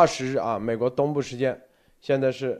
[0.00, 1.60] 二十日啊，美国东部时间，
[2.00, 2.58] 现在是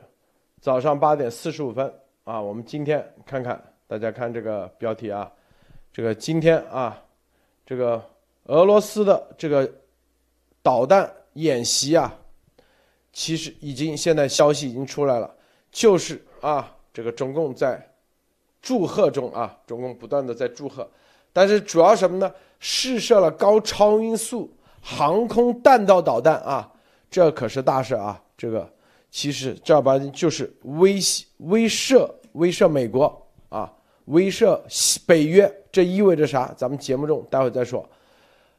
[0.60, 1.90] 早上八点四十五分
[2.24, 2.38] 啊。
[2.38, 5.32] 我们今天看看，大家看这个标题啊，
[5.90, 7.02] 这个今天啊，
[7.64, 8.04] 这个
[8.44, 9.66] 俄罗斯的这个
[10.62, 12.14] 导弹演习啊，
[13.10, 15.34] 其实已经现在消息已经出来了，
[15.72, 17.90] 就是啊，这个中共在
[18.60, 20.86] 祝贺中啊，中共不断的在祝贺，
[21.32, 22.30] 但是主要什么呢？
[22.58, 26.70] 试射了高超音速航空弹道导弹啊。
[27.10, 28.22] 这可是大事啊！
[28.36, 28.66] 这个
[29.10, 31.00] 其实正儿八经就是威、
[31.38, 33.70] 威慑、威慑美国啊，
[34.04, 34.58] 威慑
[35.04, 35.52] 北约。
[35.72, 36.54] 这意味着啥？
[36.56, 37.88] 咱们节目中待会再说。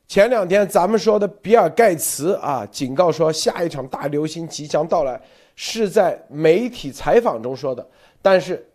[0.07, 5.19] 前两天咱们说的比尔盖茨啊，警告说下一场大流行即将到来，
[5.55, 7.87] 是在媒体采访中说的。
[8.21, 8.69] 但是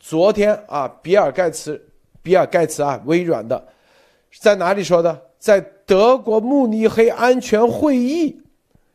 [0.00, 1.80] 昨天啊，比尔盖茨，
[2.20, 3.64] 比尔盖茨啊，微软的，
[4.40, 5.22] 在哪里说的？
[5.38, 8.41] 在德国慕尼黑安全会议。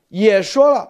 [0.10, 0.90] 也说了，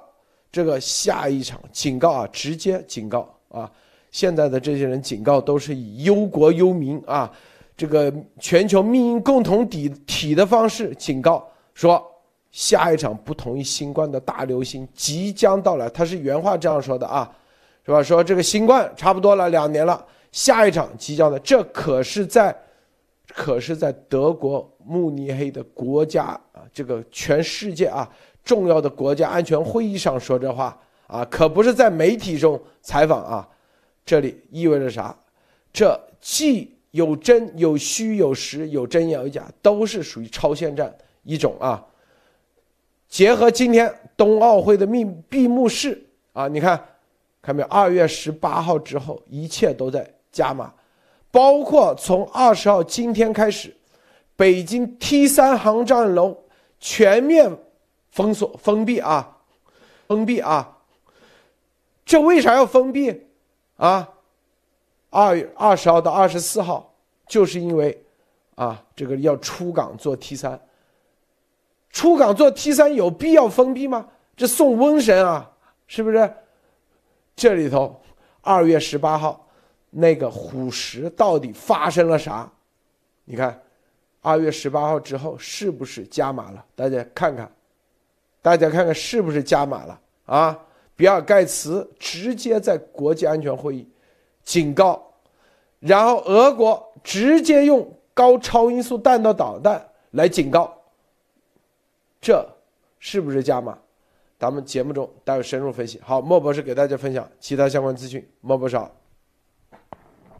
[0.51, 3.71] 这个下一场警告啊，直接警告啊！
[4.11, 7.31] 现在的这些人警告都是以忧国忧民啊，
[7.75, 12.03] 这个全球命运共同体体的方式警告说，
[12.51, 15.89] 下一场不同于新冠的大流行即将到来。
[15.89, 17.29] 他是原话这样说的啊，
[17.85, 18.01] 是吧？
[18.01, 22.55] 说这个新冠差不多了两年了，下一场即将的，这可是在，
[23.27, 28.09] 可是在德国慕尼黑的国家啊，这个全世界啊。
[28.47, 33.45] 重要的国家安全会议上说这话啊，可不是在媒体中采访啊。
[34.05, 35.13] 这里意味着啥？
[35.73, 41.85] 这既有真有虚有实，有真也有假，都是属于超限战一种啊。
[43.09, 46.81] 结合今天冬奥会的闭闭幕式啊，你看
[47.41, 47.67] 看没有？
[47.67, 50.73] 二月十八号之后，一切都在加码，
[51.29, 53.75] 包括从二十号今天开始，
[54.37, 56.37] 北京 T 三航站楼
[56.79, 57.51] 全面。
[58.17, 59.37] 封锁、封闭啊，
[60.07, 60.79] 封闭啊！
[62.03, 63.27] 这为啥要封闭
[63.75, 64.09] 啊？
[65.11, 66.95] 二月二十号到二十四号，
[67.27, 68.03] 就是因为
[68.55, 70.59] 啊，这个要出港做 T 三，
[71.91, 74.07] 出港做 T 三有必要封闭吗？
[74.35, 75.51] 这送瘟神啊，
[75.85, 76.33] 是不是？
[77.35, 78.01] 这里头
[78.41, 79.47] 二月十八号
[79.91, 82.51] 那个虎石到底发生了啥？
[83.25, 83.61] 你看，
[84.23, 86.65] 二月十八号之后是不是加码了？
[86.73, 87.51] 大家看看。
[88.47, 90.57] 大家看看是不是加码了啊？
[90.95, 93.85] 比尔盖茨直接在国际安全会议
[94.41, 95.05] 警告，
[95.81, 100.73] 然后俄国直接用高超音速弹道导弹来警告，
[102.21, 102.47] 这
[102.99, 103.77] 是不是加码？
[104.39, 105.99] 咱们节目中待会深入分析。
[106.01, 108.25] 好，莫博士给大家分享其他相关资讯。
[108.39, 108.79] 莫博士。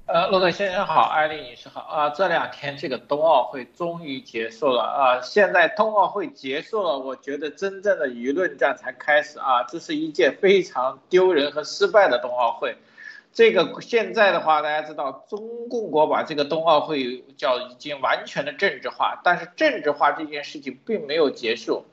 [0.08, 2.10] 呃，骆驼先生好，艾丽女士好啊！
[2.12, 5.20] 这两天这个冬奥会终于结束了啊！
[5.22, 9.64] 现在冬奥会结束了，我觉得真正的舆论战才开始啊！
[9.64, 12.78] 这是一届非常丢人和失败的冬奥会。
[13.34, 21.84] 这个现在的话，大家知道，中共国把这个冬奥会叫已经完全的政治化，但是政治化这件事情并没有结束，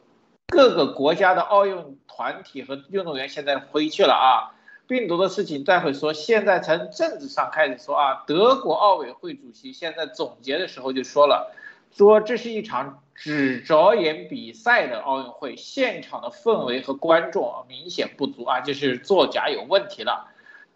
[0.47, 4.54] 各个国家的奥运团体和运动员现在回去了啊！
[4.87, 8.25] 病毒的事情待会说，现在从政治上开始说啊。
[8.27, 11.55] 德国奥委会主席现在总结的时候就说了，
[11.91, 20.29] 说这是一场只着眼比赛的奥运会，现场的氛围和观众明显不足啊，就是作假有问题了。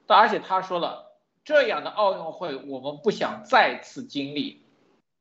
[0.07, 1.13] 而且他说了，
[1.45, 4.63] 这样的奥运会我们不想再次经历。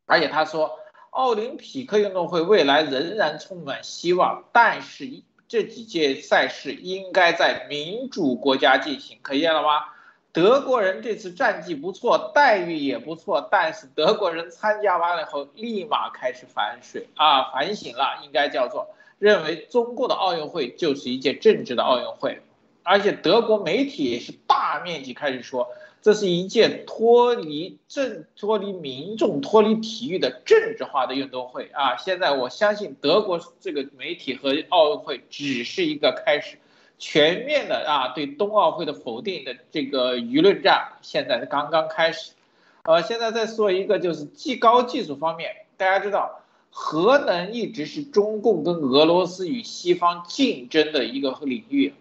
[0.05, 5.23] 而且他说，奥林匹克运动会未来仍然充满希望，但是。
[5.47, 9.85] 这几届赛事应该在民主国家进行，可见了吗？
[10.33, 18.87] 德国人这次战绩不错，待遇也不错，但是德国人参加完了以后，立马开始反水啊，反省了，应该叫做
[19.19, 22.41] 认为中国的奥运会就是一届政治的奥运会，
[22.83, 25.67] 而且德国媒体也是大面积开始说。
[26.01, 31.97] 这是一届脱离政、脱离民众、脱离体育的政治化的运动会啊！
[31.97, 36.57] 现在我相信德国这个媒体和奥运会只是一个开始，
[36.97, 42.31] 全面的啊对冬奥会的否定的这个舆论战现在是刚刚开始。
[42.83, 51.93] 呃，现在再说一个就是技高技术方面，大家知道核能一直是中共跟俄罗斯与西方竞争的一个领域。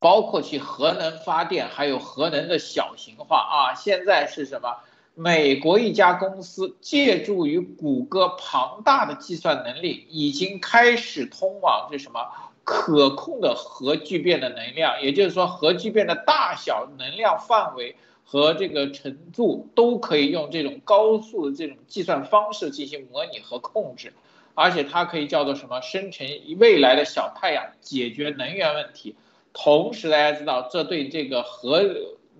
[0.00, 3.74] 包括去核能发电，还有核能的小型化啊！
[3.74, 4.76] 现在是什么？
[5.14, 12.28] 美国一家公司借助于谷歌庞大的计算能力，已经开始通往这什么
[12.62, 24.12] 可控的核聚变的能量，也就是说，核聚变的大小、能量范围和这个程度都可以用这种高速的这种计算方式进行模拟和控制。
[24.54, 26.26] 而且它可以叫做什么生成
[26.58, 29.16] 未来的小太阳，解决能源问题。
[29.60, 31.84] 同时，大家知道这对这个核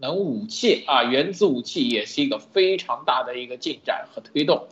[0.01, 4.69] 能武器啊，原子武器也是一个非常大的一个进展和推动。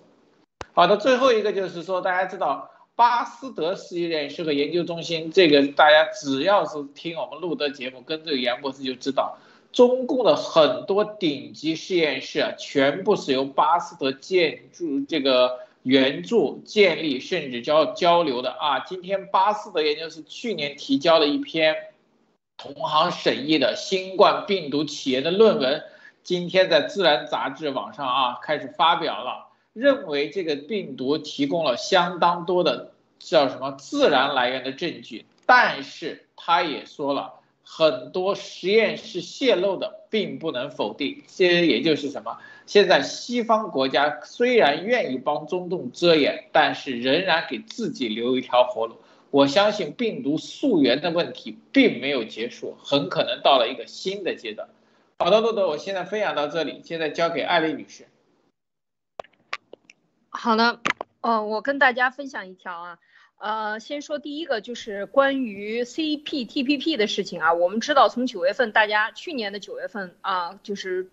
[0.73, 9.39] 好的，最后一个就是说，大家知道巴斯德实验室和研究中心，这个大家只要是听我们录的节目，跟这个杨博士就知道，
[9.73, 18.79] 中共的很多顶级实验室啊，全部是由巴斯德建筑这个援助建立，甚至交交流的啊。
[18.81, 21.75] 今天巴斯德研究室去年提交了一篇
[22.59, 25.83] 同行审议的新冠病毒起源的论文，
[26.23, 29.47] 今天在《自然》杂志网上啊开始发表了。
[29.73, 41.23] 认为这个病毒提供了相当多的叫什么自然来源的证据，但是他也说了很多实验室泄露的并不能否定。
[41.29, 42.39] 这也就是什么？
[42.65, 48.97] 现在西方国家虽然愿意帮中共遮掩，但是仍然给自己留一条活路。
[49.37, 54.71] 我相信病毒溯源的问题并没有结束，很可能到了一个新的阶段。
[55.19, 58.07] 好的，豆豆，我现在分享到这里，现在交给艾丽女士。
[60.31, 60.81] 好的，
[61.21, 62.99] 呃，我跟大家分享一条啊，
[63.37, 67.53] 呃，先说第一个就是关于 CPTPP 的事情啊。
[67.53, 71.11] 我们知道从九月份，大家去年的九月份啊，就是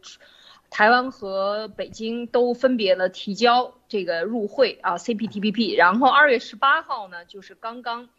[0.74, 8.10] 台湾和北京都分别了提交这个入会啊 CPTPP，然后二月十八号呢，就是刚刚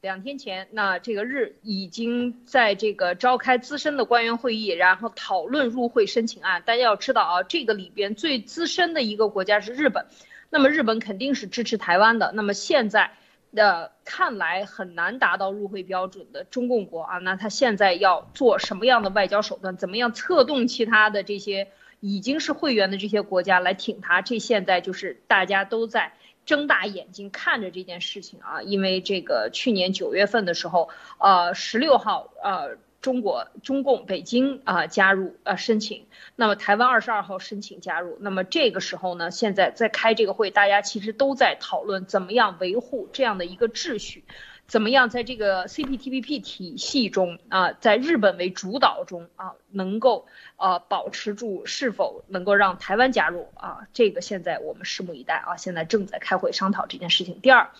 [0.00, 6.62] 两天前，那这个日已经在这个召开资深的官员会议，然后讨论入会申请案。
[6.64, 10.06] 大家要知道啊，这个里边最资深的一个国家是日本。
[10.48, 12.32] 那么日本肯定是支持台湾的。
[12.34, 13.10] 那么现在
[13.54, 19.76] 的看来很难达到入会标准的中共国啊，那他现在要做什么样的外交手段？
[19.76, 21.68] 怎么样策动其他的这些
[22.00, 24.22] 已经是会员的这些国家来挺他？
[24.22, 26.12] 这现在就是大家都在
[26.46, 32.78] 睁大眼睛看着这件事情啊，因为这个去年九月份的时候，呃，十六号，呃。
[33.00, 44.24] 中国中共北京啊加入啊申请，那么台湾二十二号申请加入，那么这个时候呢，现在在开这个会，大家其实都在讨论怎么样维护这样的一个秩序，
[44.68, 50.26] 怎么样在这个 CPTPP 体系中啊，在日本为主导中啊，能够
[50.56, 57.40] 呃保持住是否能够让台湾加入啊，这个现在我们拭目以待啊，现在正在开会商讨这件事情。
[57.40, 57.70] 第二。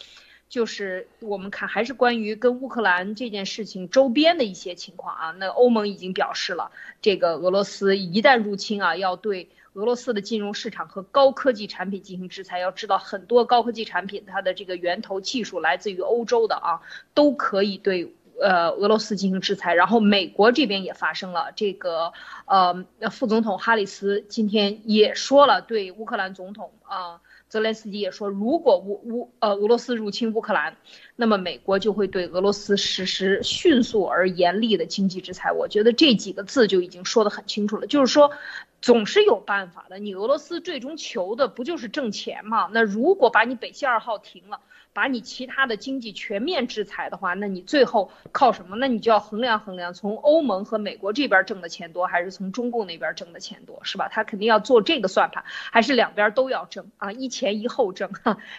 [0.48, 6.70] 就是我们看还是关于跟乌克兰这件事情周边的一些情况啊，那欧盟已经表示了，
[7.02, 12.58] 这个俄罗斯一旦入侵啊，要对俄罗斯的金融市场和高科技产品进行制裁。
[12.58, 16.80] 要知道很多高科技产品它的这个源头技术来自于欧洲的啊，
[17.14, 19.74] 都可以对呃俄罗斯进行制裁。
[19.74, 22.12] 然后美国这边也发生了这个
[22.46, 27.20] 呃副总统哈里斯今天也说了对乌克兰总统啊。
[27.48, 30.76] 泽连斯基也说，如果乌乌呃俄罗斯入侵乌克兰，
[31.16, 35.50] 那么美国就会对俄罗斯实施迅速而严厉的经济制裁。
[35.50, 38.32] 我觉得这几个字就已经说得很清楚了，就是说，
[38.80, 39.98] 总是有办法的。
[39.98, 42.68] 你俄罗斯最终求的不就是挣钱吗？
[42.72, 44.60] 那如果把你北溪二号停了。
[44.94, 48.74] 把你其他的经济全面制裁的话，那你最后靠什么？
[48.74, 54.08] 那你就要衡量衡量，从欧盟和美国这边挣的钱多，还是从中共那边挣的钱多，是吧？
[54.08, 57.12] 他肯定要做这个算盘，还是两边都要挣啊？
[57.12, 58.10] 一前一后挣，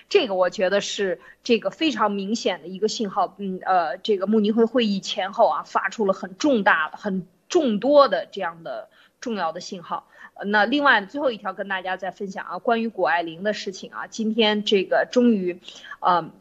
[0.07, 3.35] 这个我觉得是这个非常明显的一个信号。
[3.37, 8.87] 嗯呃，这个慕尼黑会议前后啊，发出了很重大的、很众多的这样的
[9.19, 10.07] 重要的信号。
[10.45, 15.59] 那另外最后一条跟大家再分享啊，关于谷爱凌的事情啊，今天这个终于，
[15.99, 16.31] 呃，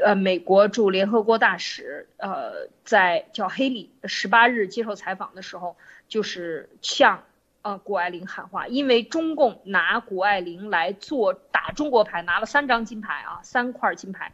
[0.00, 5.76] 呃，美国驻联合国大使呃在叫黑利十八日接受采访的时候，
[6.06, 7.24] 就是向
[7.62, 14.30] 呃谷爱凌喊话，因为中共拿谷爱凌来做打中国牌，拿了三张金牌啊，三块金牌，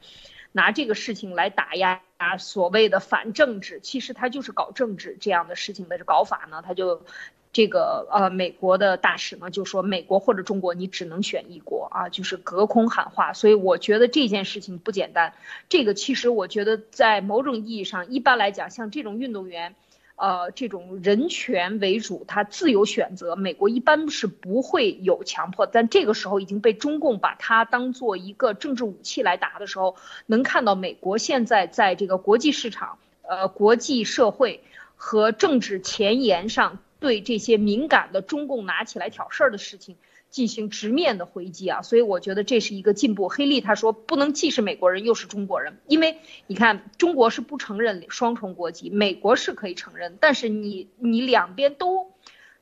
[0.53, 7.07] 拿这个事情来打压啊所谓的反政治，其实他就是搞政治这样的事情的搞法呢，他就。
[7.55, 13.33] 这个呃，美国的大使呢就说，美国或者中国，你只能选一国啊，就是隔空喊话。
[13.33, 15.33] 所以我觉得这件事情不简单。
[15.69, 19.77] 这个其实我觉得在某种意义上，一般来讲，像这种运动员，
[20.17, 25.65] 呃，这种人权为主，他自由选择，美国一般是不会有强迫。
[25.65, 29.95] 但这个时候已经被中共把它当做一个政治武器来打的时候，
[30.27, 34.61] 能看到美国现在在这个国际市场、呃，国际社会
[34.97, 36.81] 和政治前沿上。
[37.05, 39.97] 对这些敏感的中共拿起来挑事儿的事情
[40.31, 43.29] 进行直面的回击啊，所以我觉得这是一个进步。
[43.29, 52.11] 黑利他说不能既是美国人又是中国人，因为你看中国是不承认双重国籍，美国是可以承认，但是你你两边都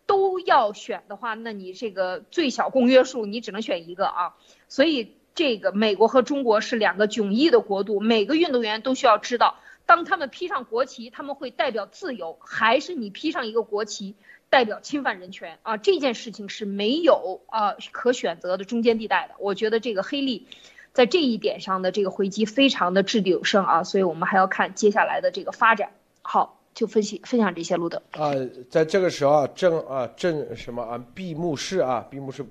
[0.07, 4.35] 都要选的话，那你这个最小公约数你只能选一个啊，
[4.69, 14.15] 所以这个美国和中国是两个迥异的国度，每个运动员都需要知道，当他们披上国旗，他们会代表自由，还是你披上一个国旗
[14.53, 15.79] 代表侵犯人权啊？
[15.79, 19.35] 这件事情是没有啊可选择的中间地带的。
[19.39, 20.47] 我觉得这个黑利
[20.93, 25.89] 在这一点上的这个回击非常的掷地有声啊，所以我们还要看接下来的这个发展。
[26.21, 28.33] 好，就分析分享这些，路德啊，
[28.69, 32.45] 在这个时候啊，正啊正什么啊闭幕式啊闭幕式。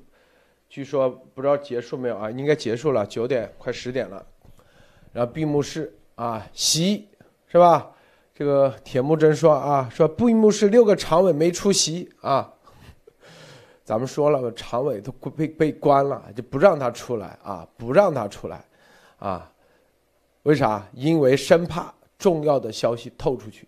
[0.70, 2.32] 据说不知道结束没有啊？
[2.32, 4.26] 应该结束了，九点快十点了。
[5.14, 7.08] 然后闭幕式啊，席
[7.48, 7.92] 是吧？
[8.42, 12.52] 这个铁木真说啊，说布衣木是六个常委没出席啊。
[13.84, 18.66] 咱们说了，常委都被被关了，就不让他出来啊，不让他出来
[19.20, 19.48] 啊。
[20.42, 20.84] 为啥？
[20.94, 23.68] 因为生怕重要的消息透出去。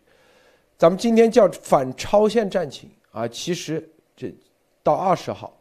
[0.76, 4.34] 咱们今天叫反超限战情啊，其实这
[4.82, 5.56] 到二十号。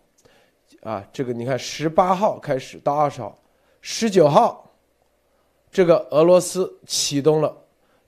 [0.80, 3.38] 啊，这个你看，十八号开始到二十号，
[3.82, 4.74] 十九号，
[5.70, 7.54] 这个俄罗斯启动了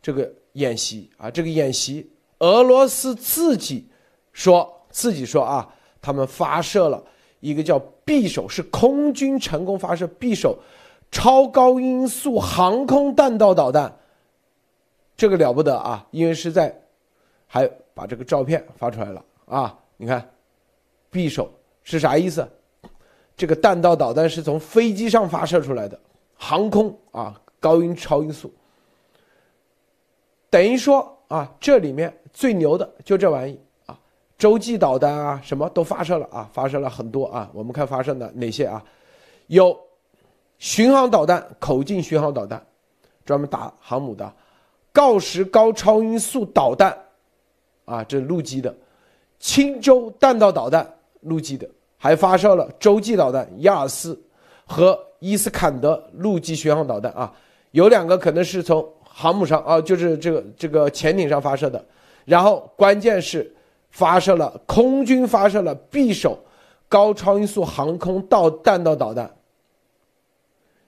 [0.01, 3.87] 这个演习啊，这个演习，俄罗斯自己
[4.33, 7.03] 说自己说啊，他们发射了
[7.39, 10.59] 一个叫“匕首”，是空军成功发射“匕首”
[11.11, 13.95] 超高音速航空弹道导弹，
[15.17, 16.75] 这个了不得啊，因为是在，
[17.47, 20.29] 还把这个照片发出来了啊，你看
[21.13, 21.53] ，“匕首”
[21.85, 22.49] 是啥意思？
[23.37, 25.99] 这个弹道导弹是从飞机上发射出来的，
[26.37, 28.53] 航空啊，高音超音速，
[30.55, 33.99] 等于说啊，这里面最牛的就这玩意啊，
[34.39, 37.51] 洲际导弹啊，什么都发射了啊，发射了很多啊。
[37.53, 38.81] 我们看发射的哪些啊？
[39.49, 39.77] 有
[40.59, 42.65] 巡航导弹，口径巡航导弹，
[43.25, 44.33] 专门打航母的；
[44.93, 46.97] 锆石高超音速导弹，
[47.85, 48.73] 啊，这陆基的；
[49.41, 50.89] 轻舟弹道导弹，
[51.23, 51.69] 陆基的。
[51.99, 54.17] 还发射了洲际导弹亚尔斯
[54.67, 57.35] 和伊斯坎德陆基巡航导弹啊，
[57.73, 61.83] 有两个可能是从航母上啊，就是这个这个潜艇上发射的，
[62.25, 63.55] 然后关键是
[63.91, 66.37] 发射了空军发射了匕首
[66.89, 69.33] 高超音速航空导弹道导弹，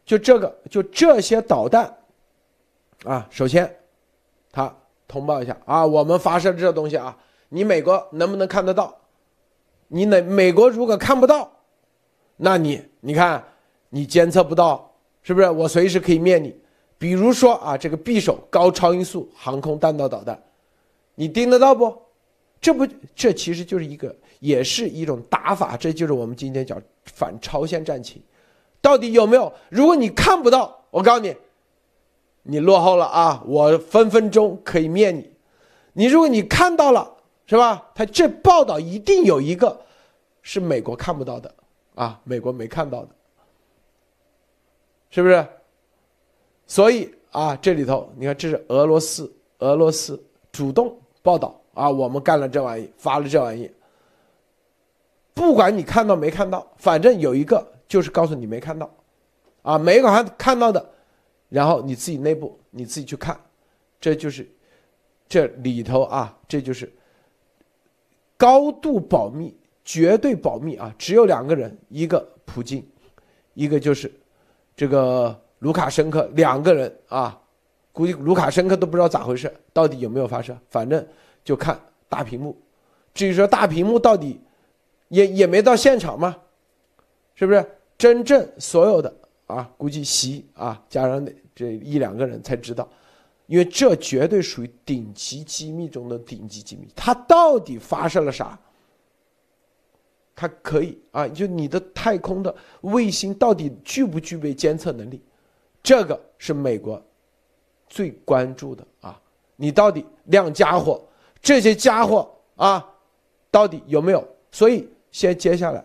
[0.05, 1.97] 就这个就这些导弹
[3.05, 3.73] 啊，首先
[4.51, 4.75] 他
[5.07, 7.17] 通报一下啊，我们发射这东西啊，
[7.51, 8.93] 你美国能不能看得到？
[9.87, 11.49] 你美美国如果看不到，
[12.39, 13.45] 那你你看
[13.91, 14.93] 你监测不到，
[15.23, 15.49] 是不是？
[15.49, 16.61] 我随时可以灭你。
[16.99, 20.43] 比如说啊，这个匕首高超音速航空弹道导弹，
[21.15, 21.97] 你盯得到不？
[22.61, 25.77] 这不，这其实就是一个，也是一种打法。
[25.77, 28.23] 这就是我们今天讲反超限战情，
[28.81, 29.53] 到底有没有？
[29.69, 31.35] 如果你看不到，我告诉你，
[32.43, 33.43] 你落后了啊！
[33.47, 35.31] 我分分钟可以灭你。
[35.93, 37.15] 你如果你看到了。
[37.49, 37.93] 是吧？
[37.95, 39.81] 他这报道一定有一个，
[40.43, 41.55] 是美国看不到的
[41.95, 43.09] 啊，美国没看到的，
[45.11, 45.47] 是不是？
[46.67, 53.71] 所以啊，这里头你看，这是俄罗斯，俄罗斯主动报道啊，我们干了这玩意，发了这玩意。
[55.33, 58.91] 不管你看到没看到，反正有一个就是告诉你没看到，
[59.63, 60.91] 啊，没看看到的，
[61.49, 63.39] 然后你自己内部你自己去看，
[64.01, 64.49] 这就是
[65.29, 66.93] 这里头啊，这就是。
[68.39, 70.95] 高度保密，绝对保密啊！
[70.99, 72.87] 只有两个人，一个普京，
[73.55, 74.13] 一个就是
[74.77, 77.41] 这个卢卡申科，两个人啊。
[77.93, 80.55] 估计卢卡申科都不知道咋回事，到底有没有发射？
[80.69, 81.07] 反正
[81.43, 82.55] 就看大屏幕。
[83.15, 84.39] 至于说大屏幕到底
[85.09, 86.37] 也也没到现场嘛，
[87.35, 87.67] 是不是？
[87.97, 89.11] 真正所有的
[89.47, 92.87] 啊，估计习啊加上那这一两个人才知道。
[93.47, 98.59] 因为这绝对属于顶级机密中的顶级机密，它到底发射了啥？
[100.35, 105.23] 它可以啊，就你的太空的卫星到底具不具备监测能力？
[105.87, 107.01] 这个是美国
[107.89, 109.17] 最关注的啊！
[109.55, 111.01] 你到底亮家伙，
[111.41, 112.85] 这些家伙啊，
[113.53, 114.27] 到底有没有？
[114.51, 115.85] 所以先接下来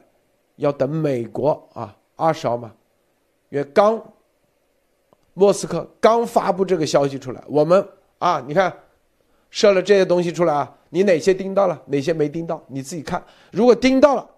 [0.55, 2.73] 要等美国啊，二十号嘛，
[3.49, 4.03] 因为刚。
[5.33, 8.75] 莫斯科刚发布这个消息出来，我们啊，你看，
[9.51, 13.23] 设了这些东西出来啊，你哪些盯到了，哪些没盯到，你自己看。
[13.51, 14.29] 如果盯到了，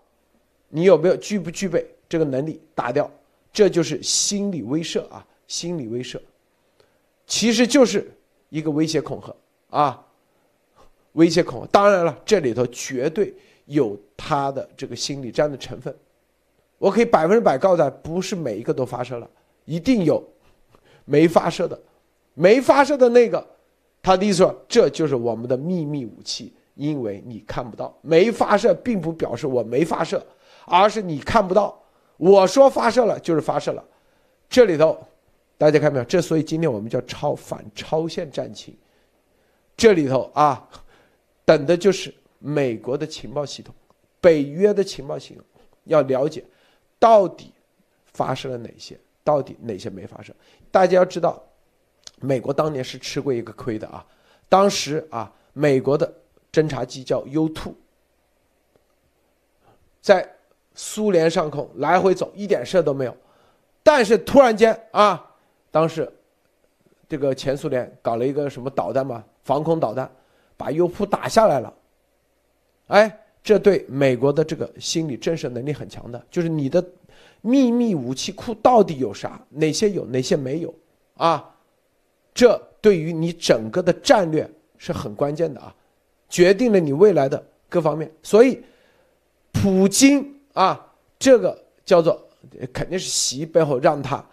[0.67, 3.09] 你有没有具不具备这个能力打掉？
[3.51, 6.19] 这就是心理威慑啊，心理威慑，
[7.27, 8.11] 其实就是
[8.49, 9.35] 一个威胁恐吓
[9.69, 10.03] 啊，
[11.11, 11.67] 威胁恐吓。
[11.67, 13.31] 当然了，这里头绝对
[13.65, 15.95] 有他的这个心理战的成分。
[16.79, 19.29] 我可以百分之百告诉他，不是每一个都发射了，
[19.65, 20.27] 一定有。
[21.05, 21.79] 没发射的，
[22.33, 23.45] 没发射的那个，
[24.01, 27.95] 他的意思说这就是我们的秘密武器，因为你看不到。
[28.01, 30.25] 没发射并不表示我没发射，
[30.65, 31.79] 而是你看不到。
[32.17, 33.85] 我说发射了就是发射了，
[34.49, 34.97] 这里头
[35.63, 36.03] 大家看没有？
[36.03, 38.75] 这所以今天我们叫超反超限战情。
[39.77, 40.67] 这里头啊，
[41.45, 43.73] 等的就是美国的情报系统、
[44.19, 45.43] 北约的情报系统，
[45.85, 46.43] 要了解
[46.99, 47.53] 到底
[48.11, 50.35] 发生了哪些，到底哪些没发生。
[50.69, 51.41] 大家要知道，
[52.19, 54.05] 美国当年是吃过一个亏的啊。
[54.49, 56.13] 当时啊，美国的
[56.51, 57.73] 侦察机叫 U2，
[60.01, 60.35] 在
[60.75, 63.15] 苏联上空来回走，一点事都没有。
[63.81, 65.32] 但是突然间啊，
[65.73, 66.07] 当时
[67.09, 69.23] 这个前苏联搞了一个什么导弹嘛？
[69.41, 70.07] 防空导弹
[70.55, 71.73] 把 U 普打下来了，
[72.87, 76.85] 哎，这对美国的这个心理震慑能力很强的，就是你的
[77.41, 79.41] 秘密武器库到底有啥？
[79.49, 80.71] 哪些有，哪些没有？
[81.15, 81.55] 啊，
[82.35, 85.75] 这对于你整个的战略是很关键的啊，
[86.29, 88.11] 决定了你未来的各方面。
[88.21, 88.63] 所以，
[89.51, 92.21] 普京啊，这个叫做
[92.71, 94.23] 肯定是习背后让他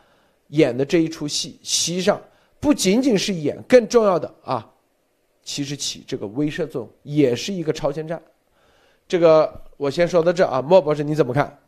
[0.51, 2.21] 演的这一出戏，实际上
[2.61, 4.71] 不仅仅是演，更重要的啊。
[5.43, 8.23] 其实起这个威慑作用，也是一个超前战。
[9.09, 11.59] 这个我先说到这啊，莫博士你怎么看？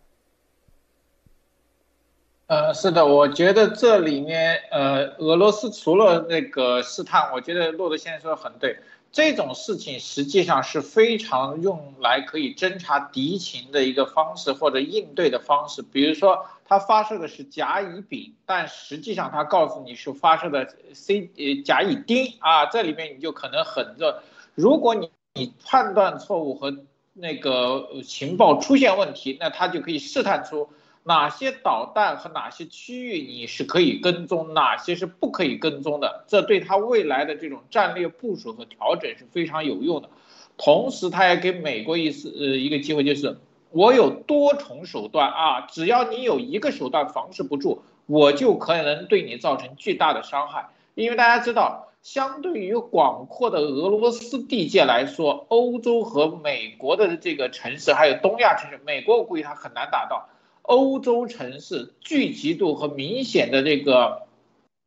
[2.47, 8.79] 呃，是的，我觉得这里面呃，俄罗斯除了那个试探，我觉得洛德先生说的很对。
[9.11, 15.83] 这种事情实际上是非常用来可以侦察敌情的一个方式或者应对的方式。
[15.83, 24.23] 比如说，它发射的是甲乙丙，但实际上它告诉你是发射的 C 呃甲乙丁啊，这里面你就可能很着。
[24.55, 26.75] 如果你你判断错误和
[27.13, 30.71] 那个情报出现问题，那它就可以试探出。
[31.05, 36.25] 哪些导弹和哪些区域你是可以跟踪，哪些是不可以跟踪的？
[36.27, 40.09] 这对他未来的这种战略部署和调整是非常有用的。
[40.57, 43.37] 同时，他也给美国一次呃一个机会，就是
[43.73, 50.69] 我有多重手段啊，只要你有一个手段防止不住，我就可能对你造成巨大的伤害。
[50.95, 60.29] 因为大家知道，相对于广阔的俄罗斯地界来说，欧洲和美国的这个城市，还有东亚城市，美国我估计它很难打到。
[60.63, 64.23] 欧洲城市聚集度和明显的这个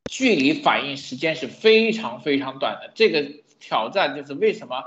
[0.05, 2.91] 距离反应时间是非常非常短的。
[2.95, 3.25] 这个
[3.59, 4.85] 挑战就是为什么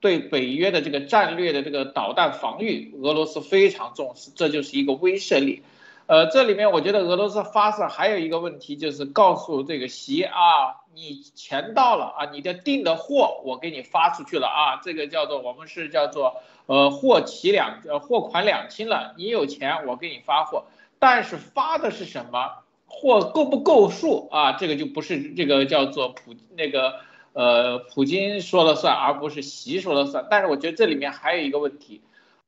[0.00, 5.62] 对北约的这个战略的这个导弹防御，俄罗斯非常重视，这就是一个威慑力。
[6.06, 16.42] 呃，这里面我觉得俄罗斯发射还有一个问题，就是告诉这个习啊，你钱到了啊，你的订的货我给你发出去了啊，这个叫做我们是叫做。
[16.66, 20.66] 呃，货齐两呃货款两清了，你有钱我给你发货，
[21.00, 24.52] 但是发的是什么货够不够数啊？
[24.52, 27.00] 这个就不是这个叫做普那个
[27.32, 30.26] 呃普京说了算，而不是习说了算。
[30.30, 32.02] 但是我觉得这里面还有一个问题，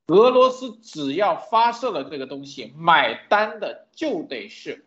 [0.06, 4.84] 俄罗斯只要发射了这个东西，买单的就得是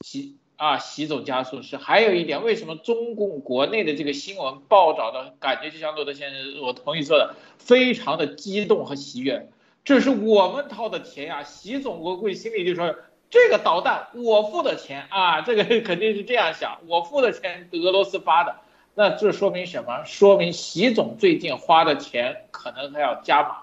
[0.00, 0.36] 习。
[0.56, 9.50] 啊，习总加速是还有一点，为什么中共国内的这个新闻报道的感觉就像罗德先生我同意说的，非常的激动和喜悦，
[9.84, 12.94] 这是我们掏的钱呀，习总我估计心里就说
[13.30, 18.54] 这个导弹我付的钱啊，这个肯定是这样想，我付的钱俄罗斯发的，
[18.94, 20.04] 那这说明什么？
[20.04, 23.62] 说明习总最近花的钱可能还要加码，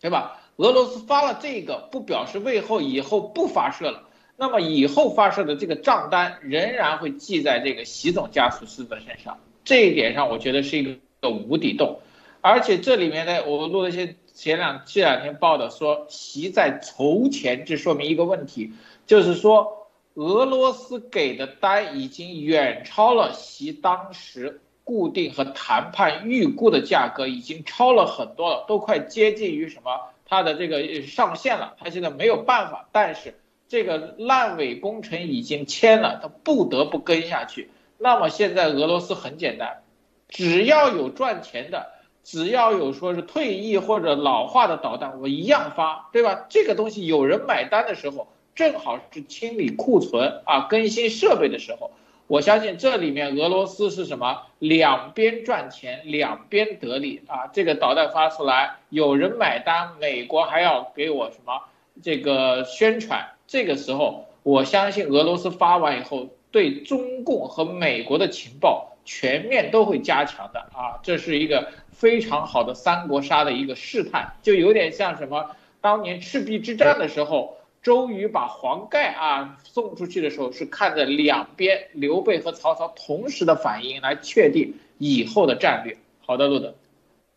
[0.00, 0.40] 对吧？
[0.56, 4.02] 俄罗斯发了这个，不表示为后以后不发射了。
[4.38, 12.00] 那么以后发射的这个账单仍然会记在这个习总加速师的身上，这一点上我觉得是一个无底洞，
[12.42, 18.74] 而且这里面呢，我录了些前两这两天报的说习在筹钱，这说明一个问题，
[19.06, 19.85] 就是说
[20.16, 33.34] 俄罗斯给的单已经远超了习当时固定和谈判预估的价格，已经超了很多了，都快接近于什么它的这个上限了，他现在没有办法，但是。
[33.68, 37.68] 这个烂尾工程已经签了，他不得不跟下去。
[37.98, 39.82] 那么现在俄罗斯很简单，
[40.28, 41.88] 只要有赚钱的，
[42.22, 46.46] 只要有说是退役或者老化的导弹，我一样发，对吧？
[46.48, 51.92] 这个东西有人买单的时候，正好是清理库存啊、更新设备的时候。
[52.26, 54.42] 我相信这里面俄罗斯是什么？
[54.58, 57.46] 两边赚钱，两边得利啊！
[57.52, 61.62] 这个导弹发出来，有人买单，美国还要给我什么
[62.02, 63.28] 这个宣传。
[63.46, 77.56] 这个时候，我相信俄罗斯发完以后，对中共和美国的情报全面都会加强的啊，这是一个非常好的三国杀的一个试探，就有点像什么当年赤壁之战的时候，
[77.86, 85.96] 周瑜把黄盖啊送出去的时候，是看着两边刘备和曹操同时的反应来确定以后的战略。
[86.18, 86.74] 好的，路德，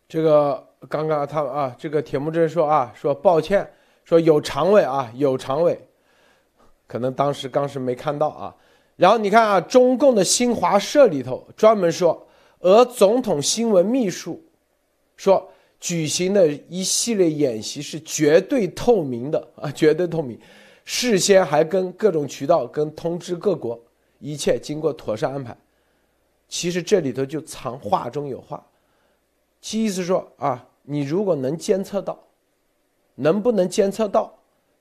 [0.08, 3.70] 这个刚刚他啊，这个铁木真说啊，说抱歉，
[4.02, 5.80] 说有常委啊，有常委。
[6.88, 8.52] 可能当时当时没看到啊。
[8.96, 12.26] 然后你看啊，中共的新华社里头专门说，
[12.62, 14.42] 俄总统新闻秘书
[15.16, 15.48] 说，
[15.80, 20.38] 举行的一系列演习是绝对透明的啊， 绝对透明，
[20.84, 23.80] 事先还跟各种渠道跟通知各国，
[24.18, 25.56] 一切经过妥善安排。
[26.46, 28.64] 其实这里头就藏话中有话，
[29.60, 32.18] 其意思说啊，你如果能监测到，
[33.14, 34.38] 能不能监测到，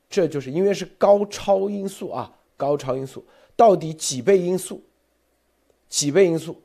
[0.10, 3.24] 这就是因为是高超音速啊，高超音速。
[3.56, 4.82] 到底几倍音速？
[5.88, 6.60] 几倍音速？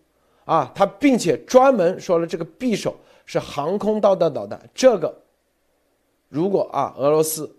[0.44, 4.60] 啊，他并且专门说了，这个匕首是航空导弹导弹。
[4.74, 5.22] 这个，
[6.28, 7.54] 如果啊，俄罗斯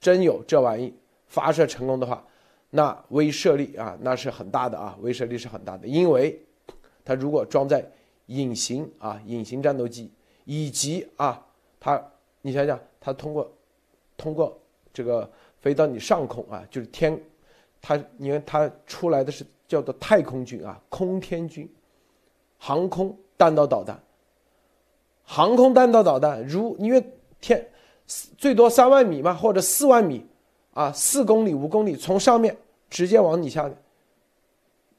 [0.00, 0.94] 真有这玩意
[1.26, 2.24] 发射成功的话，
[2.70, 5.86] 那威慑力啊，那是很大的啊，威慑力是很大的。
[5.86, 6.40] 因为，
[7.04, 7.84] 它如果装在
[8.26, 10.10] 隐形啊，隐形战斗机，
[10.44, 11.44] 以及啊，
[11.78, 12.02] 它，
[12.42, 13.50] 你想想，它通过
[14.16, 14.58] 通过
[14.92, 17.18] 这个飞到你上空啊，就是天。
[17.80, 21.72] 它，你看它出来的是叫做太空军啊，空天军，
[22.58, 24.02] 航空弹道导弹，
[25.26, 27.04] 航空弹道导弹，如因为
[27.40, 27.68] 天
[28.38, 30.24] 最多三万米嘛，或者四万米，
[30.72, 32.56] 啊，四公里、五公里，从上面
[32.88, 33.76] 直接往你下面，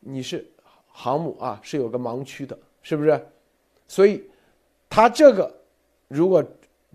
[0.01, 0.45] 你是
[0.91, 3.27] 航母啊，是有个盲区的，是不是？
[3.87, 4.21] 所以，
[4.89, 5.49] 它这个
[6.09, 6.43] 如果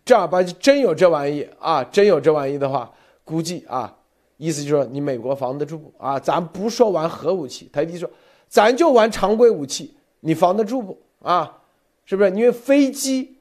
[0.04, 2.92] 正儿八经真有这玩意啊，真有这玩意的话，
[3.24, 3.96] 估计啊。
[4.36, 6.18] 意思就是说，你美国防得住不啊？
[6.18, 8.10] 咱不说玩核武器，他意思说，
[8.48, 11.61] 咱就玩常规武器，你防得住不啊？
[12.04, 12.30] 是不是？
[12.30, 13.36] 因为飞机，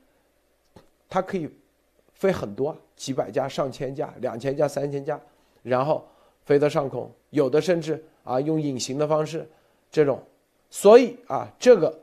[1.10, 1.50] 它可以
[2.14, 5.20] 飞很多，几百架、上千架、两千架、三千架，
[5.64, 6.08] 然后
[6.46, 9.50] 飞到上空，有的甚至啊用隐形的方式，
[9.92, 10.24] 这种，
[10.70, 12.00] 所以啊，这个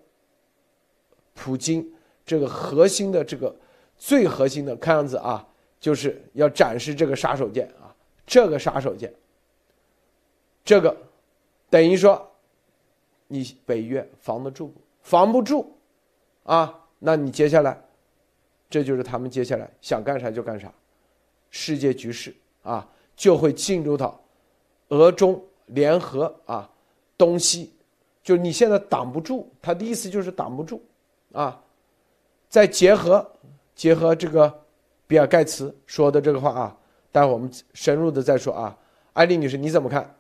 [1.35, 1.89] 普京
[2.27, 3.55] 这个核心的这个
[3.97, 5.47] 最核心的看样子啊，
[5.81, 7.95] 就是要展示这个杀手锏啊。
[8.27, 9.11] 这个杀手锏，
[10.63, 10.95] 这个
[11.71, 12.31] 等于说，
[13.27, 14.81] 你北约防得住不？
[15.01, 15.78] 防不住，
[16.49, 17.79] 啊，那你接下来，
[18.71, 20.73] 这就是他们接下来想干啥就干啥，
[21.51, 24.19] 世界局势啊就会进入到
[24.89, 26.67] 俄中联合啊，
[27.19, 27.71] 东西，
[28.23, 30.81] 就你现在挡不住，他的意思就是挡不住，
[31.33, 31.61] 啊，
[32.49, 33.31] 再结合
[33.75, 34.63] 结合这个
[35.07, 36.75] 比尔盖茨说的这个话啊。
[37.13, 38.75] 待会我们深入的再说啊，
[39.13, 40.15] 艾丽女士你怎么看？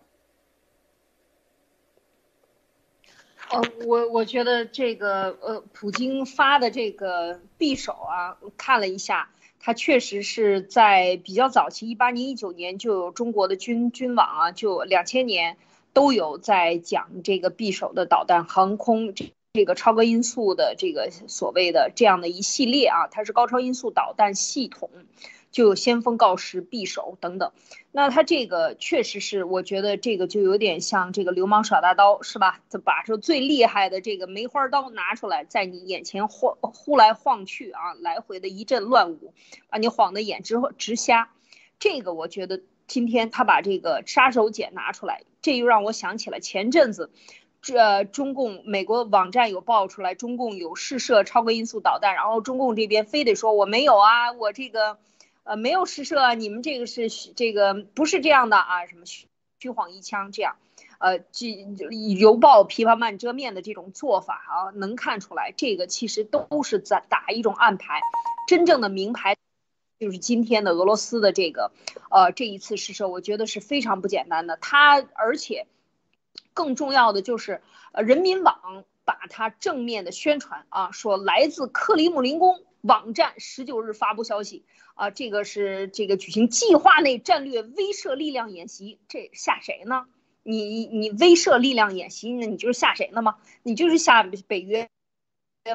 [3.50, 15.56] 呃，我我觉得这个呃，普京发的这个匕首啊，看了一下，他确实是在比较早期，一八年、一九年就有中国的军军网啊，就两千年
[15.94, 24.90] 都有在讲这个匕首的导弹航空这这个超高音速的这个所谓的这样的一系列啊，它是高超音速导弹系统。
[25.50, 27.52] 就先锋告示、匕首等等，
[27.90, 32.60] 那他这个确实是，我觉得这个就有点像这个流氓耍大刀，是吧？
[32.70, 39.32] 他把这最厉害的这个梅花刀拿出来，在你眼前晃忽来晃去啊，来回的一阵乱舞，
[39.70, 41.30] 把你晃得眼直直瞎。
[41.78, 47.10] 这个我觉得今天他把这个杀手锏拿出来，这又让我想起了前阵子，
[47.62, 54.98] 这中共美国网站有爆出来，中共有试射超高音速导弹，然后中共这边非得说我没有啊，我这个。
[55.48, 58.84] 呃，没有试射，你们这个是这个不是这样的啊？
[58.84, 60.56] 什么虚虚晃一枪这样，
[60.98, 61.48] 呃，这
[62.18, 68.02] 犹抱琵琶半遮面的这种做法啊，能看出来，这个其实都是在打一种暗牌。
[68.46, 69.36] 真正的名牌
[69.98, 71.72] 就是今天的俄罗斯的这个，
[72.10, 74.58] 呃，这一次试射，我觉得是非常不简单的。
[74.60, 75.66] 它而且
[76.52, 82.60] 更重要的就是，呃，人民网把它正面的宣传啊，说来自克里姆林宫。
[82.88, 90.06] 网站十九日发布消息啊，这个是这个举行计划内战略威慑力量演习，这吓谁呢？
[90.42, 93.36] 你你威慑力量演习，那你就是吓谁呢吗？
[93.62, 94.88] 你就是吓北约、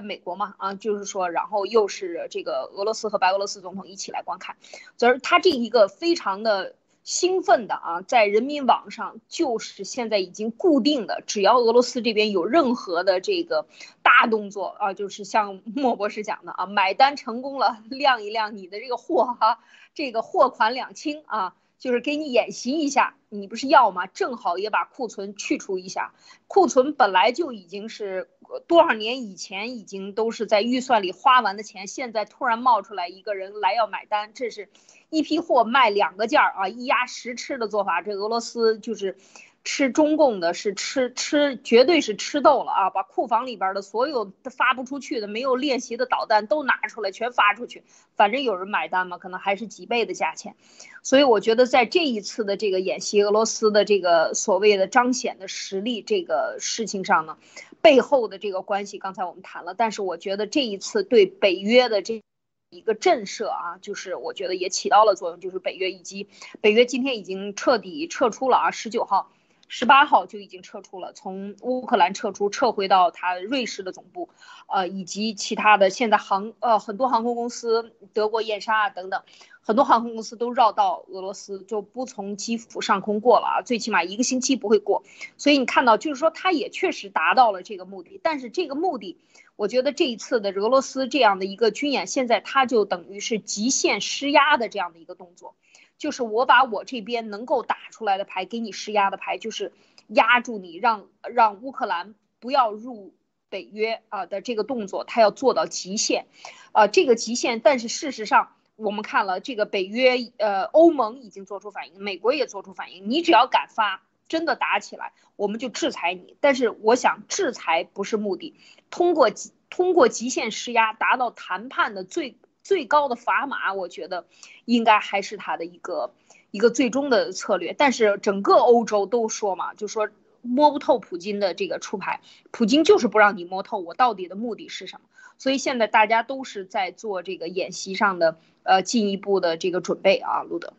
[0.02, 0.56] 美国嘛？
[0.58, 4.58] 啊，就是说，然后又是这个俄罗斯和白俄罗斯总统一起来观看，
[4.98, 6.76] 所以他这一个非常的。
[7.04, 13.68] 兴奋的啊，在人民网上就是现在已经固定的，只要俄罗斯这边有任何的这个
[14.02, 19.60] 大动作啊，就是像 莫博士讲的啊，买单成功了，亮一亮你的这个货哈，
[19.94, 24.08] 这个货款两清啊，就是给你演习一下，你不是要吗？
[24.08, 26.14] 正好也把库存去除一下，
[26.48, 34.70] 库存本来就已经是多少年以前已经都是在预算里花完的钱，现在突然冒出来一个人来要买单，这是。
[35.10, 39.16] 一批货卖两个件儿啊，一压十吃的做法，这俄罗斯就是
[39.64, 42.90] 吃中共的是吃吃，绝对是吃豆了啊！
[42.90, 47.84] 把库房里边的所有发不出去的、没有练习的导弹都拿出来，全发出去，
[48.16, 50.56] 反正有人买单嘛，可能还是几倍的价钱。
[51.02, 57.38] 所以我觉得在这一次的这个演习，俄罗斯的这个所谓的彰显的实力这个事情上呢，
[57.82, 62.22] 背后的这个关系，刚才我们谈了，但是我觉得这一次对北约的这。
[62.70, 66.28] 一个震慑啊，就是我觉得也起到了作用，就是北约以及
[66.60, 69.32] 北约今天已经彻底撤出了啊，十九号、
[69.68, 74.30] 十八号就已经撤出了，从乌克兰撤出，撤回到他瑞士的总部，
[74.68, 79.24] 呃，以及其他的现在航呃很多航空公司，德国燕莎啊等等，
[79.62, 85.04] 很多航空公司都绕到俄罗斯，就不从基辅上空过了啊，最起码一个星期不会过，
[85.38, 89.18] 所以你看到就是说他也确实达到了这个目的，但是这个目的。
[89.56, 95.54] 我觉得这一次的俄罗斯这样的一个军演，现在它就等于是极限施压的这样的一个动作，
[95.98, 99.72] 就是我把我这边能够打出来的牌给你施压的牌，就是
[100.08, 103.14] 压住你，让让乌克兰不要入
[103.50, 106.26] 北约啊的这个动作，它要做到极限，
[106.72, 114.02] 啊这个极限，但是事实上我们看了这个北约，呃欧盟已经做出反应，美国也做出反应，你只要敢发。
[114.30, 116.38] 真的打起来，我们就制裁你。
[116.40, 118.56] 但是我想，制裁不是目的，
[118.90, 119.30] 通过
[119.70, 124.26] 通过极限施压达到谈判的最最高的砝码，我觉得
[124.66, 126.14] 应该还是他的一个
[126.52, 127.74] 一个最终的策略。
[127.74, 130.10] 但是整个欧洲都说嘛，就说
[130.42, 132.22] 摸不透普京的这个出牌，
[132.52, 135.08] 普京就是不让你摸透我到底的目的是什么。
[135.38, 140.74] 所以现在大家都是在做这个演习上的呃进一步的这个准备啊，路德。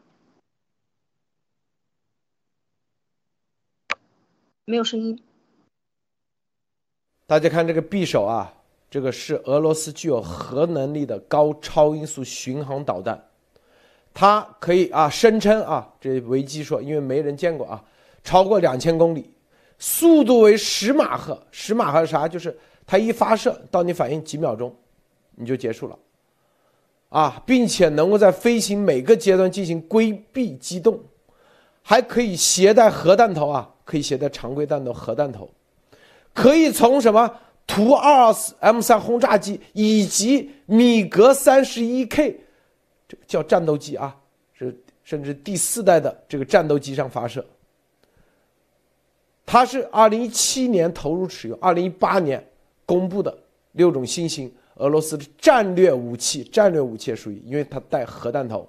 [4.64, 5.20] 没有声音。
[7.26, 8.54] 大家看这个匕首啊，
[8.94, 13.20] 这个是俄罗斯具有核能力的高超音速巡航导弹，
[14.12, 17.82] 它可以啊，声称啊，这维基说，因为没人见过啊，
[18.22, 19.28] 超过两千公里，
[19.80, 22.28] 速度为十马赫，十马赫是啥？
[22.28, 24.72] 就是它一发射到你反应几秒钟，
[25.34, 25.98] 你就结束了，
[27.08, 31.00] 啊，并且能够在飞行每个阶段进行规避机动，
[31.82, 33.68] 还可以携带核弹头啊。
[33.84, 35.50] 可以携带常规弹头、核弹头，
[36.32, 37.28] 可以从什么
[37.66, 42.40] 图二 M 三轰炸机以及米格三十一 K，
[43.08, 44.16] 这个叫战斗机啊，
[44.52, 47.44] 是甚至第四代的这个战斗机上发射。
[49.46, 52.46] 它是二零一七年投入使用，二零一八年
[52.86, 53.36] 公布的
[53.72, 58.68] 六种新型俄罗斯的战略武器，战略武器属于，因为它带核弹头，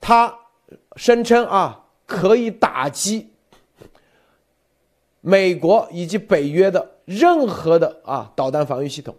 [0.00, 0.32] 它
[0.96, 3.28] 声称啊可以打击。
[5.20, 9.16] 美国以及北约的任何的啊导弹防御系统，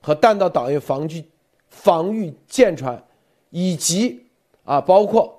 [0.00, 1.22] 和弹道导引防御
[1.68, 3.04] 防御舰船，
[3.50, 4.26] 以及
[4.64, 5.38] 啊包括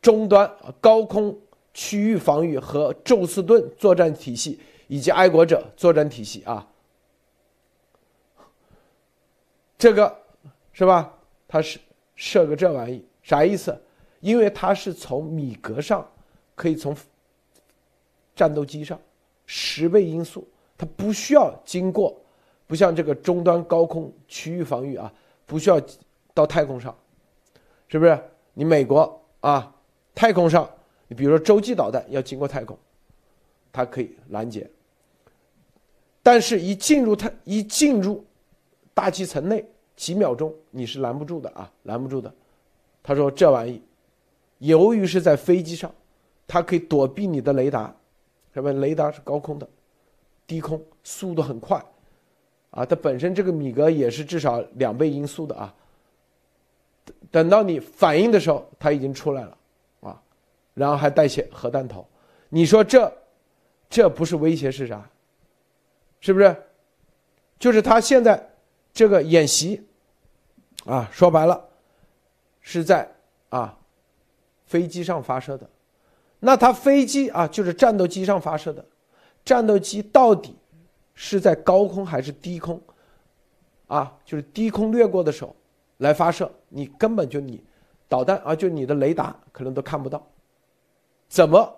[0.00, 1.38] 终端高空
[1.74, 6.66] 区域防御和宙斯盾作战体系以及爱国者作战体系啊，
[9.76, 10.16] 这个
[10.72, 11.14] 是吧？
[11.46, 11.78] 它是
[12.14, 13.78] 设个这玩意啥意思？
[14.20, 16.10] 因为它是从米格上
[16.54, 16.96] 可以从
[18.34, 18.98] 战斗机上。
[19.52, 20.46] 十倍音速，
[20.80, 22.18] 它不需要经过，
[22.66, 25.12] 不像这个终端高空区域防御啊，
[25.44, 25.78] 不需要
[26.32, 26.96] 到太空上，
[27.86, 28.18] 是不是？
[28.54, 29.76] 你美国啊，
[30.14, 30.66] 太空上，
[31.06, 32.78] 你比如说洲际导弹要经过太空，
[33.70, 34.70] 它可以拦截，
[36.22, 38.24] 但是一进入太一进入
[38.94, 39.62] 大气层内，
[39.96, 42.32] 几秒钟你是拦不住的啊，拦不住的。
[43.02, 43.82] 他说这玩意，
[44.60, 45.94] 由于是在飞机上，
[46.46, 47.94] 它可以躲避你的雷达。
[48.54, 49.68] 什么雷达是高空的，
[50.50, 51.80] 低空速度很快，
[52.72, 55.72] 啊，它本身这个米格也是至少两倍音速的啊。
[57.30, 59.56] 等到你反应的时候，它已经出来了，
[60.00, 60.20] 啊，
[60.74, 62.04] 然后还带些核弹头，
[62.48, 63.12] 你说这，
[63.88, 65.08] 这不是威胁是啥？
[66.18, 66.56] 是不是？
[67.56, 68.50] 就是他现在
[68.92, 69.86] 这个演习，
[70.84, 71.64] 啊，说白了，
[72.60, 73.08] 是在
[73.50, 73.78] 啊
[74.66, 75.70] 飞机上发射的。
[76.40, 78.84] 那它飞机啊，就是战斗机上发射的，
[79.44, 80.54] 战斗机到底
[81.14, 82.80] 是在高空还是低空？
[83.86, 85.54] 啊，就是低空掠过的时候
[85.98, 87.62] 来发射，你根本就你
[88.08, 90.24] 导弹啊，就你的雷达可能都看不到，
[91.28, 91.76] 怎么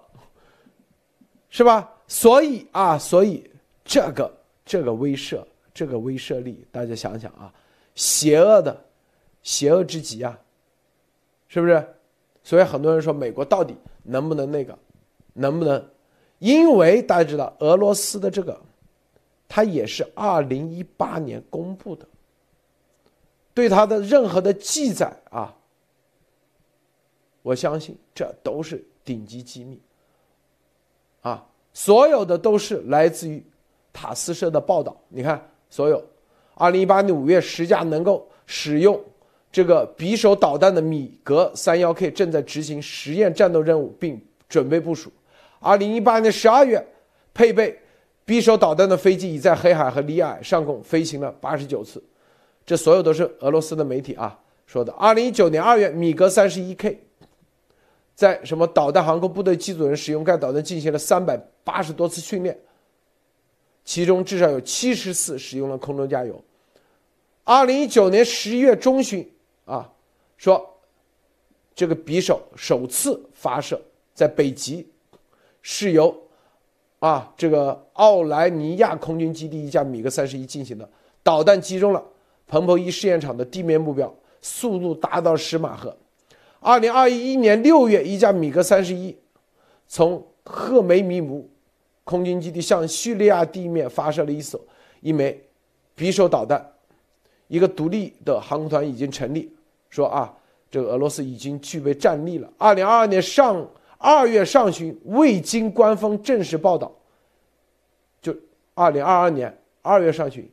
[1.48, 1.90] 是吧？
[2.06, 3.50] 所以啊，所以
[3.84, 4.32] 这个
[4.64, 7.52] 这个威慑，这个威慑力，大家想想啊，
[7.94, 8.84] 邪恶的
[9.42, 10.38] 邪恶之极啊，
[11.48, 11.86] 是不是？
[12.42, 13.76] 所以很多人说美国到底。
[14.04, 14.76] 能不能那个？
[15.32, 15.80] 能不能？
[16.42, 18.60] 因为大家知道，俄罗斯的这个，
[19.48, 22.04] 它也是二零一八年公布的，
[23.54, 25.54] 对它的任何的记载啊，
[27.42, 29.80] 我相信这都是顶级机密。
[31.20, 33.40] 啊，所有的都是来自于
[33.92, 34.96] 塔斯社的报道。
[35.10, 36.04] 你看，所有，
[36.54, 39.00] 二零一八年五月，十架能够使用
[39.52, 45.12] 这个匕首导弹的米格三幺 K 正在执行实验战斗任务，并准备部署。
[45.62, 46.84] 二零一八年十二月，
[47.32, 47.80] 配备
[48.26, 52.02] 匕首导弹的飞机已在黑海和里海上空飞行了八十九次。
[52.66, 54.92] 这所有都是俄罗斯的媒体啊说的。
[54.94, 57.00] 二零一九年二月，米格三十一 K
[58.14, 62.58] 在什么导弹航空部队机组人使用该导弹进行了三百八十多次训练，
[63.84, 66.42] 其中至少有七十次使用了空中加油。
[67.44, 69.28] 二零一九年十一月中旬
[69.64, 69.90] 啊，
[70.36, 70.78] 说
[71.74, 73.80] 这个匕首首次发射
[74.14, 74.91] 在北极。
[75.62, 76.12] 是由，
[76.98, 80.88] 啊，这个奥莱尼亚空军基地一架米格三十一进行的
[81.22, 82.04] 导弹击中了
[82.48, 85.96] 彭博一试验场的地面目标，速度达到十马赫。
[86.58, 89.16] 二零二一年六月，一架米格三十一
[89.86, 91.48] 从赫梅米姆
[92.02, 94.60] 空军基地向叙利亚地面发射了一艘
[95.00, 95.40] 一枚
[95.96, 96.72] 匕首导弹。
[97.46, 99.52] 一个独立的航空团已经成立，
[99.90, 100.34] 说啊，
[100.68, 102.52] 这个俄罗斯已经具备战力了。
[102.58, 103.64] 二零二二年上。
[104.02, 106.90] 二月上旬，未经官方正式报道，
[108.20, 108.34] 就
[108.74, 110.50] 二零二二年二月上旬，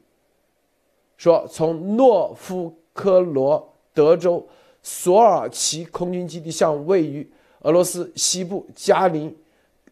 [1.18, 4.48] 说从诺夫科罗德州
[4.84, 7.28] 索尔奇空军基地向位于
[7.62, 9.36] 俄罗斯西部加林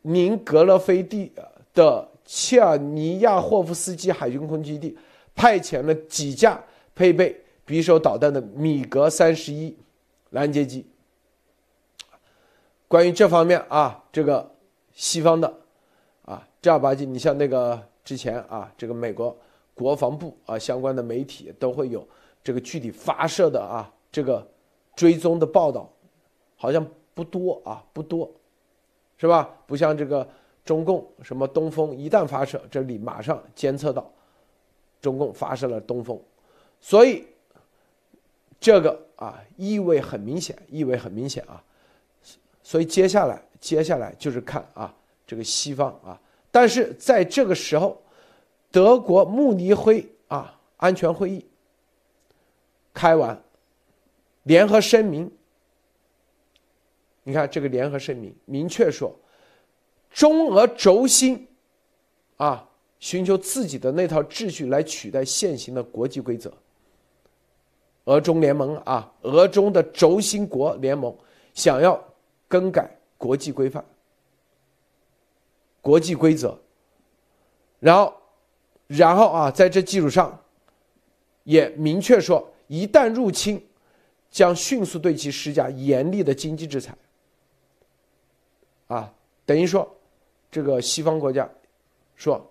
[0.03, 1.31] 宁格勒飞地
[1.73, 4.97] 的切尔尼亚霍夫斯基海军空军基地
[5.33, 9.75] 派遣了几架配备匕首导弹的米格三十一
[10.29, 10.85] 拦截机。
[12.87, 14.49] 关于这方面啊，这个
[14.93, 15.53] 西方的
[16.23, 19.35] 啊正儿八经，你像那个之前啊，这个美国
[19.73, 22.07] 国防部啊相关的媒体都会有
[22.43, 24.47] 这个具体发射的啊这个
[24.95, 25.91] 追踪的报道，
[26.55, 28.31] 好像不多啊不多，
[29.17, 29.49] 是吧？
[29.65, 30.25] 不像这个
[30.63, 34.09] 中共什么东风一旦发射，这里马上监测到
[35.01, 36.17] 中共发射了东风，
[36.79, 37.27] 所以
[38.61, 41.61] 这个啊意味很明显，意味很明显啊。
[42.67, 44.93] 所以接下来，接下来就是看啊，
[45.25, 46.19] 这个西方啊，
[46.51, 47.97] 但是在这个时候，
[48.69, 51.45] 德国慕尼黑啊安全会议
[52.93, 53.41] 开完，
[54.43, 55.31] 联合声明，
[57.23, 59.15] 你看这个联合声明明确说，
[60.11, 61.47] 中俄轴心
[62.35, 62.67] 啊
[62.99, 66.51] 寻求自己的那套秩序来取代现行的国际规则，
[68.03, 71.17] 俄中联盟啊，俄中的轴心国联盟
[71.53, 71.97] 想要。
[72.47, 73.83] 更改国际规范、
[75.81, 76.57] 国际规则，
[77.79, 78.13] 然后，
[78.87, 80.39] 然后啊，在这基础上，
[81.43, 83.61] 也明确说，一旦入侵，
[84.29, 86.97] 将迅速对其施加严厉的经济制裁。
[88.87, 89.13] 啊，
[89.45, 89.93] 等于说，
[90.49, 91.49] 这个西方国家
[92.15, 92.45] 说，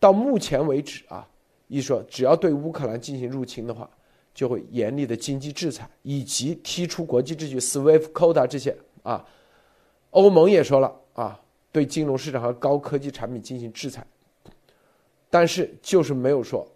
[0.00, 1.28] 到目前为止啊，
[1.68, 3.88] 一说只要对乌克兰进行入侵的话。
[4.34, 9.24] 就会严厉的经济制裁，以及踢出国际秩序、SWIFT、quota 这些啊。
[10.10, 11.38] 欧盟也说了啊，
[11.70, 14.06] 对金融市场和高科技产品进行制裁，
[15.28, 16.66] 但是就是没有说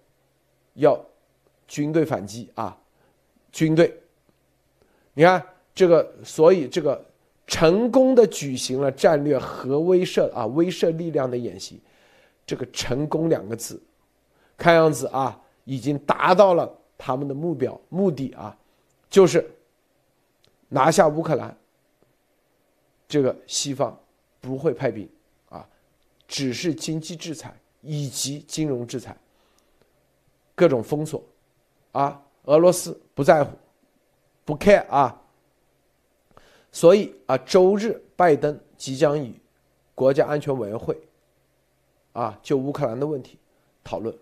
[0.75, 0.99] 要
[1.67, 2.79] 军队反击啊。
[3.53, 3.95] 军队，
[5.15, 5.43] 你看
[5.75, 7.03] 这个，所以这个
[7.47, 11.81] 成功的举行了战略核威慑啊威慑力量的演习，
[12.47, 13.83] 这个“成功”两个字，
[14.59, 16.71] 看样子啊已经达到了。
[16.99, 18.57] 他们的目标目的啊，
[19.11, 19.49] 就是
[20.69, 21.57] 拿下乌克兰。
[23.07, 23.97] 这个西方
[24.41, 25.09] 不会派兵
[25.49, 25.69] 啊，
[26.27, 29.17] 只是经济制裁以及金融制裁，
[30.55, 31.23] 各种封锁
[31.93, 33.57] 啊，俄罗斯不在乎，
[34.45, 35.23] 不 care 啊。
[36.73, 39.39] 所以啊，周日拜登即将与
[39.95, 41.01] 国家安全委员会
[42.13, 43.39] 啊就乌克兰的问题
[43.85, 44.17] 讨论。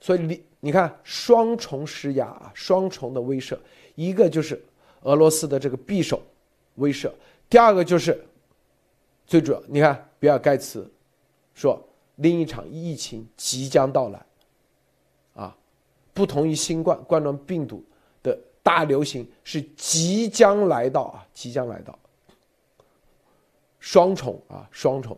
[0.00, 0.42] 所以你。
[0.66, 3.56] 你看，双重施压啊，双重的威慑，
[3.94, 4.60] 一个就是
[5.02, 6.20] 俄罗斯的这个匕首
[6.74, 7.08] 威慑，
[7.48, 8.20] 第二个就是
[9.28, 10.90] 最主要，你看比尔盖茨
[11.54, 11.80] 说
[12.16, 14.26] 另一场疫情即将到来，
[15.34, 15.56] 啊，
[16.12, 17.80] 不同于新冠冠状病毒
[18.20, 21.96] 的大流行是即将来到啊，即将来到，
[23.78, 25.16] 双重啊，双重，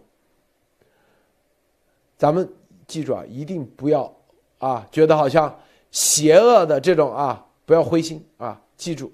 [2.19, 2.47] 咱们
[2.87, 4.15] 记住啊，一定不要。
[4.59, 8.61] 啊，觉得好像邪恶的这种啊，不要灰心啊！
[8.77, 9.13] 记住，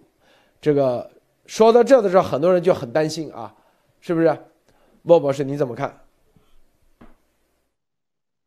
[0.60, 1.10] 这个
[1.46, 3.54] 说到这的时候，很多人就很担心啊，
[4.00, 4.36] 是不是？
[5.02, 6.00] 莫博士你怎么看？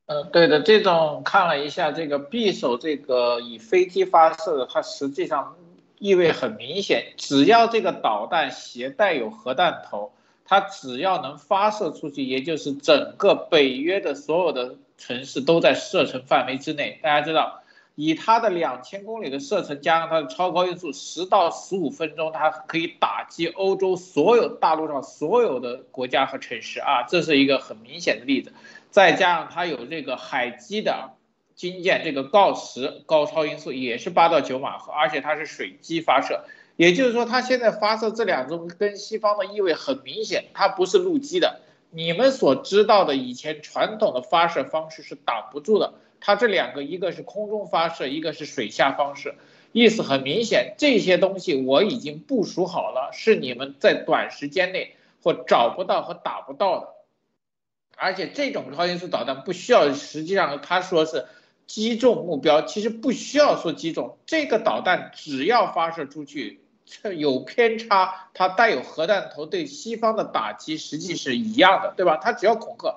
[0.07, 5.55] 呃，对的，这种看了一下这个匕首，这个以飞机发射的，它实际上
[5.99, 10.11] 意味很明显，只要这个导弹携带有核弹头。
[10.49, 16.99] 它只要能发射出去，也就是整个北约的所有的城市都在射程范围之内。
[17.01, 17.61] 大家知道，
[17.95, 28.53] 以它的两千公里的射程加上它的超高音速，十到十五分钟，它可以打击欧洲所有大陆上所有的国家和城市啊，这是一个很明显的例子。
[28.89, 31.11] 再加上它有这个海基的
[31.55, 36.43] 军舰，这个锆石高超音速也是八到九马赫，而且它是水基发射。
[36.75, 41.61] 也就是说，它现在发射这两种跟西方的意味很明显，它不是陆基的。
[41.97, 49.33] 你们所知道的以前传统的发射方式是挡不住的，它这两个一个是空中发射，一个是水下方式，
[49.71, 54.93] 意思很明显，这些东西我已经部署好了，是你们在短时间内
[55.23, 56.89] 或找不到和打不到的。
[57.95, 61.25] 而且这种超音速导弹不需要，实际上他说是
[61.65, 66.61] 击中目标，其实不需要说击中，这个导弹只要发射出去。
[67.17, 72.17] 有偏差，它带有核弹头，对西方的打击实际是一样的，对吧？
[72.17, 72.95] 它只要恐吓，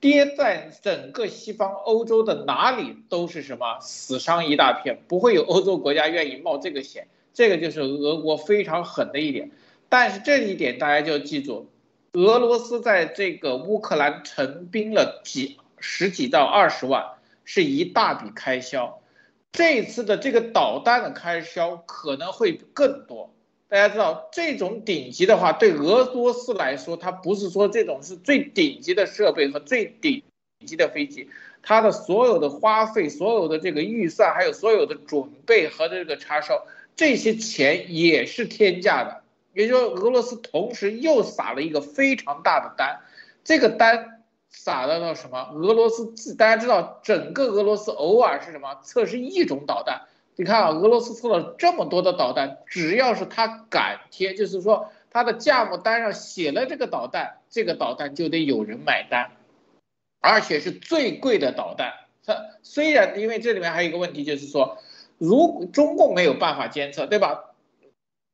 [0.00, 7.08] 跌在整个西方欧洲的哪里都是什么死伤一大片，不会有欧洲国家愿意冒这个险。
[7.34, 9.50] 这个就是俄国非常狠的一点。
[9.88, 11.70] 但是这一点大家就记住，
[12.12, 17.06] 俄罗斯在这个乌克兰成兵了几十几到二十万，
[17.44, 19.01] 是一大笔开销。
[19.52, 23.30] 这次的这个导弹的开销可能会更多。
[23.68, 30.22] 大家知道，这种顶级的话，对俄罗斯来说，它不是说这种是最顶级的设备和最顶
[30.66, 31.28] 级的飞机，
[31.62, 39.22] 它的所有的花费、所有的这个预算，还有所有的准备和这个插销，这些钱也是天价的。
[39.52, 43.00] 也就是说，俄罗斯同时又撒了一个非常大的单，
[43.44, 44.21] 这个单。
[44.52, 45.50] 撒到到什么？
[45.54, 50.02] 俄罗斯自大家知道，整个俄罗斯偶尔是什么测试一种导弹？
[50.36, 59.32] 你看啊，俄罗斯测了这么多的导弹，只要是他敢贴，就是说他的价目单上写了这个导弹，这个导弹就得有人买单，
[60.20, 61.92] 而且是最贵的导弹。
[62.24, 64.78] 它虽然因为这里面还有一个问题，就是说，
[65.18, 67.50] 如中共没有办法监测，对吧？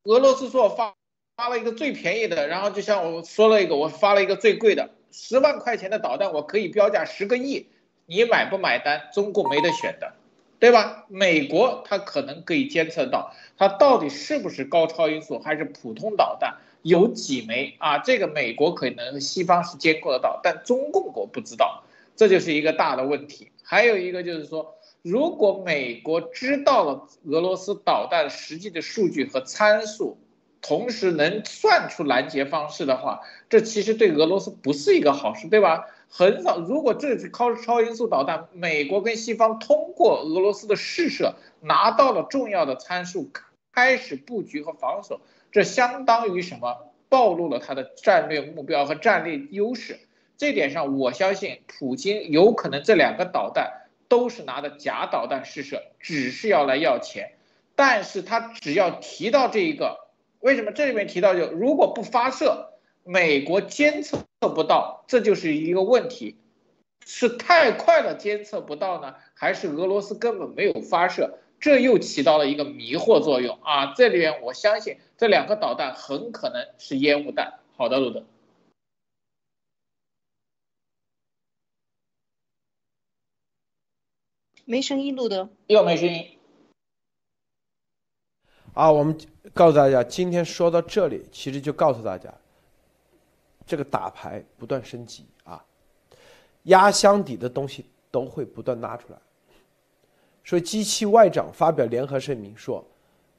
[0.04, 0.94] 俄罗斯说我发
[1.36, 4.90] 发了一个最便宜的，然后就像我说了一个，我发了一个最贵的。
[5.10, 7.66] 十万块钱的导弹，我可以标价十个亿，
[8.06, 9.08] 你买不买单？
[9.12, 10.12] 中共没得选的，
[10.58, 11.06] 对吧？
[11.08, 17.98] 美国它可能可以监测到，它到底是不是高超音速还是普通导弹，有几枚啊？
[17.98, 21.82] 这个美国可能西方是监控得到，但中共我不知道，
[22.14, 23.50] 这就是一个大的问题。
[23.62, 30.18] 还有一个就是说，如果美国知道了俄罗斯导弹实际的数据和参数。
[30.60, 35.86] 同时能算出拦截方式的话，这其实对俄罗斯不是一个好事，对吧？
[36.10, 43.30] 很少，如果这是靠超音速导弹，美国跟西方通过俄罗斯的试射拿到了重要的参数，
[43.72, 45.20] 开始布局和防守，
[45.52, 46.76] 这相当于什么？
[47.10, 49.98] 暴露了他的战略目标和战略优势。
[50.36, 57.32] 这点上，我相信普京有可能这两个导弹都是拿的假导弹试射，只是要来要钱。
[57.74, 60.07] 但是他只要提到这一个。
[60.40, 62.74] 为什么这里面提到就如果不发射，
[63.04, 66.36] 美国监测不到，这就是一个问题，
[67.04, 71.38] 是太快了监测不到呢，还是俄罗斯根本没有发射？
[71.60, 73.92] 这又起到了一个迷惑作用啊！
[73.94, 77.58] 这里面我相信这两个导弹很可能是烟雾弹。
[77.76, 78.24] 好的，路德，
[84.64, 86.37] 没声音，路德又没声音。
[88.78, 89.18] 啊，我们
[89.52, 92.32] 告诉大家，今天说到这里，其实就告诉大家，
[93.66, 95.60] 这个打牌不断升级啊，
[96.62, 99.18] 压箱底的东西都会不断拉出来。
[100.44, 102.86] 所以机器外长发表联合声明说，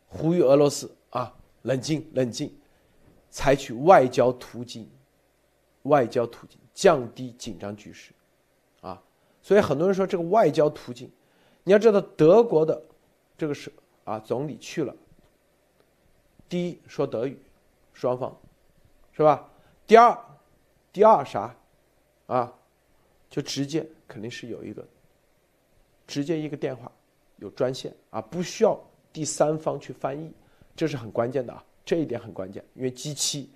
[0.10, 2.54] 呼吁俄罗斯啊，冷静冷静，
[3.30, 4.90] 采取外交途径，
[5.84, 8.12] 外交途径降低紧张局势，
[8.82, 9.02] 啊，
[9.42, 11.10] 所以很多人说这个外交途径，
[11.64, 12.84] 你要知道德国的
[13.38, 13.72] 这个是
[14.04, 14.94] 啊总理去了。
[16.50, 17.38] 第一说德语，
[17.94, 18.36] 双方，
[19.14, 19.48] 是吧？
[19.86, 20.18] 第二，
[20.92, 21.56] 第二啥，
[22.26, 22.52] 啊，
[23.30, 24.84] 就直接肯定是有一个，
[26.08, 26.92] 直接一个电话，
[27.38, 28.80] 有专线啊，不需要
[29.14, 30.32] 第三方去翻译，
[30.76, 33.52] 这是很关键的啊，这一点很关键，因为 G 七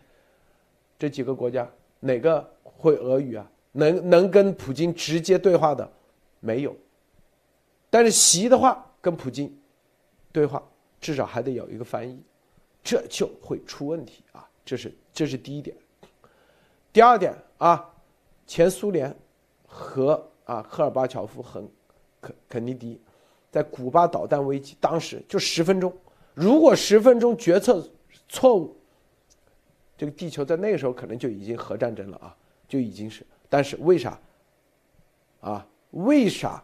[1.00, 1.68] 这几个国家
[2.00, 3.50] 哪个会俄语啊？
[3.72, 5.92] 能能跟普京直接对话的
[6.40, 6.76] 没有，
[7.90, 9.52] 但是习的话跟普京
[10.32, 10.62] 对话，
[11.02, 12.22] 至少还得有一个翻译。
[12.84, 14.48] 这就会出问题啊！
[14.66, 15.76] 这是这是第一点。
[16.92, 17.90] 第二点啊，
[18.46, 19.16] 前苏联
[19.66, 21.64] 和啊赫尔巴乔夫和
[22.22, 23.00] 肯肯尼迪
[23.50, 25.92] 在古巴导弹危机当时就十分钟，
[26.34, 27.88] 如果十分钟决策
[28.28, 28.76] 错误，
[29.98, 32.36] 这个地球在那个时候可能就已经核战争了啊，
[32.68, 33.26] 就已经是。
[33.50, 34.20] 但是为啥？
[35.42, 36.64] 啊，为啥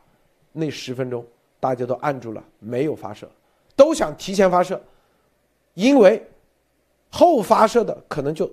[0.52, 1.26] 那十分钟
[1.60, 3.30] 大家都按住了，没有发射，
[3.76, 4.82] 都想提前发射，
[5.80, 6.22] 因为
[7.10, 8.52] 后发射的可能就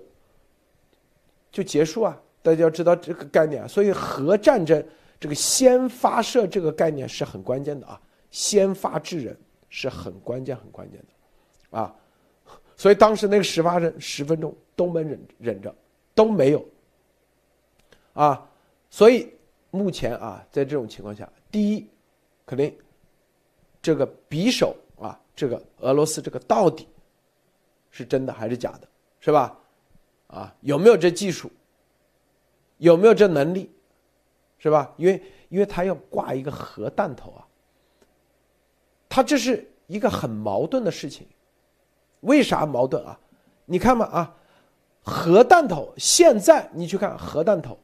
[1.51, 2.17] 就结束啊。
[2.41, 4.81] 大家要知道这个概念啊，所以核战争
[5.19, 7.99] 这个先发射这个概念是很关键的啊，
[8.31, 11.93] 先发制人是很关键很关键的，啊，
[12.77, 15.75] 所以当时那个十发人十分钟都没忍忍着，
[16.15, 16.65] 都没有，
[18.13, 18.49] 啊，
[18.89, 19.29] 所以
[19.69, 21.85] 目前啊，在这种情况下，第一，
[22.45, 22.73] 肯定
[23.81, 26.87] 这个匕首啊，这个俄罗斯这个到底
[27.91, 28.87] 是真的还是假的，
[29.19, 29.57] 是吧？
[30.27, 31.51] 啊，有没有这技术？
[32.77, 33.71] 有没有这能力，
[34.59, 34.93] 是吧？
[34.97, 37.47] 因为因为他要挂一个核弹头啊，
[39.09, 41.25] 他这是一个很矛盾的事情。
[42.21, 43.19] 为啥矛盾啊？
[43.65, 44.35] 你看嘛啊，
[45.01, 47.79] 核弹头现在你去看核弹头，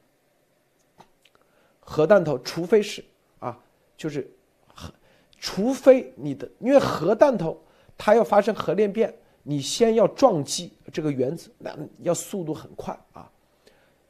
[1.79, 3.03] 核弹头除非是
[3.39, 3.57] 啊，
[3.95, 4.29] 就是
[4.73, 4.91] 核，
[5.39, 7.63] 除非你的，因为核弹头
[7.97, 13.29] 它要发生核裂变，你先要撞击这个原子，那要速度很快啊。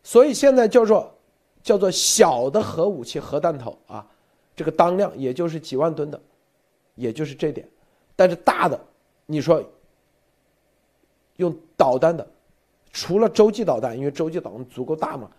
[0.03, 1.13] 所以现在叫做
[1.61, 4.05] 叫做小的核武器核弹头啊，
[4.55, 6.21] 这个当量也就是几万吨的，
[6.95, 7.67] 也就是这点。
[8.15, 8.79] 但是大的，
[9.25, 9.63] 你说
[11.37, 12.25] 用导弹的，
[12.91, 15.31] 除了洲际导弹，因为洲际导弹足够大嘛，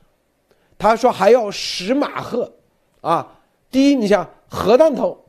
[0.76, 2.52] 他说还要十马赫
[3.00, 3.40] 啊。
[3.70, 5.24] 第一，你想核弹头，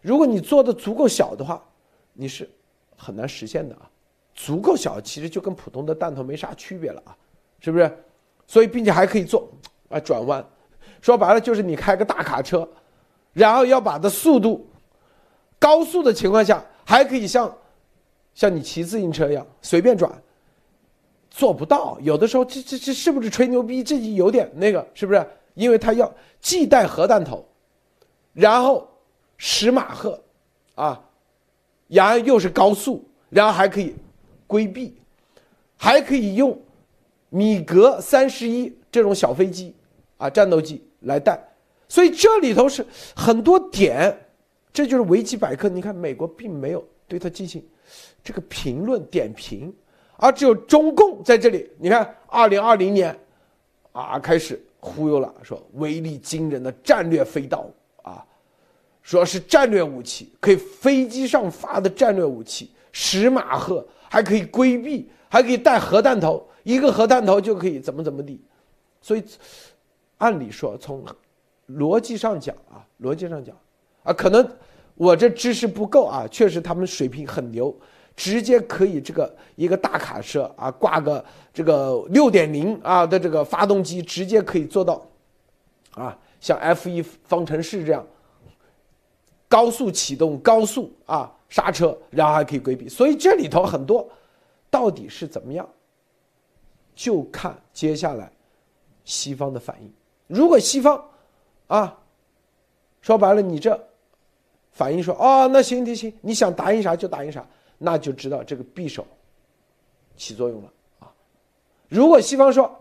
[0.00, 1.62] 如果你做的足够小的话，
[2.12, 2.48] 你是
[3.02, 3.90] 很难实现的啊。
[4.34, 7.16] 足够小，其实就跟普通的弹头没啥区别了啊，
[7.60, 8.04] 是不是？
[8.46, 9.48] 所以，并且还可以做
[9.88, 10.44] 啊转弯，
[11.00, 12.68] 说白了就是你开个大卡车，
[13.32, 14.66] 然后要把的速度
[15.58, 17.54] 高速的情况下，还可以像
[18.34, 20.10] 像你骑自行车一样随便转，
[21.30, 21.98] 做不到。
[22.00, 23.82] 有的时候这这这是不是吹牛逼？
[23.82, 25.26] 这就有点那个是不是？
[25.54, 27.46] 因为它要既带核弹头，
[28.32, 28.88] 然后
[29.36, 30.18] 十马赫
[30.74, 30.98] 啊，
[31.92, 33.94] 然后又是高速，然后还可以
[34.46, 34.96] 规避，
[35.76, 36.58] 还可以用。
[37.34, 39.74] 米格三十一这种小飞机
[40.18, 41.42] 啊，战斗机来带，
[41.88, 42.84] 所以这里头是
[43.16, 44.14] 很多点，
[44.70, 45.66] 这就是维基百科。
[45.66, 47.64] 你看，美国并没有对它进行
[48.22, 49.74] 这个评论点评，
[50.18, 51.70] 而只有中共在这里。
[51.78, 53.18] 你看，二零二零年
[53.92, 57.66] 啊，开始忽悠了，说威力惊人的战略飞刀
[58.02, 58.22] 啊，
[59.02, 66.46] 说是战略武器，可以飞机上发的战略武器，十马赫还可以规避，还可以带核弹头。
[66.62, 68.40] 一个核弹头就可以怎么怎么地，
[69.00, 69.24] 所以
[70.18, 71.04] 按理说从
[71.70, 73.56] 逻辑上讲啊，逻辑上讲
[74.04, 74.48] 啊，可能
[74.94, 77.76] 我这知识不够啊，确实他们水平很牛，
[78.14, 85.04] 直接可以这个一个大卡车啊，挂个这个六点零啊的这个发动机，直接可以做到
[85.94, 88.06] 啊，像 F 一方程式这样
[89.52, 94.08] 高速启动、高速啊刹车，然后还可以规避，所以这里头很多
[94.70, 95.68] 到底是怎么样？
[96.94, 98.32] 就看接下来
[99.04, 99.92] 西方的反应。
[100.26, 101.04] 如果西方
[101.66, 101.98] 啊，
[103.02, 103.78] 说白了，你这
[104.70, 107.46] 反应说哦，那行行行，你想答应啥就答应啥，
[107.76, 109.06] 那就知道这个匕首
[110.16, 111.12] 起作用了啊。
[111.90, 112.74] 如果西方说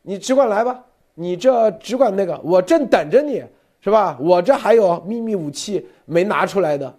[0.00, 3.44] 你只管来吧，你这只管那个，我正等着你
[3.88, 4.18] 是吧？
[4.20, 6.94] 我这还有秘密武器没拿出来的。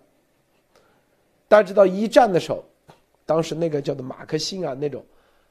[1.48, 2.64] 大家知道一战的时候，
[3.28, 5.06] 当时那个叫做马克沁啊那种。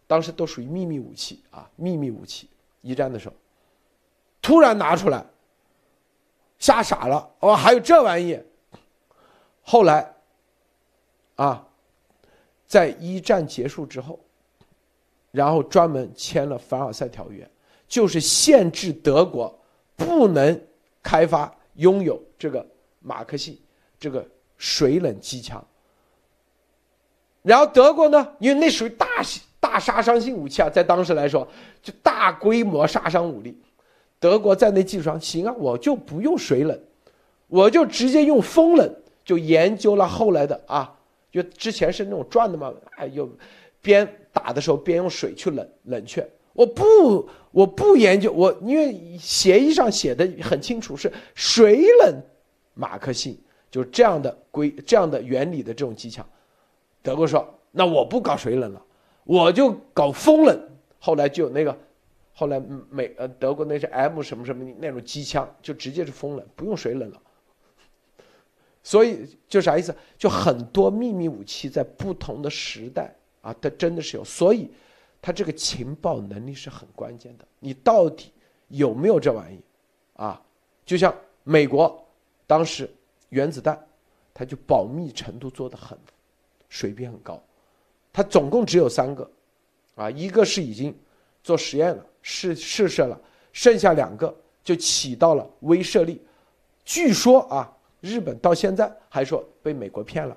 [0.09, 2.49] 当时都属于秘密武器啊，秘密武器。
[2.81, 3.35] 一战的时候，
[4.43, 5.25] 突然拿出来，
[6.59, 7.31] 吓傻了。
[7.41, 8.41] 哦，还有这玩意。
[9.63, 10.13] 后来，
[11.37, 11.65] 啊，
[12.67, 14.19] 在一战结束之后，
[15.31, 17.49] 然后专门签了凡尔赛条约，
[17.87, 19.57] 就是限制德国
[19.95, 20.59] 不能
[21.03, 22.67] 开发、拥有这个
[23.01, 23.57] 马克沁
[23.99, 24.27] 这个
[24.57, 25.65] 水冷机枪。
[27.43, 29.07] 然后德国呢，因为那属于大。
[29.61, 31.47] 大杀伤性武器啊，在当时来说，
[31.83, 33.61] 就大规模杀伤武力。
[34.21, 36.81] 德国在那基础上，行啊，我就不用水冷，
[37.49, 38.95] 我就直接用风冷。
[39.25, 40.97] 就研究了后来的啊，
[41.33, 43.29] 就之前是那种转的嘛，哎，又
[43.83, 46.27] 边打的时候边用水去冷冷却。
[46.59, 52.21] 我不，我不研究，我因为协议上写的很清楚，是水冷
[52.75, 53.39] 马克沁，
[53.71, 56.29] 就是这样的规这样的原理的这种机枪。
[57.01, 58.85] 德国说，那我不搞水冷了。
[59.23, 60.61] 我就搞风冷，
[60.99, 61.79] 后来就有那个，
[62.33, 67.23] 后来美呃德国那是 M 什么什么那种机枪，就直接是风冷，不用水冷了。
[68.83, 69.95] 所以就啥意思？
[70.17, 74.69] 就很多秘密武器在不同的时代啊，它真的是有，所以
[75.21, 77.45] 他这个情报能力是很关键的。
[77.59, 78.33] 你到底
[78.69, 79.61] 有没有这玩意
[80.15, 80.41] 啊？
[80.85, 81.15] 就像
[81.45, 82.07] 美国
[82.47, 82.91] 当时
[83.29, 83.79] 原子弹，
[84.33, 85.99] 它就保密程度做得很
[86.69, 87.43] 水平很高，
[88.13, 89.31] 它总共只有三个，
[89.97, 90.97] 啊，一个是已经
[91.43, 93.21] 做实验了，试试射了，
[93.53, 96.23] 剩下两个就起到了威慑力。
[96.85, 100.37] 据说啊，日本到现在还说被美国骗了，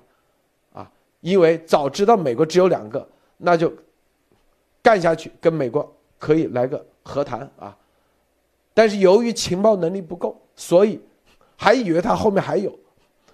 [0.74, 3.08] 啊，因为早知道美国只有两个，
[3.38, 3.74] 那就
[4.82, 7.78] 干下去，跟美国可以来个和谈啊。
[8.74, 11.00] 但是由于情报能力不够，所以
[11.58, 12.74] 还以为他后面还有，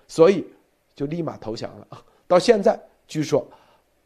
[0.07, 0.45] 所以
[0.95, 1.87] 就立马投降了。
[2.27, 3.47] 到现在，据说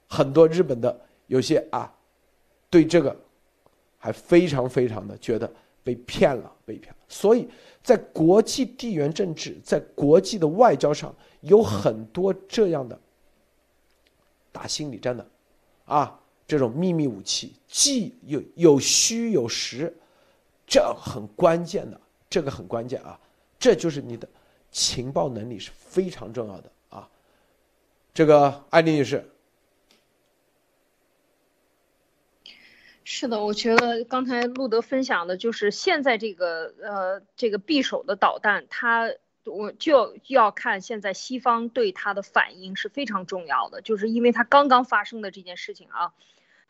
[0.07, 1.91] 很多日本的有些啊，
[2.69, 3.15] 对这个
[3.97, 5.51] 还非常非常的觉得
[5.83, 6.97] 被骗了，被骗了。
[7.07, 7.47] 所以
[7.81, 12.99] 在国际地缘政治，在国际的外交上，有很多这样的
[14.51, 15.25] 打心理战的
[15.85, 16.19] 啊，
[16.51, 19.95] 这种秘密武器，既有有虚有实。
[20.67, 23.17] 这很关键的，这个很关键啊！
[23.57, 24.27] 这就是你的
[24.69, 27.07] 情报能力是非常重要的啊！
[28.13, 29.23] 这个艾丽女士，
[33.05, 39.13] 是的，我觉得刚才路德分享的就是现在这个呃这个匕首的导弹，它
[39.45, 46.13] 我就要看现在西方对它的反应是非常重要的，就是因为它刚刚发生的这件事情啊，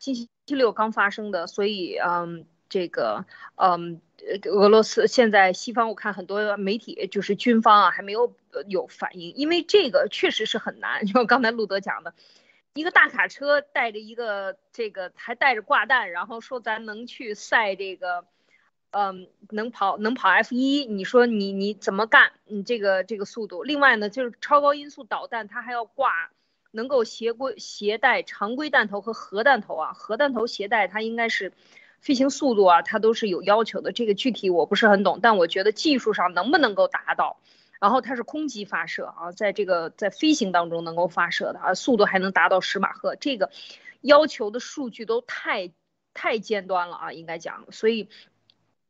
[0.02, 2.46] 星期六刚发生的，所以嗯。
[2.68, 3.26] 这个，
[3.56, 4.00] 嗯，
[4.46, 8.34] 俄罗斯现在西方我看很多媒体就是军方啊还没有
[8.66, 11.04] 有反应，因为这个确实是很难。
[11.04, 12.14] 就刚才路德讲的，
[12.72, 18.24] 一个大卡车带着一个这个还带着挂弹，然后说咱能去赛这个，
[18.92, 22.32] 嗯，能跑能跑 F 一，你说你你怎么干？
[22.46, 23.62] 你这个这个速度。
[23.62, 26.30] 另外呢，就是超高音速导弹，它还要挂
[26.72, 31.52] 能够携规携带常规弹头和核弹头啊，核弹头携带它应该是。
[32.04, 33.92] 飞行速度啊，它都是有要求的。
[33.92, 37.38] 这个具体我不是很懂，但我觉得技术上能不能够达到，
[37.80, 43.52] 然后它是空机发射啊，在这个在飞行当中能够发射的啊，速度还能达到十马赫，这个
[44.00, 45.70] 要求的数据都太
[46.12, 48.08] 太尖端了啊，应该讲，所以。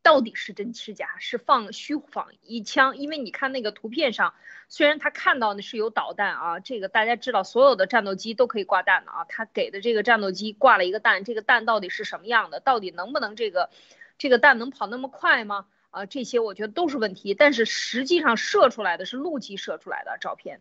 [0.02, 1.16] 到底是真是假？
[1.18, 2.96] 是放虚仿一枪？
[2.96, 4.34] 因为你看那个图片上，
[4.68, 9.24] 虽然他看到的是有导弹啊，这个大家知道，所有的战斗机都可以挂弹的啊。
[9.28, 12.58] 他给的这个战斗机挂了一个弹，这个弹到底是什么样的？
[12.60, 13.70] 到底能不能这个
[14.18, 15.66] 这个弹能跑那么快吗？
[15.90, 17.34] 啊，这些我觉得都是问题。
[17.34, 20.60] 但是实际上射出来的是陆基射出来的照片。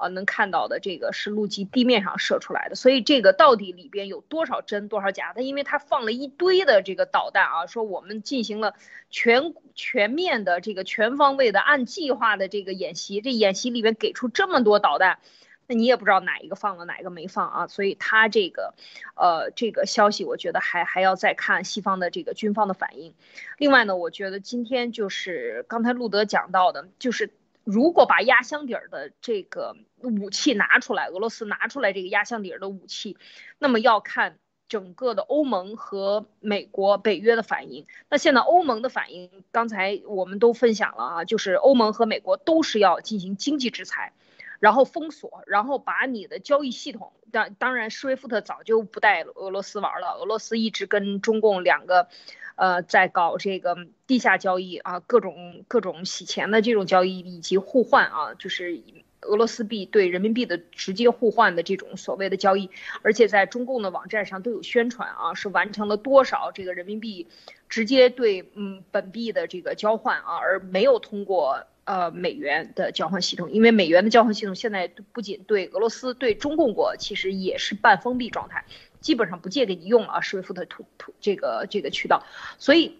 [0.00, 5.32] 啊，能看到的这个是陆基地面上射出来的，所以这个到底里边有多少真多少假？
[5.34, 8.74] 它因为它放了一堆的这个导弹啊，说我们进行了
[9.10, 15.18] 全全面的这个全方位的按计划的这个演习，这演习里面给出这么多导弹，
[15.66, 18.72] 那你也不知道哪一个放了哪一个没放啊，所以它这个
[19.16, 23.12] 呃这个消息，我觉得还还要再看西方的这个军方的反应。
[23.58, 27.30] 另外呢，我觉得今天就是刚才路德讲到的，就是。
[27.64, 33.16] 如果把压箱底儿的这个武器拿出来，俄罗斯拿出来这个压箱底儿的武器，
[33.58, 34.38] 那么要看
[34.68, 37.86] 整个的欧盟和美国、北约的反应。
[38.08, 44.12] 那现在欧盟的反应，刚才我们都分享了啊，就是欧盟和美国都是要进行经济制裁，
[44.58, 52.08] 然后封锁，然后把你的交易系统，当当然，施威夫特早就不带俄罗斯玩了，俄罗斯一直跟中共两个。
[52.56, 53.74] 呃，在搞这个
[54.06, 58.82] 地下交易啊，各种各种洗钱的这种交易以及互换啊，就是
[59.22, 62.68] 俄罗斯币对人民币的直接互换的这种所谓的交易，
[63.00, 67.28] 而且在中共的网站上都有宣传啊，是完成了多少这个人民币
[67.70, 78.64] 直接对嗯本币的这个交换啊，而没有通过呃美元的交换系统，因为美元的交换系统现在不仅对俄罗斯对中共国其实也是半封闭状态。
[79.00, 82.22] 基本上不借给你用了啊，施威夫特图图这个这个渠道，
[82.58, 82.98] 所以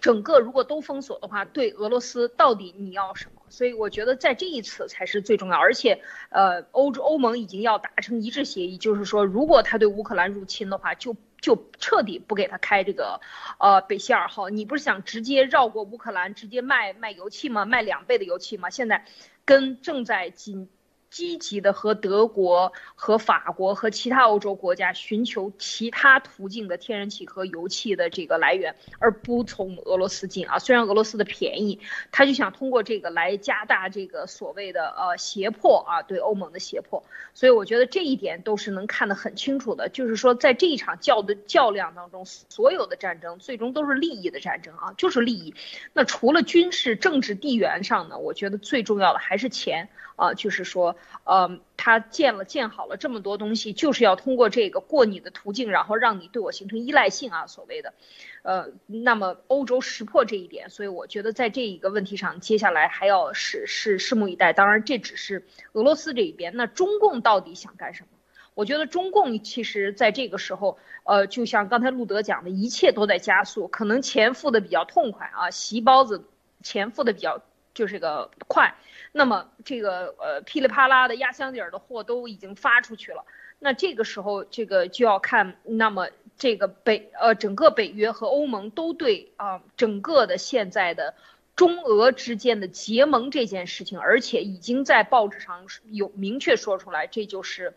[0.00, 3.42] 整个如果都封锁的话，对俄罗斯到底你要什么？
[3.48, 6.00] 所以我觉得在这一次才是最重要，而且
[6.30, 13.20] 呃，欧洲欧盟已经要达成一致协议，就是说如果他对乌克兰入侵的话，就就彻底不给他开这个
[13.58, 14.48] 呃北溪二号。
[14.48, 17.66] 你不是想直接绕过乌克兰，直接卖卖油气吗？
[17.66, 18.70] 卖两倍的油气吗？
[18.70, 19.04] 现在
[19.44, 20.70] 跟正在紧。
[21.12, 30.58] 积极的和德国、和法国和其他欧洲国家寻求其他途径的天然气和油气的这个来源，而不从俄罗斯进啊。
[30.58, 31.78] 虽然俄罗斯的便宜，
[32.10, 37.04] 他就想通过这个来加大这个所谓的呃胁迫啊，对欧盟的胁迫。
[37.34, 45.54] 所以我觉得这一点都是能看得很清楚的，就是说在这一场较的较量当中，所有的战争最终都是利益的战争啊，就是利益。
[45.92, 49.90] 那除了军事、政治、地缘上呢，我觉得最重要的还是钱。
[50.16, 57.94] 啊，就是说，呃，他建了建好了这么多东西，就是要通过这个过你的途径，然后让你对我形成依赖性啊，所谓的，
[58.42, 64.52] 呃，那么欧洲识破这一点，所以我觉得在这一个问题上，接下来还要是是拭目以待。
[64.52, 68.08] 当然，这只是俄罗斯这一边，那中共到底想干什么？
[68.54, 76.26] 我觉得中共其实在这个时候，呃，就像刚才路德讲的，一切都在加速，可能钱付的比较痛快啊，席包子
[76.62, 77.42] 钱付的比较
[77.72, 78.74] 就是个快，
[79.12, 83.24] 那么这个呃噼里啪啦的压箱底儿的货都已经发出去了，
[83.58, 91.14] 那这个时候这个就要看，那么这个北呃整个北约和欧盟都对啊整个的现在的
[91.54, 97.74] 中俄之间的结盟这件事情，而且已经在报纸上有明确说出来，这就是。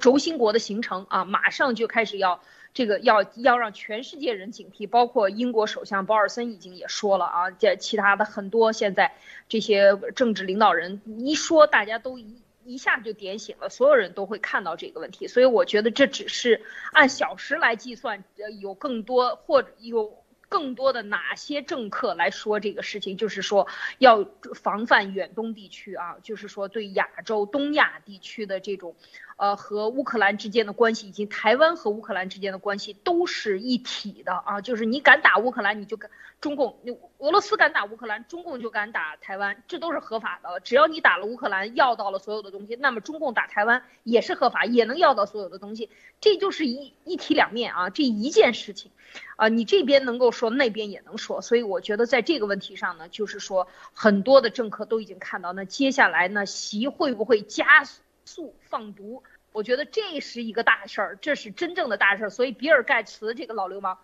[0.00, 2.42] 轴心国的形成啊，马上就开始要
[2.74, 9.14] 这个要要让全世界人警惕，包括英国首相鲍尔森已经也说了啊，这其他的很多现在
[9.48, 16.62] 这些政治领导人一说，大家都一一下就点醒了，所有人都会看到这个问题，所以我觉得这只是
[16.92, 23.66] 按小时来计算，呃，有更多或者有更多的哪些政客来说这个事情，就是说
[23.98, 28.94] 要防范远东地区啊，就是说对亚洲、东亚地区的这种。
[29.38, 34.60] 呃，和乌克兰之间的关系，以及台湾和乌克兰之间的关系都是一体的啊！
[34.60, 36.10] 就是你敢打乌克兰，你就敢
[36.40, 40.58] 中共；你俄罗斯敢打乌克兰，中共就敢打台湾，这都是合法的。
[40.58, 45.88] 只要你打了乌克兰，要到了所有的东西，那么中共打台湾也是合法，也能要到所有的东西。
[46.20, 47.90] 这就是一一体两面啊！
[47.90, 48.90] 这一件事情，
[49.36, 51.42] 啊，你这边能够说，那边也能说。
[51.42, 58.02] 所以我觉得在这个问题上呢，就是说很多的政客都已经看到，那接下来呢，习会不会加速？
[58.28, 59.22] 速放毒，
[59.52, 62.30] 我觉得这是一个大事儿，这是真正的大事儿。
[62.30, 63.96] 所以比尔盖茨这个老流氓，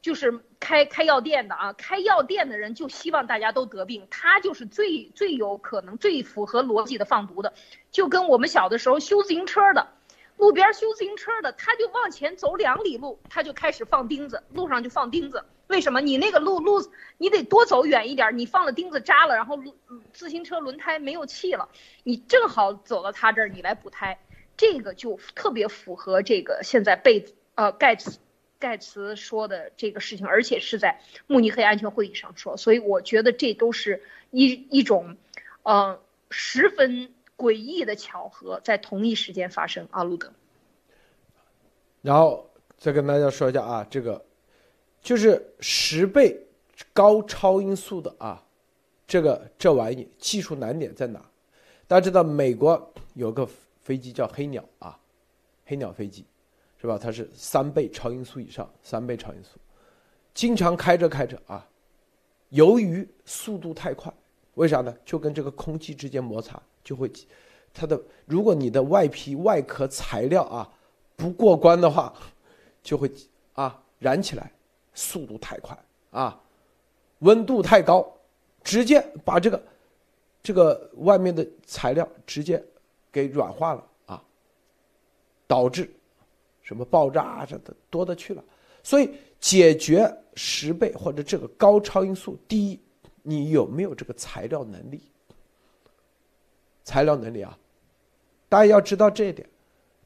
[0.00, 7.52] 就是开开药店的啊，开药店的人就希望大家都得病，他就是最最有可能、最符合逻辑的放毒的。
[7.90, 9.88] 就跟我们小的时候修自行车的，
[10.36, 15.44] 路边修自行车的，他就往前走两里路，他就开始放钉子，路上就放钉子。
[15.68, 16.00] 为什么？
[16.00, 16.86] 你那个路路
[17.16, 19.58] 你得多走远一点，你放了钉子扎了，然后
[20.12, 21.68] 自行车轮胎没有气了，
[22.02, 24.18] 你正好走到他这儿，你来补胎，
[24.56, 28.18] 这个就特别符合这个现在被呃盖茨
[28.58, 35.16] 盖茨说的这个事情，而且是在慕尼黑安全会议上说，所以我觉得这都是一一种，
[35.62, 36.00] 呃
[36.30, 40.32] 十分诡异的巧合，在同一时间发生啊，路德。
[42.02, 44.22] 然后再跟大家说一下啊，这个。
[45.02, 46.40] 就是十倍
[46.92, 48.42] 高超音速的啊，
[49.06, 51.20] 这个这玩意技术难点在哪？
[51.88, 53.46] 大家知道美国有个
[53.82, 54.96] 飞机叫黑鸟啊，
[55.66, 56.24] 黑鸟飞机
[56.80, 56.96] 是吧？
[56.96, 59.58] 它是三倍超音速以上，三倍超音速，
[60.32, 61.66] 经常开着开着啊，
[62.50, 64.12] 由于速度太快，
[64.54, 64.96] 为啥呢？
[65.04, 67.10] 就跟这个空气之间摩擦就会，
[67.74, 70.72] 它的如果你的外皮外壳材料啊
[71.16, 72.14] 不过关的话，
[72.82, 73.12] 就会
[73.54, 74.52] 啊燃起来。
[74.94, 75.78] 速度太快
[76.10, 76.40] 啊，
[77.20, 78.06] 温度太高，
[78.62, 79.62] 直接把这个
[80.42, 82.62] 这个外面的材料直接
[83.10, 84.24] 给软化了啊，
[85.46, 85.90] 导致
[86.62, 88.44] 什么爆炸啊，这的多的去了。
[88.82, 92.80] 所以解决十倍或者这个高超音速，第一，
[93.22, 95.00] 你有没有这个材料能力？
[96.84, 97.58] 材料能力啊，
[98.48, 99.48] 大家要知道这一点，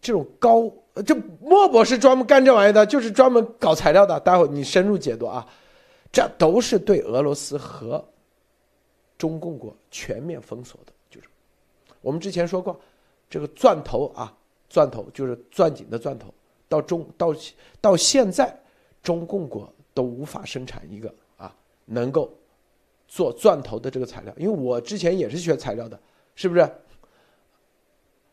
[0.01, 0.72] 这种高。
[1.05, 4.18] 这莫博士专门干这玩意的，就是专门搞材料的。
[4.20, 5.47] 待会你深入解读啊，
[6.11, 8.03] 这都是对俄罗斯和
[9.18, 10.92] 中共国全面封锁的。
[11.11, 11.28] 就是
[12.01, 12.80] 我们之前说过，
[13.28, 14.34] 这个钻头啊，
[14.70, 16.32] 钻头就是钻井的钻头，
[16.68, 17.34] 到中到
[17.80, 18.59] 到现在，
[19.03, 22.32] 中共国都无法生产一个啊能够
[23.07, 24.32] 做钻头的这个材料。
[24.38, 26.01] 因为我之前也是学材料的，
[26.34, 26.66] 是不是？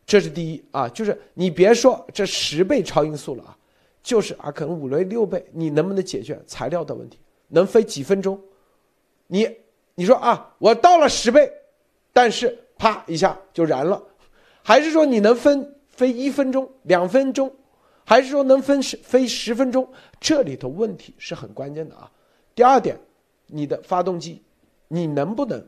[0.06, 3.56] 这是第一啊，就是你别说这十倍超音速了啊，
[4.02, 7.18] 就是啊，可能五倍六倍，你能不能解决材料的问题？
[7.48, 8.40] 能飞几分钟？
[9.26, 9.48] 你
[9.94, 11.50] 你说啊，我到了十倍，
[12.12, 14.02] 但是啪一下就燃了，
[14.62, 17.50] 还是说你能分飞一分钟、两分钟，
[18.04, 19.90] 还是说能分十飞十分钟？
[20.20, 22.10] 这里头问题是很关键的啊。
[22.54, 22.98] 第二点，
[23.46, 24.42] 你的发动机，
[24.88, 25.66] 你能不能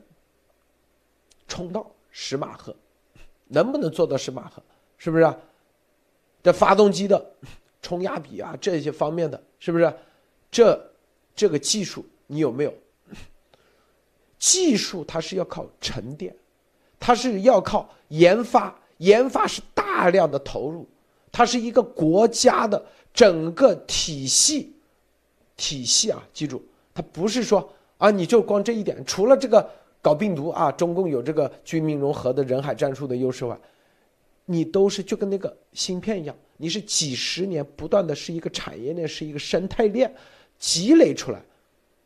[1.49, 2.77] 冲到十马赫？
[3.49, 4.63] 能不能做到十马赫？
[4.99, 5.25] 是不是？
[5.25, 5.37] 啊
[6.43, 7.33] 这发动机的
[7.83, 9.93] 冲压比啊，这些方面的，是不是？
[10.49, 10.81] 这
[11.35, 12.73] 这个技术你有没有？
[14.39, 16.33] 技术它是要靠沉淀，
[17.01, 20.89] 它是要靠研发，研发是大量的投入，
[21.33, 22.81] 它是一个国家的
[23.13, 24.73] 整个体系
[25.57, 26.23] 体系啊！
[26.33, 26.63] 记住，
[26.95, 27.69] 它不是说
[27.99, 29.69] 啊，你就光这一点，除了这个。
[30.07, 33.59] 搞病毒啊，中共有这个军民融合的人海战术的优势外，
[34.45, 40.15] 你都是就跟那个芯片一样，你是几十年不断的是一个产业链，是一个生态链
[40.61, 41.43] 积累出来，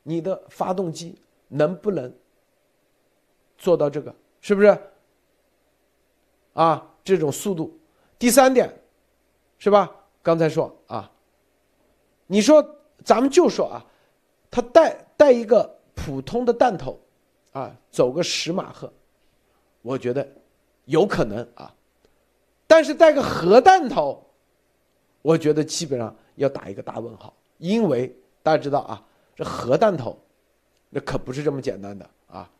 [0.03, 1.15] 你的发动机
[1.49, 2.11] 能不能
[3.59, 4.15] 做到这个？
[4.41, 4.79] 是不是？
[6.55, 7.79] 啊，这种速度。
[8.19, 8.75] 第三点，
[9.59, 9.95] 是吧？
[10.23, 11.13] 刚才说啊，
[12.27, 12.67] 你说
[13.05, 13.85] 咱们就说啊，
[14.51, 16.99] 他带带一个普通的弹头，
[17.53, 18.93] 啊，走个十马赫，
[19.83, 20.27] 我觉得
[20.85, 21.75] 有可能啊。
[22.67, 24.25] 但是带个核弹头，
[25.23, 30.19] 我觉得基本上要打一个大问号，因为大家知道啊，这核弹头，
[30.89, 32.51] 那可不是这么简单的啊，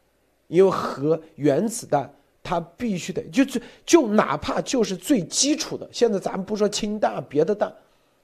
[0.49, 2.13] 因为核原子弹。
[2.43, 7.73] 它必须得就就就哪怕就是最基础的，现在咱们不说氢弹别的弹，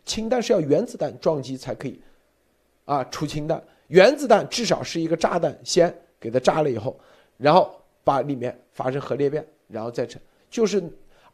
[0.07, 2.01] 氢弹是要原子弹撞击才可以，
[2.87, 6.99] 啊，出氢弹，原子弹至少是一个炸弹，先给它炸了以后，
[7.37, 10.83] 然后把里面发生核裂变，然后再成，就是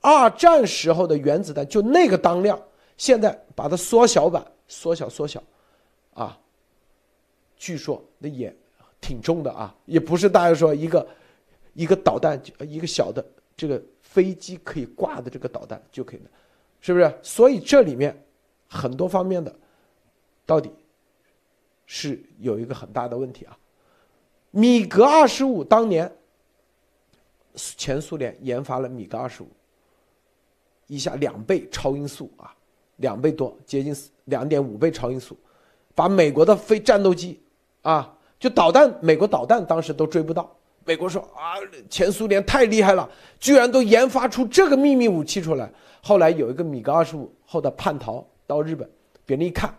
[0.01, 2.61] 二战时候的原子弹就那个当量，
[2.97, 5.43] 现在把它缩小版，缩小缩小，
[6.15, 6.39] 啊，
[7.57, 8.55] 据说那也
[9.01, 11.07] 挺重的啊，也不是大家说一个。
[11.75, 13.25] 一个导弹，一个小的
[13.57, 16.27] 这个飞机可以挂的这个导弹就可以了，
[16.83, 17.19] 是不是？
[17.23, 18.15] 所以这里面
[18.69, 19.57] 很多方面的，
[20.45, 20.71] 到底
[21.87, 23.57] 是有一个很大的问题啊。
[24.53, 26.11] 米格二十五当年，
[27.55, 29.49] 前苏联研发了米格二十五，
[30.87, 32.55] 一下两倍超音速啊，
[32.97, 33.97] 两倍多，接近
[34.27, 35.37] 两点五倍超音速，
[35.95, 37.41] 把美国的飞战斗机
[37.81, 40.55] 啊，就导弹，美国导弹当时都追不到。
[40.85, 41.57] 美国说啊，
[41.89, 43.09] 前苏联太厉害了，
[43.41, 45.73] 居然都研发出这个秘密武器出来。
[46.03, 48.91] 后来有一个米格二十五后的叛逃到日本，
[49.25, 49.75] 别人一看，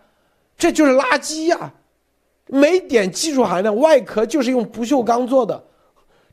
[0.56, 1.72] 这就是垃圾呀，
[2.46, 5.64] 没点技术含量，外壳就是用不锈钢做的，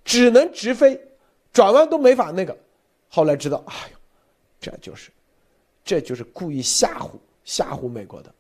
[0.04, 1.00] 只能直飞，
[1.52, 2.56] 转弯都没法那个。
[3.10, 3.98] 后来知道，哎呦，
[4.60, 5.12] 这就是，
[5.84, 7.10] 这就是故意吓唬
[7.44, 8.34] 吓唬美国的，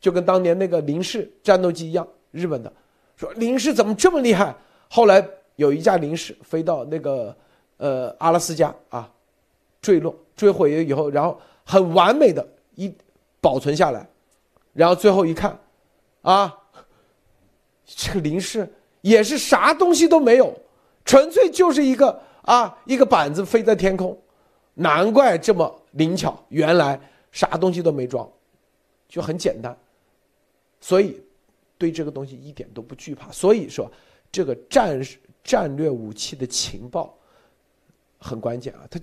[0.00, 2.72] 就跟当年那个零式战斗机一样，日本的
[3.16, 4.54] 说零式怎么这么厉害，
[4.90, 5.26] 后来。
[5.56, 7.32] 有一架零式飞到那个
[7.76, 9.08] 呃阿拉斯加啊，
[9.80, 12.44] 坠落坠毁以后，然后很完美的
[12.74, 12.92] 一
[13.40, 14.04] 保存下来，
[14.72, 15.56] 然后最后一看，
[16.22, 16.52] 啊，
[17.84, 18.68] 这个零式
[19.00, 20.54] 也是啥东西都没有，
[21.04, 24.18] 纯粹就是一个啊一个板子飞在天空，
[24.74, 27.00] 难怪这么灵巧，原来
[27.32, 28.30] 啥东西都没装，
[29.08, 29.76] 就很简单，
[30.80, 31.20] 所以
[31.76, 33.90] 对这个东西一点都不惧怕，所以说
[34.32, 35.00] 这个战。
[35.46, 37.14] 战略武器的情报
[38.16, 38.98] 很关键啊，它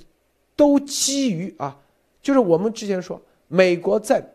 [0.55, 1.79] 都基于啊，
[2.19, 4.27] 就是我们之前说，美国在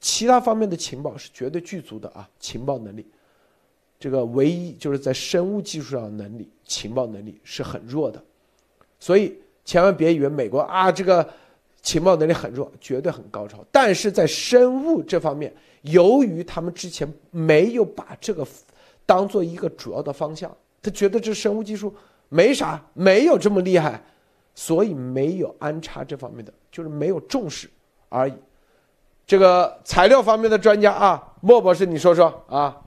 [0.00, 3.10] 其他方面的情报是绝对具足的啊，情报能力，
[4.00, 8.20] 这个唯一就是在生物技术上能力，情报能力是很弱的，
[8.98, 11.28] 所以千万别以为美国啊这个
[11.82, 18.46] 情报能力很弱，绝对很高超，但是在生物这方面，由于他们之前没有把这个
[19.04, 20.50] 当做一个主要的方向。
[20.80, 21.94] 他觉得这生物技术
[22.30, 24.02] 没啥，没有这么厉害，
[24.54, 27.68] 所以没有安插这方面的，就是没有重视
[28.08, 28.32] 而已。
[29.26, 32.80] 这个材料方面的专家啊，莫博士，你说说啊。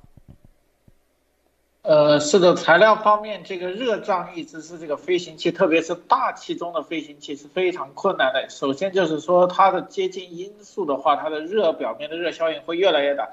[1.83, 8.47] 呃，是的，材料方面，这个热胀一直是这个飞行器，特别是大气中的飞行器是非常困难的。
[8.49, 13.31] 首先就是说，它的接近音速的话，它的热表面的热效应会越来越大。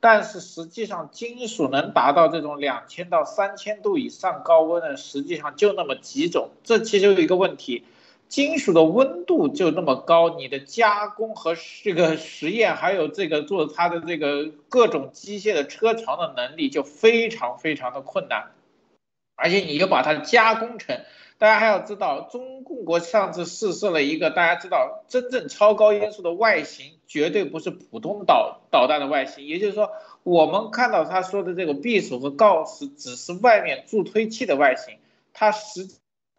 [0.00, 6.48] 但是实际上，金属能达到这种两千到三千度以上高温的，实际上就那么几种。
[6.64, 7.84] 这其实有一个问题，
[8.30, 18.52] 金属的温度就那么高，你的加工和这个实验，还有这个做它的这个各种机械的车床的能力就非常非常的困难，
[19.34, 21.00] 而且你又把它加工成。
[21.38, 29.46] 大家还要知道，中共国上次试射了一个，大家知道，真正超高音速的外形绝对不是普通导导弹的外形。
[29.46, 29.90] 也就是说，
[30.22, 34.98] 我们看到他说的这个匕首和锆石只是外面助推器的外形，
[35.32, 35.88] 它实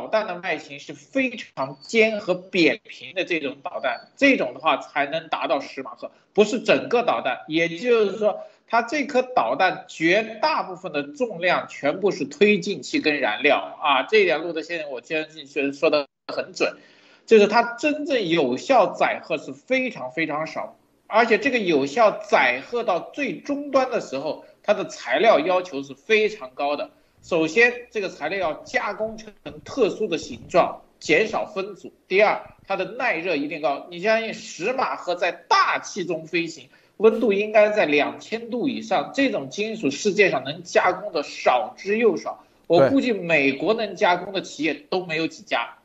[0.01, 7.41] 导弹的外形是非常尖和扁平的这种导弹，这种的话才能达到十马赫，不是整个导弹。
[7.47, 8.41] 也就是说。
[8.67, 16.77] 它这颗导弹绝大部分的重量全部是推进器跟燃料啊，这一点路德先生我相信确实说的很准，
[17.25, 20.77] 就是它真正有效载荷是非常非常少，
[21.07, 26.91] 而且这个有效载荷到最终端的时候，它的材料要求是非常高的。
[27.21, 29.31] 首先，这个材料要加工成
[29.63, 33.87] 特殊的形状，减少分组；第二，它的耐热一定高。
[33.89, 36.69] 你相信石马赫在大气中飞行？
[36.97, 42.43] 温度应该在两千度以上，这种金属世界上能加工的少之又少。
[42.67, 45.77] 我估计美国能加工的企业都没有几家。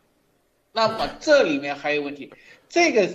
[0.73, 2.33] 那么这里面还有问题，
[2.69, 3.09] 这个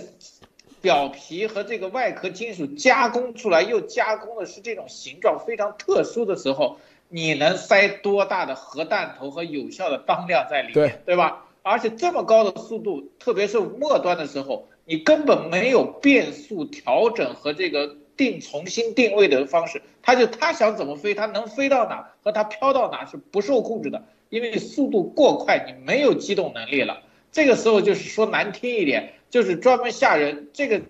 [0.80, 6.78] 表皮和这个外壳金属加工出来，又加工的是这种形状非常特殊的时候，
[7.14, 11.44] 你能塞多大的核弹头和有效的当量在里面，对吧？
[11.60, 27.02] 而且这么高的速度，特别是末端的时候，你根本没有变速调整和这个定重新定位的方式，它就它想怎么飞，它能飞到哪和它飘到哪是不受控制的，因为速度过快，你没有机动能力了。
[27.30, 30.48] 这个时候就是说难听一点，就是专门吓人。
[30.54, 30.80] 这个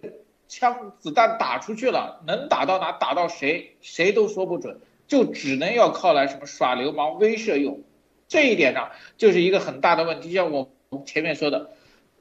[0.49, 4.79] 枪子弹打出去了，能打到哪，打到谁，谁都说不准，
[5.13, 7.83] 就只能要靠来什么耍流氓威慑用。
[8.29, 10.33] 这一点上就是一个很大的问题。
[10.33, 10.71] 像我
[11.05, 11.73] 前面说的，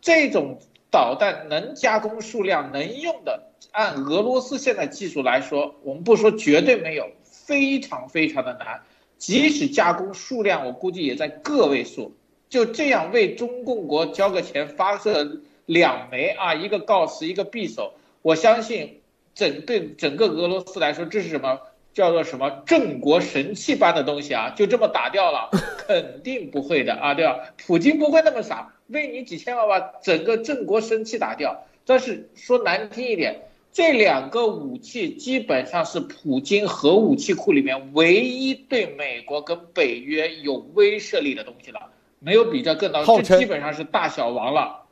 [0.01, 8.81] 这种导弹能加工数量能用的，按俄罗斯现在技术来说，我们不说绝对没有，非常非常的难。
[9.17, 12.13] 即使加工数量，我估计也在个位数。
[12.49, 17.93] 就这样为中共国交个钱，发射两枚啊，一个锆石，一个匕首。
[18.21, 18.99] 我相信，
[19.33, 21.61] 整对整个俄罗斯来说，这是什么
[21.93, 24.49] 叫做什么镇国神器般的东西啊？
[24.55, 25.49] 就这么打掉了，
[25.87, 27.39] 肯定不会的啊，对吧？
[27.65, 31.65] 普京不会那么傻，为你几千万把整个镇国神器打掉。
[31.85, 33.41] 但是说难听一点，
[33.73, 41.89] 这两个武器基本上是普京核武器库里面唯一对美国跟北约有威慑力的东西了。
[42.19, 44.83] 没有比这更高，这基本上是大小王了，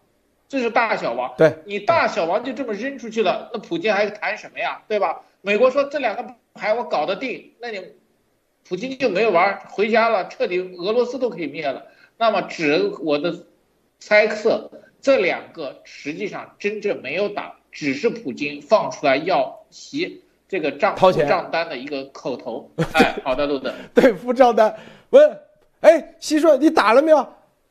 [0.48, 1.32] 这是大小王。
[1.38, 4.82] 对你大小王就这么扔出去了，那普京还谈什么呀？
[4.88, 5.22] 对吧？
[5.42, 7.82] 美国说这两个牌我搞得定，那你
[8.68, 11.86] 普京就没有玩，回家了，彻底俄罗斯都可以灭了。
[12.18, 13.34] 那么，只我的
[14.00, 14.70] 猜测，
[15.02, 22.70] 这两个实际上真正没有打，只是普京放出来要提这个账掏钱账单的一个口头。
[22.94, 23.74] 哎，好的，路德。
[23.94, 24.76] 对，付账单
[25.12, 25.40] 问。
[25.80, 27.26] 哎，蟋蟀，你打了没有？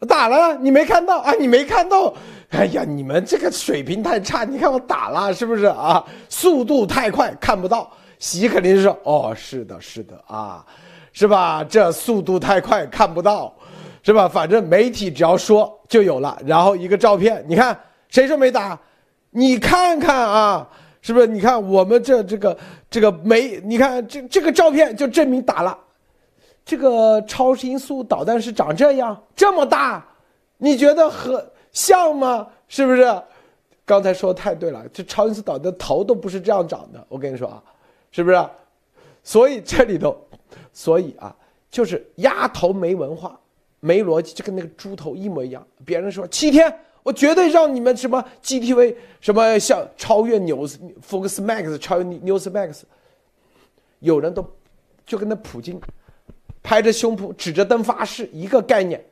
[0.08, 1.32] 打了，你没看到啊？
[1.38, 2.14] 你没看到？
[2.50, 4.44] 哎呀，你们这个水平太差！
[4.44, 6.02] 你看我打了，是不是啊？
[6.30, 7.92] 速度太快，看不到。
[8.18, 10.64] 喜肯定是，哦，是的，是的啊，
[11.12, 11.64] 是吧？
[11.64, 13.54] 这速度太快，看不到，
[14.02, 14.28] 是吧？
[14.28, 16.36] 反正媒体只要说就有了。
[16.44, 18.78] 然后一个照片，你看谁说没打？
[19.30, 20.68] 你看看啊，
[21.00, 21.26] 是不是？
[21.26, 22.56] 你看我们这这个
[22.90, 25.78] 这个没，你看这这个照片就证明打了。
[26.64, 30.04] 这个超音速导弹是长这样这么大，
[30.58, 32.46] 你觉得和像吗？
[32.68, 33.22] 是不是？
[33.86, 37.02] 刚才说的太对了，这超音速导弹头都不是这样长的。
[37.08, 37.62] 我跟你说啊，
[38.10, 38.48] 是不是？
[39.22, 40.16] 所以这里头，
[40.72, 41.34] 所以啊，
[41.70, 43.38] 就是丫头没文化、
[43.80, 45.66] 没逻辑，就跟那个猪头一模一样。
[45.84, 52.82] 别人说七天，我绝对让你们什么 GTV 什么像超越 News Fox Max 超越 News Max，
[54.00, 54.44] 有人都
[55.06, 55.80] 就跟那普京。
[56.60, 59.02] 拍着胸脯指着灯发誓，一个概念。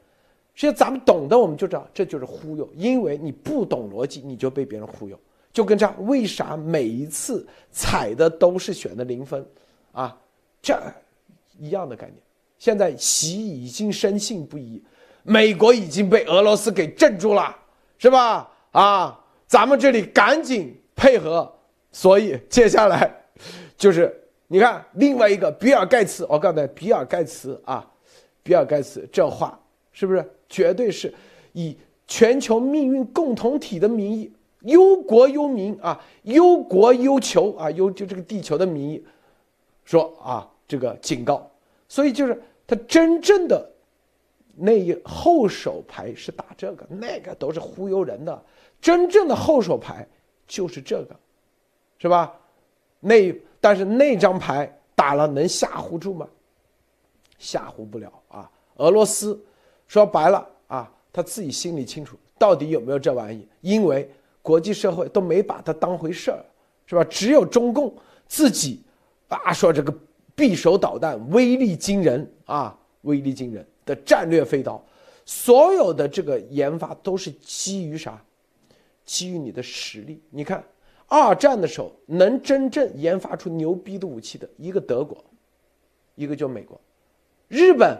[0.54, 2.68] 实际咱们懂的，我们就知道这就是忽悠。
[2.74, 5.18] 因为你不懂逻辑，你就被别人忽悠。
[5.56, 9.42] 就跟这样，为啥每一次踩的都是选的零分，
[9.92, 10.14] 啊，
[10.60, 10.78] 这
[11.58, 12.18] 一样的概念。
[12.58, 14.82] 现在习已经深信不疑，
[15.22, 17.56] 美国已经被俄罗斯给镇住了，
[17.96, 18.52] 是吧？
[18.72, 21.50] 啊，咱们这里赶紧配合。
[21.90, 23.10] 所以接下来
[23.78, 24.14] 就是。
[24.48, 27.84] 你看另外一个比尔盖茨，我告诉你，比尔盖茨啊，
[28.42, 29.58] 比尔盖茨这话
[29.90, 31.12] 是不是绝对是
[31.52, 31.76] 以
[32.06, 34.30] 全球命运共同体的名义，
[34.66, 39.04] 忧国忧民啊，忧国忧球啊，忧就这个地球的名义，
[39.84, 41.50] 说啊这个警告，
[41.88, 43.68] 所以就是他真正的
[44.54, 48.40] 那一后手牌是打这个，那个都是忽悠人的，
[48.80, 50.06] 真正的后手牌
[50.46, 51.16] 就是这个，
[51.98, 52.32] 是吧？
[53.00, 53.34] 那。
[53.58, 56.28] 但是那张牌打了能吓唬住吗？
[57.36, 58.48] 吓唬不了啊！
[58.76, 59.36] 俄罗斯
[59.88, 63.48] 说白了啊，他自己心里清楚，到底有没有这玩意？
[63.62, 64.08] 因为
[64.46, 66.38] 国际社会都没把它当回事儿，
[66.86, 67.02] 是吧？
[67.10, 67.92] 只有中共
[68.28, 68.80] 自己
[69.26, 69.92] 啊说这个
[70.36, 74.80] 匕首导弹威力惊人啊，威力惊人的战略飞刀，
[75.24, 78.22] 所有的这个研发都是基于啥？
[79.04, 80.22] 基于你的实力。
[80.30, 80.62] 你看。
[81.08, 85.16] 二战的时候，能真正研发出牛逼的武器的一个德国，
[86.16, 86.80] 一个就美国，
[87.46, 87.96] 日本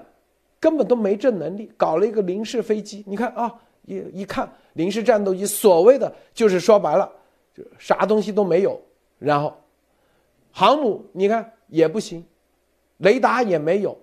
[0.59, 3.05] 根本都没这能力，搞了一个零式飞机。
[3.07, 3.55] 你看啊，
[3.87, 7.11] 一一看零式战斗机，所谓的就是说白了，
[7.55, 8.81] 就啥东西都没有。
[9.19, 9.57] 然后
[10.53, 12.23] 航母你看也不行，
[12.99, 13.99] 雷达也没有，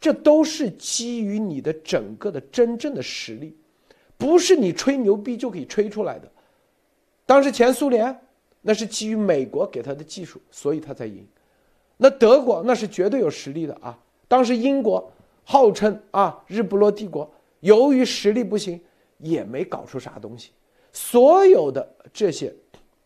[0.00, 3.56] 这都是基于你的整个的真正的实力，
[4.16, 6.28] 不是你吹牛逼就可以吹出来的。
[7.26, 8.20] 当时前苏联
[8.60, 11.26] 那是基于美国给他的技术，所以他才赢。
[11.96, 13.98] 那德国那是绝对有实力的啊。
[14.26, 15.12] 当时英国
[15.44, 17.30] 号称啊日不落帝国，
[17.60, 18.80] 由于实力不行，
[19.18, 20.50] 也没搞出啥东西。
[20.92, 22.54] 所有的这些，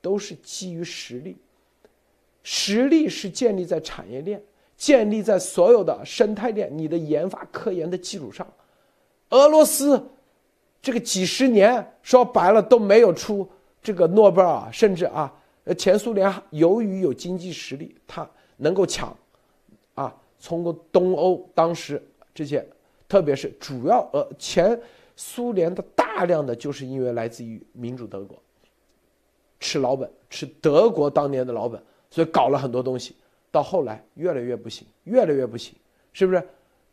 [0.01, 1.37] 都是基于实力。
[2.43, 4.43] 实力是建立在产业链，
[4.77, 8.47] 建立在所有的生态链，你的研发科研的基础上。
[9.31, 10.03] 俄罗斯
[10.81, 13.47] 这个几十年说白了都没有出
[13.83, 15.31] 这个诺贝尔，甚至啊，
[15.77, 19.15] 前苏联由于有经济实力，它能够抢，
[19.95, 22.03] 啊，通过东欧当时
[22.35, 22.67] 这些，
[23.07, 24.81] 特别是主要呃前
[25.21, 28.41] 苏联的大量的就是因为来自于民主德国，
[29.59, 31.83] 吃老本，吃德国当年的老本。
[32.09, 33.17] 所以搞了很多东西，
[33.51, 35.75] 到后来越来越不行，越来越不行，
[36.13, 36.41] 是不是？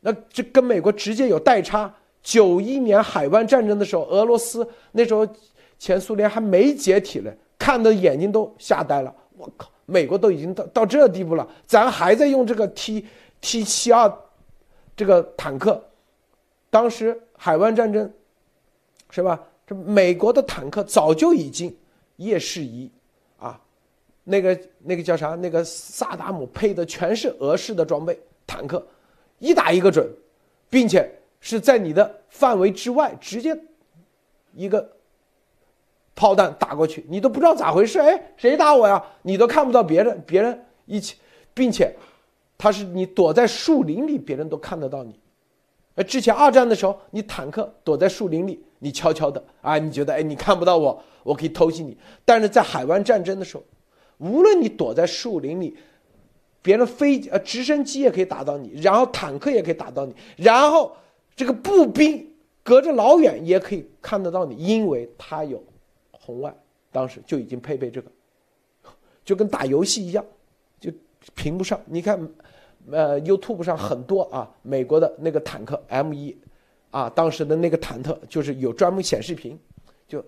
[0.01, 1.93] 那这跟美国直接有代差。
[2.23, 5.26] 九一年海湾战争的时候，俄罗斯那时候
[5.78, 9.15] 前苏联还没解体呢，看的眼睛都吓呆了。
[9.38, 13.05] 我靠，美国都已经到到这地步了，咱还在用这个 T
[13.39, 14.11] T 七二
[14.97, 15.82] 这个坦克。
[16.71, 18.11] 当时海湾战争
[19.09, 19.41] 是吧？
[19.67, 21.75] 这美国的坦克早就已经
[22.17, 22.91] 夜视仪
[23.38, 23.59] 啊。
[24.23, 25.36] 那个那个叫啥？
[25.36, 28.86] 那个萨达姆配的全是俄式的装备，坦克，
[29.39, 30.07] 一打一个准，
[30.69, 33.57] 并且是在你的范围之外，直接
[34.53, 34.88] 一个
[36.15, 37.99] 炮弹打过去，你都不知道咋回事。
[37.99, 39.03] 哎，谁打我呀？
[39.21, 41.17] 你都看不到别人，别人一起，
[41.53, 41.95] 并且
[42.57, 45.19] 他是你躲在树林里，别人都看得到你。
[45.95, 51.97] 呃，之前二战的时候，你坦克躲在树林里，你悄悄的啊，你觉得哎，你看不到我，我可以偷袭你。
[52.23, 53.63] 但是在海湾战争的时候。
[54.19, 55.75] 无论你躲在树林里，
[56.61, 60.95] 别人飞呃直升机也可以打到你，然后坦克也可以打到你，然后
[61.35, 62.25] 这个步兵
[62.63, 65.61] 隔着老远也可以看得到你，因为它有
[66.11, 66.55] 红外，
[66.93, 68.09] 当时就已经配备这个，
[69.25, 70.23] 就跟打游戏一样，
[70.79, 70.89] 就
[71.33, 72.17] 屏幕上你看，
[72.91, 76.38] 呃，YouTube 上很多啊，美国的那个坦克 M 一，
[76.91, 79.59] 啊，当时的那个坦克就是有专门显示屏，
[80.07, 80.23] 就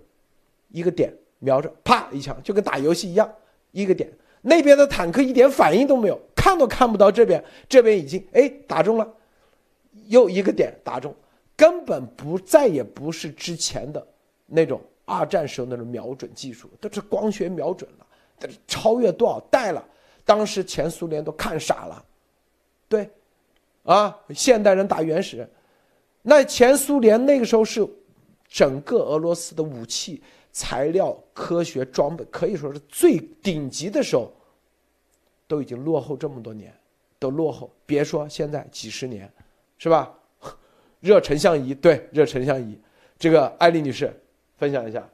[0.70, 3.32] 一个点瞄着，啪一枪，就跟打游戏一样。
[3.74, 9.08] 一个点，那边的坦克一点反应都没有，看都看不到这边，这边已经哎打中了，
[10.08, 11.14] 又一个点打中，
[11.55, 14.08] 根本不再也不是之前的
[14.47, 18.08] 那种二战时候那种瞄准技术，都是光学瞄准了，
[18.39, 19.86] 这是超越多少代了？
[20.26, 22.03] 当时前苏联都看傻了，
[22.90, 23.10] 对，
[23.84, 25.48] 啊，现代人打原始，
[26.22, 27.88] 那前苏联那个时候是
[28.48, 30.22] 整个俄罗斯的武器。
[30.54, 34.34] 材料、科学装备可以说是最顶级的时候，
[35.48, 36.74] 都已经落后这么多年，
[37.20, 37.72] 都落后。
[37.86, 39.32] 别说现在几十年，
[39.78, 40.12] 是吧？
[41.00, 42.76] 热成像仪，对，热成像仪，
[43.20, 44.12] 这个艾丽女士
[44.58, 45.08] 分享一下。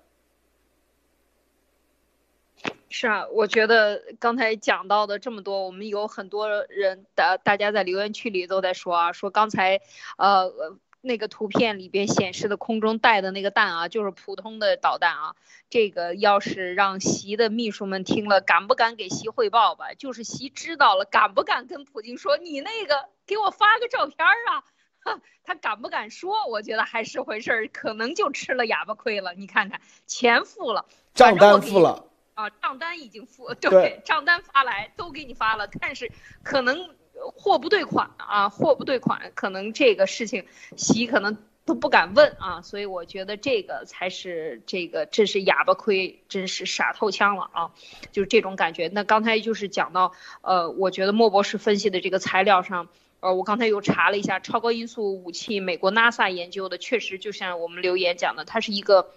[2.95, 9.81] 是啊，我觉得刚才讲到的这么多，我们有很多人的大家在留言区里都在说啊，说刚才
[10.17, 10.77] 呃。
[11.05, 15.35] 那个图片里边显示的空中带的那个弹啊，就是普通的导弹啊。
[15.69, 19.93] 这个要是让习的秘书们听了，敢不敢给习汇报吧？
[19.95, 24.63] 就是习知道了，敢不敢跟普京说你那个给我发个照片啊？
[25.43, 26.47] 他敢不敢说？
[26.47, 29.33] 我觉得还是回事儿，可能就吃了哑巴亏了。
[29.33, 36.11] 你看看，钱付了，账单付了啊，账单已经付，对，账单发来都给你发了，但是
[36.43, 36.89] 可能。
[37.35, 47.71] 货不对款啊，货不对款，可能这个事情，习可能都不敢问啊，所以我觉得这个才是这个，真是哑巴亏，真是傻透枪了啊，
[48.11, 48.89] 就是这种感觉。
[48.89, 50.11] 那刚才就是讲到，
[50.41, 59.11] 呃，我觉得莫博士分析的这个材料上，呃，我刚才又查了一下，超高音速武器，美国 NASA 研究的，确实就像我们留言讲的，它是一个。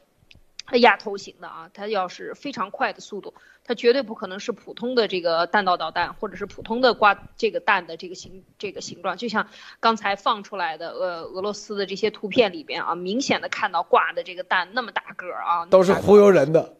[0.78, 3.34] 亚头型的啊，它要是非常快的速度，
[3.64, 9.16] 它绝对不可能是普通的这个弹道导弹，或者是普通的挂这个弹的这个形这个形状。
[9.16, 9.48] 就像
[9.78, 16.76] 刚才放出来的呃俄罗斯的这些图片里边啊，明显的看到挂的这个弹那么大个儿啊，都是忽悠人的，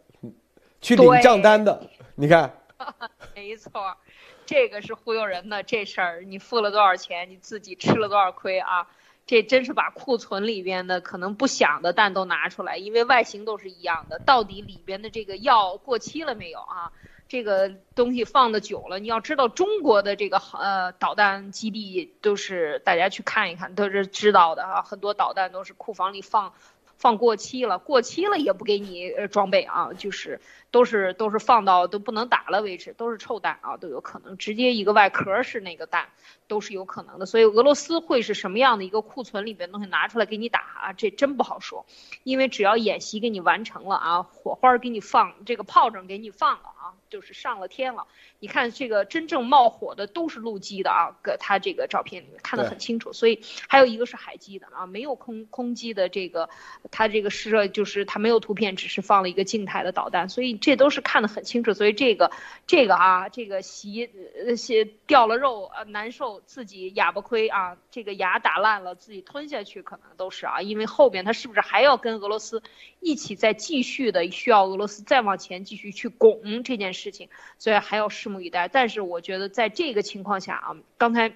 [0.80, 1.88] 去领账单的。
[2.16, 2.58] 你看，
[3.34, 3.96] 没错，
[4.44, 8.88] 这个是忽悠人的这事儿，你付了多少钱，你自己吃了多少亏啊？
[9.26, 14.20] 这真是把库存里边的可能不响的弹都拿出来，因为外形都是一样的。
[14.20, 16.92] 到底里边的这个药过期了没有啊？
[17.28, 26.54] 这个东西放的久了，你要知道中国的这个呃导弹基地都是大家去看一看都是知道的啊，很多导弹都是库房里放。
[26.98, 30.40] 放过期了，过期了也不给你呃装备啊，就是
[30.70, 36.08] 都是都是放到都不能打了为止，都是臭弹啊，都有可能直接一个外壳是那个弹，
[36.48, 37.27] 都是有可能的。
[37.27, 40.93] 所以俄罗斯会是什么样的一个库存里边东西拿出来给你打啊？
[40.93, 41.86] 这真不好说，
[42.23, 48.06] 因为只要演习给你完成了啊，火花给你放，这个炮仗给你放了啊，就是上了天了。
[48.39, 53.12] 你看这个真正冒火的都是陆基的啊，搁他这个照片里面看得很清楚。
[53.12, 56.48] 所以还有一个是海基的啊，没有空空基的这个，
[56.90, 61.73] 他这个试就是他没有图片，只是放了一个静态的导弹，所以这都是看得很清楚。
[61.73, 62.31] 所以这个
[62.66, 64.10] 这个啊，这个席
[64.47, 72.62] 呃些掉了肉啊难受，自己哑巴亏啊，这个牙打烂了自己吞下去可能都是啊，因为后边他是不是还要跟俄罗斯
[73.00, 78.68] 一起再继续的需要俄罗斯再往前继续去拱这件事情，所以还要拭目以待。
[78.68, 81.32] 但是我觉得在这个情况下啊，刚才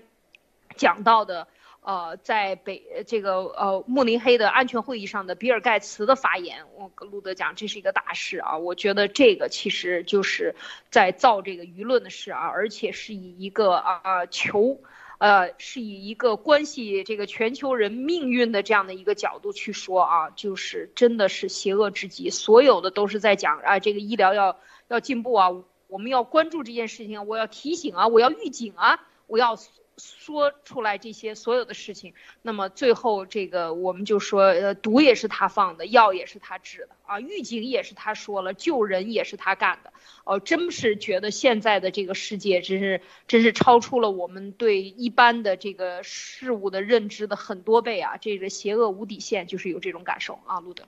[0.76, 1.48] 讲到的，
[1.82, 8.58] 呃，在北这个呃慕尼黑的安全会议上的比尔盖茨的发言，我跟路德讲这是一个大事啊。
[8.58, 10.54] 我觉得这个其实就是
[10.90, 14.80] 在造这个舆论的事啊，而且是以一个啊求。
[15.16, 24.58] 呃，是以一个关系这个全球人命运的这样的一个角度去说啊，就是真的是邪恶至极，所有的都是在讲啊，这个医疗要
[24.88, 25.48] 要进步啊，
[25.88, 29.58] 我们要关注这件事情，我要提醒啊，我要预警啊，我要。
[30.00, 39.92] 说出来这些所有的事情，那么最后这个我们就说，呃，毒也是他放的，药也是他制的啊，预警也是他说了，救人也是他干的，
[40.24, 50.84] 哦，真是觉得现在的这个世界真是真是超出了我们对一般的这个事物的认知的很多倍啊，这个邪恶无底线，就是有这种感受啊，路德。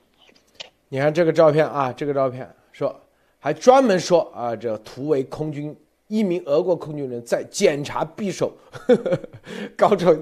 [0.88, 3.00] 你看这个照片啊，这个照片说
[3.38, 5.76] 还专门说啊，这图为空军。
[6.12, 8.52] 一名俄国空军人在检查匕首，
[9.74, 10.14] 高超，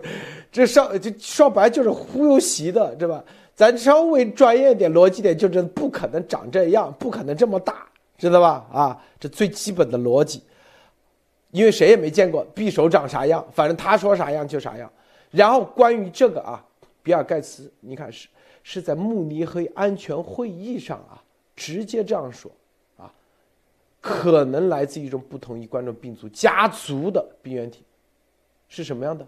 [0.52, 3.24] 这上这说白就是忽悠袭的，对吧？
[3.56, 8.64] 咱稍微专业点、逻辑点，就是不可能长这样，不可能这么大，知道吧？
[8.72, 10.40] 啊，这最基本的逻辑，
[11.50, 14.88] 因为谁也没见过匕首长啥样，反正他说啥样就啥样。
[15.32, 16.64] 然后关于这个啊，
[17.02, 18.28] 比尔盖茨，你看是
[18.62, 21.20] 是在慕尼黑安全会议上啊，
[21.56, 22.48] 直接这样说。
[24.00, 27.84] 可能来自一种不同于冠状病毒家族的病原体，
[28.68, 29.26] 是什么样的？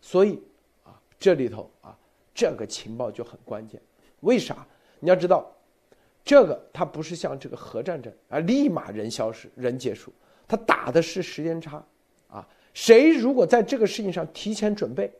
[0.00, 0.42] 所以
[0.84, 1.96] 啊，这里头啊，
[2.34, 3.80] 这个情报就很关键。
[4.20, 4.66] 为啥？
[5.00, 5.50] 你要知道，
[6.22, 10.12] 这个它不是像这个核战争啊，立马人消失、人结束，
[10.46, 11.82] 它打的是时间差
[12.28, 12.46] 啊。
[12.74, 15.10] 谁如果在这个事情上提前准备，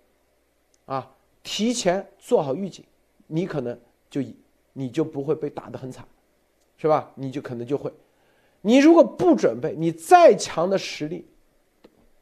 [0.84, 1.10] 啊，
[1.42, 2.84] 提前做好预警，
[3.26, 3.78] 你可能
[4.10, 4.22] 就
[4.74, 6.06] 你就不会被打得很惨，
[6.76, 7.10] 是吧？
[7.14, 7.90] 你就可能就会。
[8.66, 11.24] 你如果不准备，你再强的实力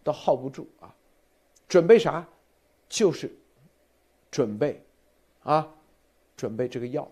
[0.03, 0.95] 都耗不住啊！
[1.67, 2.29] 准备啥？
[2.87, 3.35] 就是
[4.31, 4.85] 准备
[5.43, 5.75] 啊，
[6.37, 7.11] 准备这个药，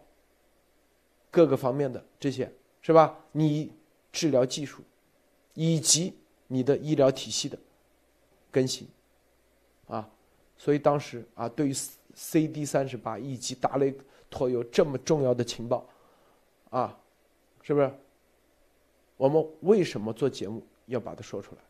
[1.30, 2.52] 各个方面的这些
[2.82, 3.18] 是吧？
[3.32, 3.72] 你
[4.12, 4.82] 治疗技术
[5.54, 6.14] 以及
[6.46, 7.58] 你的医疗体系的
[8.50, 8.86] 更新
[9.88, 10.06] 啊，
[10.58, 11.74] 所以当时啊，对于
[12.14, 13.96] CD 三十八以及达雷
[14.28, 15.88] 托有这么重要的情报
[16.68, 17.00] 啊，
[17.62, 17.90] 是不是？
[19.22, 21.60] 我们为什么做节目要把它说出来？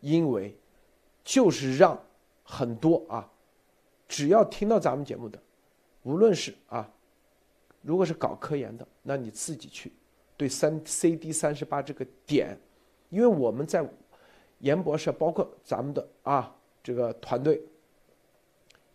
[0.00, 0.56] 因为
[1.22, 2.02] 就是让
[2.42, 3.30] 很多啊，
[4.08, 5.38] 只要听到咱们节目的，
[6.04, 6.90] 无论是啊，
[7.82, 9.92] 如果是搞科研的，那你自己去
[10.34, 12.58] 对三 CD 三十八这个点，
[13.10, 13.86] 因为我们在
[14.60, 17.60] 严博士包括咱们的啊这个团队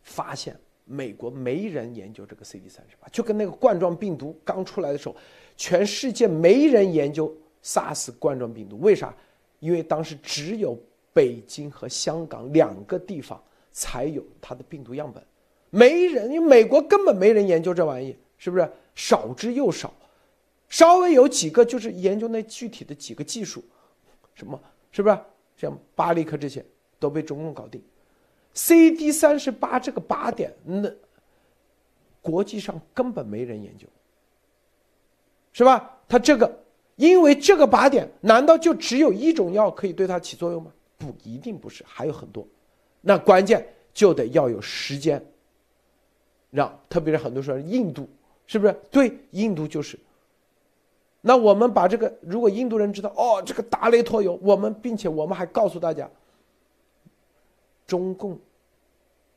[0.02, 5.16] 发现，美国没人研究这个 CD 三十八，就跟那个冠状病毒刚出来的时候，
[5.56, 7.32] 全世界没人研究。
[7.64, 9.14] SARS 冠状病毒为啥？
[9.60, 10.78] 因为当时只有
[11.12, 13.38] 北京和香港两个地方
[13.74, 15.22] 才有它的病毒样本，
[15.70, 18.72] 没人，因为美国根本没人研究这玩意，是不是？
[18.96, 19.94] 少之又少，
[20.70, 23.62] 稍微有几个就是研究那具体的几个技术，
[24.34, 24.58] 什么，
[24.94, 25.20] 是不是？
[25.58, 26.66] 像巴利克这些
[27.00, 27.84] 都被中共搞定
[28.54, 30.90] ，CD 三十八这个靶点，那
[32.22, 33.86] 国际上根本没人研究，
[35.52, 36.00] 是吧？
[36.08, 36.50] 它这个。
[37.00, 40.70] 因为这个靶点，难道就只有一种药可以对它起作用吗？
[40.98, 42.46] 不一定不是，还有很多。
[43.00, 45.26] 那关键就得要有时间，
[46.52, 48.06] 让特别是很多说印度
[48.48, 48.78] 是不是？
[48.92, 49.98] 对，印度就是。
[51.22, 56.10] 那我们把这个，如果印度人知道哦，这个达雷托有我们，并且我们还告诉大家，
[57.88, 58.38] 中共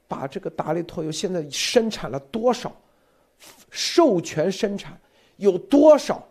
[0.08, 2.74] 把这个达雷托油现在生产了多少，
[3.70, 5.00] 授权生产
[5.36, 6.26] 有多少？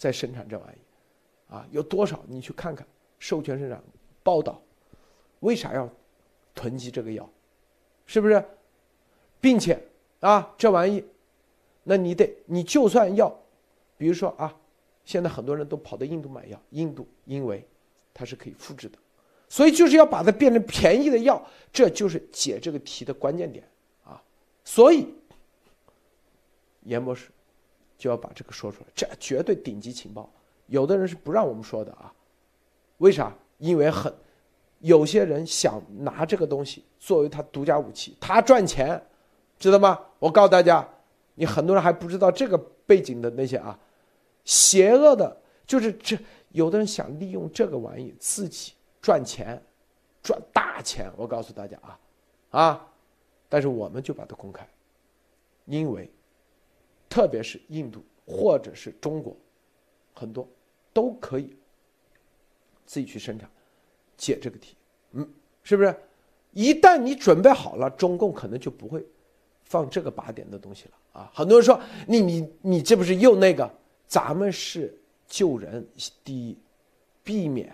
[0.00, 2.24] 在生产这玩意，啊，有多少？
[2.26, 2.86] 你去看看
[3.18, 3.78] 授权生产
[4.22, 4.58] 报道，
[5.40, 5.86] 为啥要
[6.54, 7.28] 囤积这个药？
[8.06, 8.42] 是不是？
[9.42, 9.78] 并且
[10.20, 11.04] 啊，这玩意，
[11.84, 13.28] 那你得，你就算要，
[13.98, 14.56] 比如说啊，
[15.04, 17.62] 现在很多人都跑到印度买药，印度因为
[18.14, 18.96] 它是可以复制的，
[19.50, 23.68] 所以就是要把它变成便宜的药，这就是解这个题的关键点
[24.02, 24.22] 啊。
[24.64, 25.14] 所以，
[26.84, 27.28] 严博士。
[28.00, 30.32] 就要把这个说出来，这绝对顶级情报，
[30.68, 32.10] 有的人是不让我们说的啊，
[32.96, 33.36] 为啥？
[33.58, 34.10] 因为很
[34.78, 39.00] 有些人想拿这个东西作为他独家武器，他赚钱，
[39.58, 40.00] 知道吗？
[40.18, 40.88] 我告诉大家，
[41.34, 42.56] 你很多人还不知道这个
[42.86, 43.78] 背景的那些啊，
[44.46, 45.36] 邪恶的，
[45.66, 46.18] 就是这
[46.52, 48.72] 有的人想利用这个玩意自己
[49.02, 49.62] 赚钱，
[50.22, 51.12] 赚大钱。
[51.18, 51.98] 我告诉大家啊，
[52.48, 52.86] 啊，
[53.50, 54.66] 但是我们就把它公开，
[55.66, 56.10] 因为
[57.10, 59.36] 特别是印度或者是中国，
[60.14, 60.48] 很多。
[60.92, 61.54] 都可以
[62.84, 63.48] 自己去生产
[64.16, 64.74] 解这个题，
[65.12, 65.28] 嗯，
[65.62, 65.94] 是不是？
[66.52, 69.06] 一旦你准备好了，中共可能就不会
[69.62, 71.30] 放这个靶点的东西了啊！
[71.32, 73.70] 很多人说你你你这不是又那个？
[74.08, 74.92] 咱们是
[75.28, 75.86] 救人
[76.24, 76.58] 第一，
[77.22, 77.72] 避免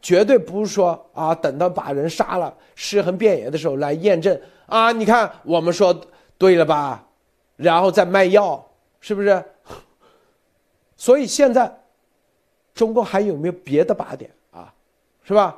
[0.00, 4.90] 绝对不是说啊，等到把人杀了尸横遍野的时候来验证啊！
[4.90, 5.94] 你看我们说
[6.38, 7.06] 对了吧？
[7.56, 8.66] 然后再卖药，
[9.04, 9.44] 是不是？
[10.96, 11.70] 所以现在。
[12.74, 14.74] 中国还有没有别的靶点啊？
[15.22, 15.56] 是吧？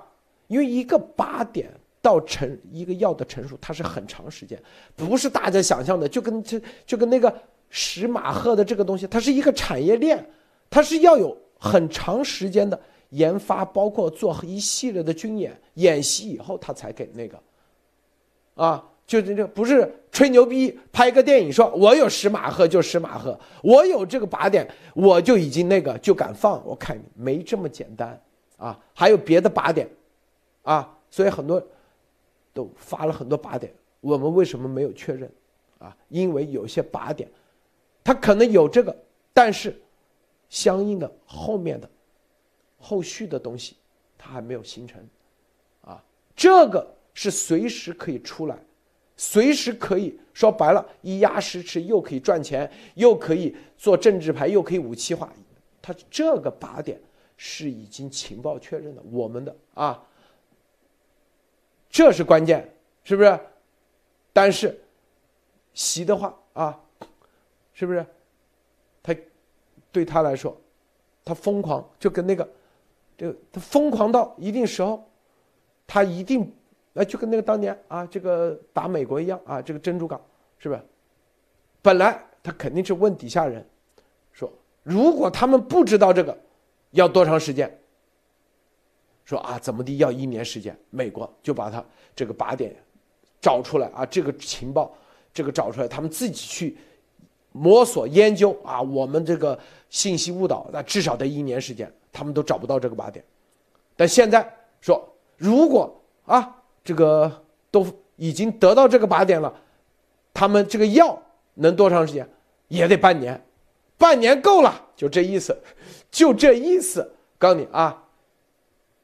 [0.48, 4.62] 因为一个靶点到成一个药的成熟，它是很长时间，
[4.94, 7.34] 不是大家想象的，就跟这就跟那个
[7.70, 10.22] 十马赫的这个东西，它是一个产业链，
[10.68, 12.78] 它是要有很长时间的
[13.08, 17.40] 研发，包括做一系列的军演演习以后，它才给那个
[18.56, 18.84] 啊。
[19.06, 28.20] 就这这不是吹牛逼，拍个电影说我有十马赫就十马赫，我有这个靶点我就已经那个就敢放，我看没这么简单
[28.56, 29.88] 啊，还有别的靶点，
[30.62, 31.64] 啊，所以很多
[32.52, 35.30] 都发了很多靶点，我们为什么没有确认
[35.78, 35.96] 啊？
[36.08, 37.30] 因为有些靶点，
[38.02, 38.94] 它可能有这个，
[39.32, 39.80] 但是
[40.48, 41.88] 相应的后面的
[42.76, 43.76] 后续的东西
[44.18, 45.00] 它还没有形成，
[45.82, 46.02] 啊，
[46.34, 48.58] 这个是随时可以出来。
[49.16, 55.32] 随时可以说白了，一压十吃，又可以赚钱，又可以做政治牌，又可以武器化。
[55.80, 57.00] 他这个靶点
[57.38, 60.06] 是已经情报确认的，我们的啊，
[61.88, 62.70] 这是关键，
[63.04, 63.40] 是不是？
[64.34, 64.78] 但是
[65.72, 66.78] 习的话啊，
[67.72, 68.04] 是不是？
[69.02, 69.16] 他
[69.90, 70.54] 对他来说，
[71.24, 72.46] 他疯狂，就跟那个，
[73.16, 75.08] 这个他疯狂到一定时候，
[75.86, 76.52] 他一定。
[76.98, 80.18] 那就跟那个当年啊，这个打美国一样啊，这个珍珠港，
[80.58, 80.80] 是不是？
[81.82, 83.62] 本来他肯定是问底下人，
[84.32, 84.50] 说
[84.82, 86.34] 如果他们不知道这个，
[86.92, 87.70] 要多长时间？
[89.26, 90.74] 说啊，怎么地要一年时间？
[90.88, 92.74] 美国就把他这个靶点
[93.42, 94.96] 找出来啊，这个情报
[95.34, 96.78] 这个找出来，他们自己去
[97.52, 99.58] 摸索研究啊，我们这个
[99.90, 103.22] 信息误导，那至少得一年时间，他们都找不到这个靶点。
[103.94, 104.50] 但现在
[104.80, 105.06] 说，
[105.36, 105.94] 如果
[106.24, 106.55] 啊。
[106.86, 107.84] 这个都
[108.14, 109.52] 已经得到这个靶点了，
[110.32, 111.20] 他们这个药
[111.54, 112.26] 能多长时间？
[112.68, 113.44] 也得半年，
[113.98, 115.60] 半年够了，就这意思，
[116.10, 117.12] 就这意思。
[117.38, 118.04] 告诉你啊，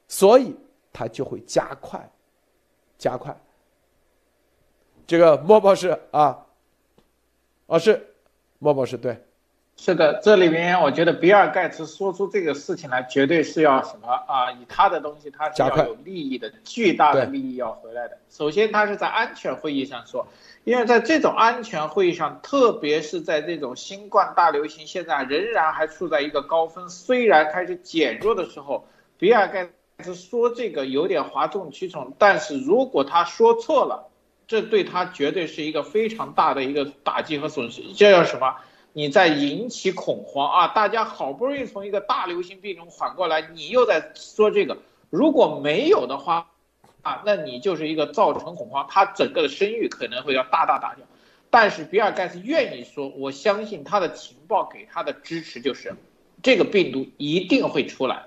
[0.06, 0.56] 所以
[0.92, 2.10] 他就会加快，
[2.96, 3.36] 加快。
[5.06, 6.46] 这个莫博士啊，
[7.66, 8.14] 哦是，
[8.60, 9.20] 莫博士对。
[9.76, 14.52] 是的，这里面我觉得比尔盖茨说出这个事情来，绝对是要什么啊？
[14.52, 18.18] 以他的东西，他是要有利益的，巨大的利益要回来的。
[18.30, 20.28] 首先，他是在安全会议上说，
[20.62, 28.86] 因为在这种安全会议上，特别是在这种新冠大流行现在仍然还处在一个高峰，虽然开始减弱的时候，
[29.18, 29.68] 比尔盖
[29.98, 34.10] 茨说这个有点哗众取宠，但是如果他说错了，
[34.46, 37.82] 这对他绝对是一个非常大的一个打击和损失。
[37.96, 38.54] 这叫什么？
[38.94, 40.68] 你在引起恐慌啊！
[40.68, 44.76] 大家好不容易从一个大流行病中缓过来，你又在说这个，
[45.08, 46.50] 如果没有的话，
[47.00, 51.06] 啊，那你就是一个造成恐慌，他整个的声誉可能会要大大打掉。
[51.48, 55.94] 但是比尔盖茨愿意说，我相信他的情报给他的支持就是，
[56.42, 58.26] 这个病毒一定会出来，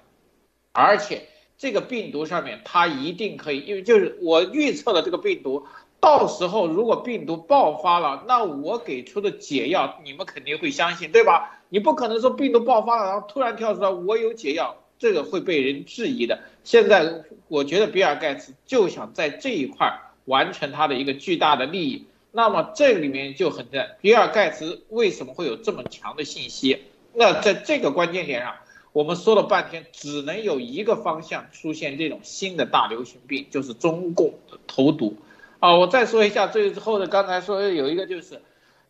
[0.71, 1.27] 而且
[1.57, 5.65] 这个病毒上面它一定可以，因为就是我预测的这个病毒。
[6.01, 11.63] 到时候如果病毒爆发了，那我给出的解药你们肯定会相信，对吧？
[11.69, 16.41] 你不可能说病毒爆发了，然后突然跳出来我有解药，这个会被人质疑的。
[16.63, 22.05] 现在我觉得比尔盖茨就想在这一块完成他的一个巨大的利益。
[22.31, 26.83] 那么这里面就很在比尔盖茨为什么会有这么强的信息？
[27.13, 28.55] 那在这个关键点上，
[28.95, 35.17] 我们说了半天，只能有一个方向出现这种新的大流行病，就是中共的投毒。
[35.59, 38.41] 啊，我再说一下最后的，刚才说有一个就是，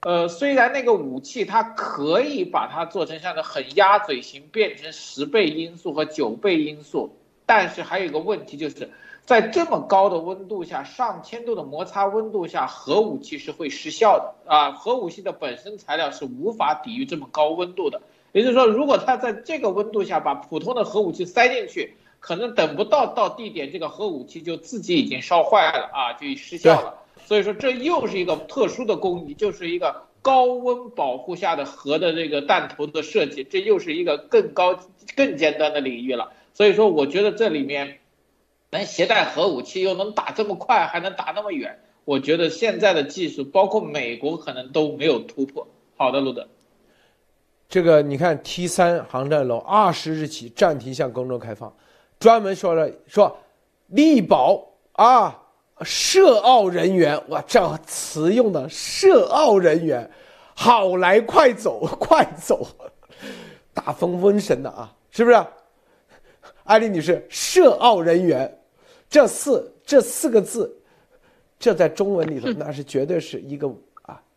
[0.02, 7.18] 呃，虽然那个武器它可以把它做成像个很鸭嘴型，变成十倍音速和九倍音速，
[7.48, 8.92] 但是还有一个问题就是，
[9.26, 18.04] 在这么高的温度下，上千度的摩擦温度下，核武器是会失效的啊，核武器的本身材料是无法抵御这么高温度的，
[18.36, 26.96] 也就是说，如果他在这个温度下把普通的核武器塞进去，可能等不到到地点，这个核武器就自己已经烧坏了啊，就失效了。
[27.24, 34.78] 所以说，这又是一个特殊的工艺，就是一个高温保护下的核的这个弹头的设计，这又是一个更高、
[35.16, 36.34] 更尖端的领域了。
[36.54, 38.00] 所以说，我觉得这里面
[38.70, 45.70] 能携带核武器，又能打这么快，还能打那么远，我觉得现在的技术，包括美国可能都没有突破。
[45.96, 46.50] 好的，路德。
[47.76, 51.76] 这个你看，T 三航站楼二十日起暂停向公众开放，
[52.18, 53.38] 专门说了说，
[53.88, 55.44] 力保啊，
[55.82, 60.10] 涉澳人员，哇，这词用的涉澳人员，
[60.54, 62.66] 好来快走， 快走，
[63.74, 65.46] 大风瘟神的啊，是不是？
[66.64, 68.58] 艾丽女士，涉澳人员，
[69.10, 70.74] 这四这四个字，
[71.60, 73.70] 这在中文里头那是绝对是一个。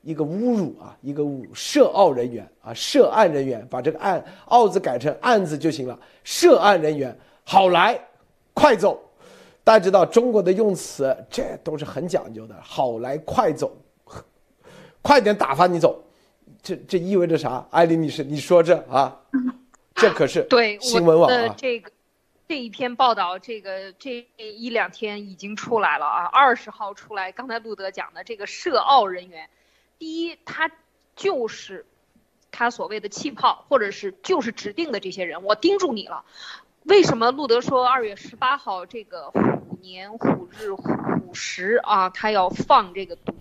[0.02, 5.98] 一个侮辱啊，一个侮辱涉澳人员啊，涉案人员，把这个案“澳”字改成“案”字就行了。
[6.22, 7.14] 涉案人员，
[7.44, 8.00] 好来，
[8.54, 8.98] 快走。
[9.64, 12.54] 大家知道中国的用词，这都是很讲究的。
[12.62, 13.76] 好来，快走，
[15.02, 16.02] 快点打发你走。
[16.62, 17.66] 这这意味着啥？
[17.70, 19.20] 艾琳女士，你说这啊？
[19.94, 21.54] 这可是对新闻网啊。
[21.56, 21.90] 这个
[22.46, 27.32] 这一篇报道，这个这一两天已经出来了啊，二十号出来。
[27.32, 29.50] 刚才路德讲的这个涉澳人员。
[29.98, 30.70] 第一，他
[31.16, 31.84] 就是
[32.50, 35.42] 他所谓的气泡，或者是就是指定的这些人。
[35.42, 36.24] 我盯住你了。
[36.84, 39.40] 为什么路德说二月十八号这个虎
[39.82, 43.34] 年虎日虎时啊，他要放这个毒？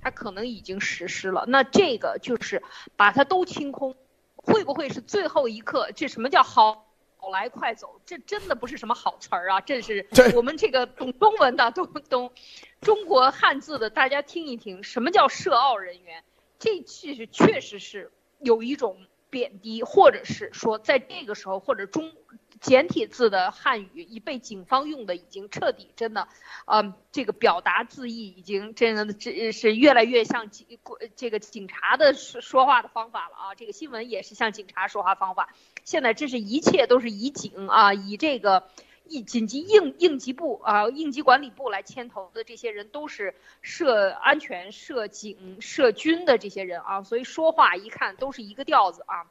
[0.00, 1.44] 他可能已经实施了。
[1.48, 2.62] 那这个就是
[2.94, 3.96] 把它都清空，
[4.36, 5.90] 会不会是最后一刻？
[5.96, 6.93] 这什么叫好
[7.30, 8.00] 来快走？
[8.06, 9.60] 这真的不是什么好词儿啊！
[9.60, 12.32] 这是我们这个懂中文的都懂。
[12.80, 16.22] 中国汉字的，大家听一听，什么叫涉澳人员？
[16.58, 22.12] 这其实确实是有一种贬低，或者是说在这个时候，或者中
[22.60, 26.28] 简体字的汉语已被警方用的已经彻底真的，
[26.66, 30.66] 嗯，这个表达字意已经真的这是越来越像警
[31.16, 33.54] 这个警察的说说话的方法了啊！
[33.54, 35.54] 这个新闻也是像警察说话方法。
[35.84, 38.64] 现在这是一切都是以警啊，以这个。
[39.06, 49.26] 应紧急应应急部啊，应急管理部来牵头的这些人都是涉安全、涉警、涉军的这些人啊，所以说话一看都是一个调子啊，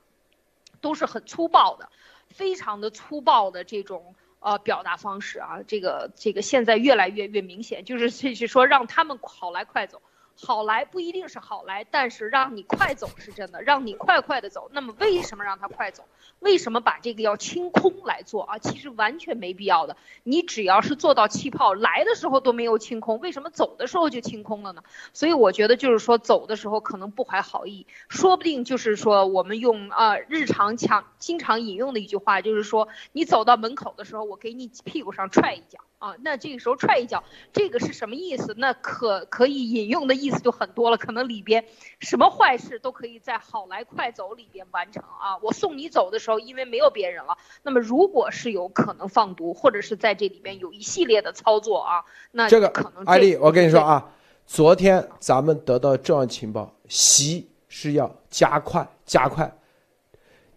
[0.79, 1.89] 都是很粗暴的，
[2.33, 10.01] 非常的粗暴的这种呃表达方式啊，这个这个现在越来越越明显，就是就是说让他们好来快走。
[10.35, 14.69] 好来不一定是好来，但是让你快走是真的，让你快快的走。
[14.73, 16.03] 那么为什么让他快走？
[16.39, 18.57] 为什么把这个要清空来做啊？
[18.57, 19.95] 其实完全没必要的。
[20.23, 24.83] 你只要是做到气泡来的时候都没有清空，为什么走的时候就清空了呢？
[25.13, 35.79] 所以我觉得就是说走的时候可能不怀好意，说不定就是说我们用啊日常强经常引用的一句话，就是说你走到门口的时候，我给你屁股上踹一脚。
[36.03, 37.23] 啊，那这个时候踹一脚，
[37.53, 38.53] 这个是什么意思？
[38.57, 41.63] 那可可以引用的意思就很多了，可能里边
[41.99, 45.37] 什么坏事都可以在好来快走里边完成啊。
[45.41, 53.05] 我送你走的时候，因为没有别人了，那么如果是有可能放毒，或者是在这里边有一系列的操作啊，那这个可能。
[53.05, 54.11] 艾丽，我跟你说啊，
[54.45, 59.49] 昨天咱们得到重要情报，习是要加快加快。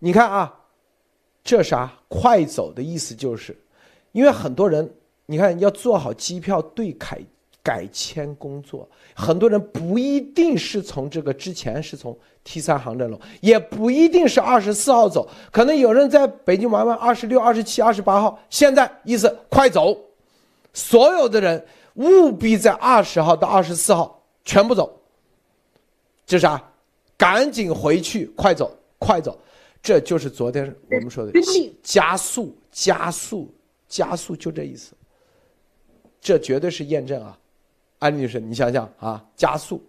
[0.00, 0.52] 你看啊，
[1.44, 3.56] 这啥快走的意思就是，
[4.10, 4.92] 因为很多人。
[5.26, 7.20] 你看，要做好机票对改
[7.62, 18.38] 改签工作，很多人不一定是从这个之前是从 T 三航站楼，也不一定是二十四号走，可能有人在北京玩玩二十六、二十七、二十八号。
[18.48, 19.98] 现在意思快走，
[20.72, 25.00] 所有的人务必在二十号到二十四号全部走。
[26.24, 26.62] 这啥？
[27.16, 29.36] 赶紧回去，快走，快走，
[29.82, 31.32] 这就是昨天我们说的
[31.82, 33.52] 加速、加速、
[33.88, 34.92] 加速，就这意思。
[36.26, 37.38] 这绝对是验证啊，
[38.00, 39.80] 安女士，你想想啊，加速。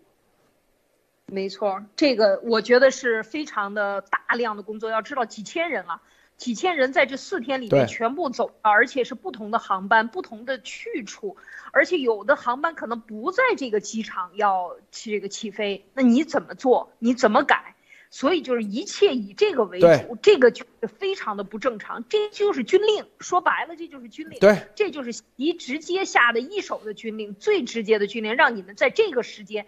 [1.26, 4.91] 没错，这个我觉得是非常的大量的工作。
[4.91, 5.99] 要知道，几千人啊，
[6.38, 11.38] 几千人在这四天里面全部走，而且是不同的航班、不同的去处，
[11.72, 16.91] 而且有的航班可能不在这个机场要这个起飞，那你怎么做？
[16.99, 17.73] 你怎么改？
[18.09, 23.05] 所以就是一切以这个为主，这个就是非常的不正常，这就是军令。
[23.19, 24.39] 说白了，这就是军令。
[24.39, 29.67] 对，这就是习直接下的一手的军令，最直接的军令，让你们在这个时间，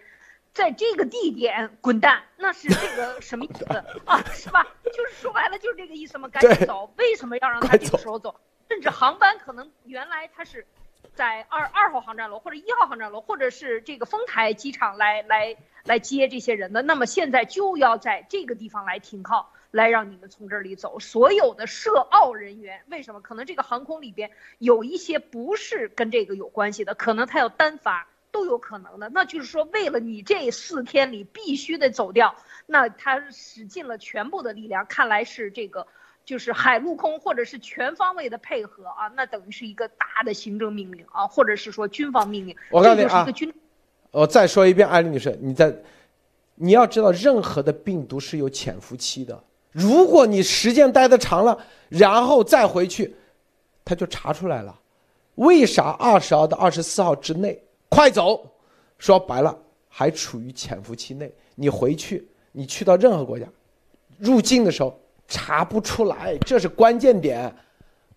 [0.52, 2.24] 在这个地点滚蛋。
[2.36, 3.64] 那是这个什么意思
[4.06, 4.24] 啊？
[4.32, 4.66] 是吧？
[4.84, 6.92] 就是说白了就是这个意思嘛，赶紧走。
[6.96, 8.34] 为什么要让他这个时候走？
[8.68, 10.66] 甚至航班可能原来他是。
[11.20, 19.52] 在二二号航站楼或者一号航站楼，或者是这个丰台机场来来来接这些人的，那么现在就要在这个地方来停靠。
[19.70, 20.98] 来让你们从这里走。
[20.98, 23.20] 所有的涉澳人员，为什么？
[23.20, 29.10] 可能这个航空里边有一些不是跟这个有关系的，可能他要单发都有可能的。
[29.10, 32.34] 那就是说，为了你这四天里必须得走掉，
[32.64, 34.86] 那他使尽了全部的力量。
[34.86, 35.86] 看来是这个。
[36.30, 42.54] 就是海陆空或者是全方位的配合啊，那等于是一个大的行政命令啊，或者是说军方命令。
[42.70, 43.26] 我告诉你啊，
[44.12, 45.74] 我再说一遍，艾丽女士，你在，
[46.54, 49.42] 你要知道，任何的病毒是有潜伏期的。
[49.72, 51.58] 如果你时间待的长了，
[51.88, 53.16] 然后再回去，
[53.84, 54.78] 他就查出来了。
[55.34, 58.48] 为啥二十号到二十四号之内快走？
[58.98, 59.58] 说白了，
[59.88, 61.34] 还处于潜伏期内。
[61.56, 63.44] 你回去，你去到任何国家，
[64.16, 64.96] 入境的时候。
[65.32, 67.54] 查不出来，这是关键点，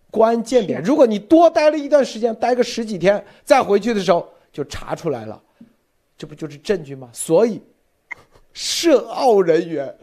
[0.10, 0.82] 关键点。
[0.82, 5.40] 如果你多待了一段时间，待个十几天，再回去的时候就查出来了，
[6.18, 7.08] 这不就是证据吗？
[7.14, 7.62] 所以，
[8.52, 9.96] 涉澳人员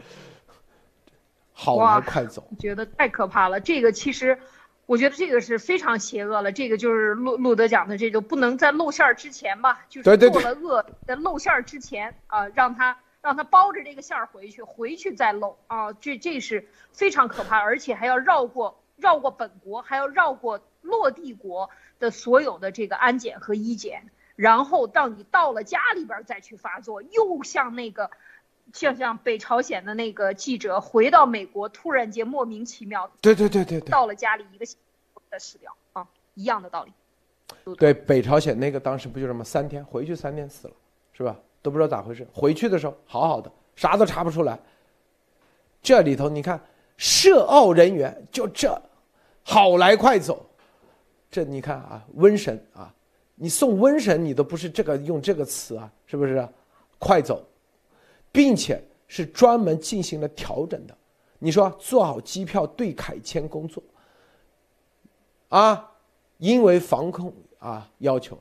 [1.51, 3.59] 好来快走，觉得太可怕了。
[3.59, 4.39] 这个其实，
[4.85, 6.53] 我觉得这个是非常邪恶了。
[6.53, 12.97] 这个就是路路德讲的，这个不能在露馅儿之前吧，就是做了恶，在露馅儿之前啊，让他。
[13.21, 15.93] 让他包着这个馅儿回去，回去再漏啊！
[15.93, 21.69] 这这是非常可怕，而且还要绕过绕过本国，还要绕过落地国
[21.99, 28.09] 的所有的这个安检和医检，然后到你到了家里边再去发作，又像那个，
[28.73, 34.65] 像像北朝鲜的那个记者回到美国，突然间莫名其妙，对对对对对，到了家里一个
[35.29, 36.91] 再死掉啊，一样的道理。
[37.77, 40.73] 对，北朝鲜那个当时不就这么三天回去三天死了，
[41.13, 41.37] 是吧？
[41.61, 44.59] 都不知道咋回事，回去的时候好好的，啥都查不出来。
[45.81, 46.59] 这里头你看，
[46.97, 48.79] 涉澳人员就这，
[49.43, 50.45] 好来快走，
[51.29, 52.93] 这你看啊，瘟神啊，
[53.35, 56.47] 你送瘟神你都不是这个用这个词啊，是不是？
[56.99, 57.43] 快走，
[58.31, 60.95] 并且是专门进行了调整的。
[61.39, 63.81] 你说做好机票对凯签工作，
[65.49, 65.91] 啊，
[66.37, 68.37] 因为防控啊要求，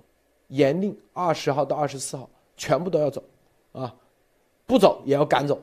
[0.48, 2.28] 严令二十号到二十四号。
[2.60, 3.24] 全部都要走，
[3.72, 3.94] 啊，
[4.66, 5.58] 不走也要赶走，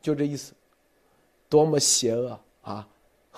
[0.00, 0.54] 就这意思，
[1.46, 2.88] 多么邪恶啊！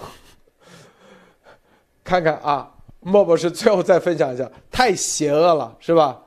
[2.05, 6.23] 看看啊，莫博士最后再分享一下，太邪恶了，是吧？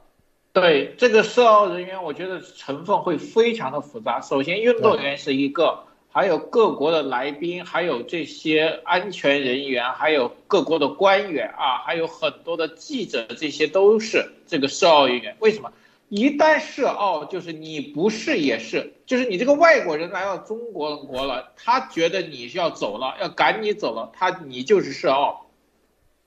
[0.52, 4.20] 对，这个涉澳人员，我觉得成分会非常的复杂。
[4.20, 15.38] 首先，运动员是一个，还有各国的来宾，还有这些安全人员，还有各国的官员啊，还有很多的记者，这些都是这个涉澳人员。
[15.40, 15.72] 为什么？
[16.16, 25.48] 一旦涉澳，就是你不是也是，就是你这个外国人来到中国国了，他觉得你是要走了，要赶你走了，他你就是涉澳，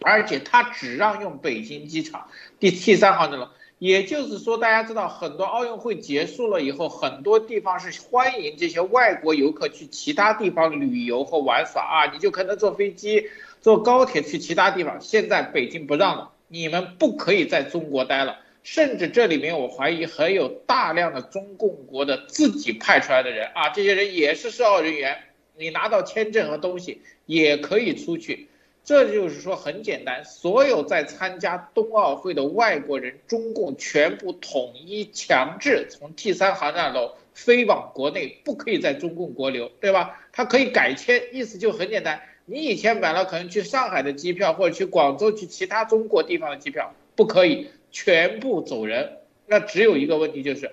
[0.01, 2.27] 而且他只让用北京机场
[2.59, 3.53] 第 T 三航站了。
[3.79, 13.29] 也就是说，大家知道，很多奥运会结束了以后，很多地方是欢迎这些外国游客去其他地方旅游和玩耍啊，你就可能坐飞机、
[13.61, 15.01] 坐高铁去其他地方。
[15.01, 18.39] 现在北京不让了，你们不可以在中国待了。
[18.67, 25.19] 甚至这里面，我怀疑还有大量的中共国的自己派出来的人啊，这些人也是涉澳人员，
[25.57, 28.49] 你拿到签证和东西也可以出去。
[28.85, 40.27] 这就是说很简单，所有在参加冬奥会的外国人，中共全部统一强制从 T 三航站楼飞往国内，不可以在中共国留，对吧？
[40.33, 47.69] 他可以改签，意思就很简单，你以前买了可能去上海的机票，或者去广州、去其他中国地方的机票，不可以。
[47.91, 50.71] 全部走人，那只有一个问题就是，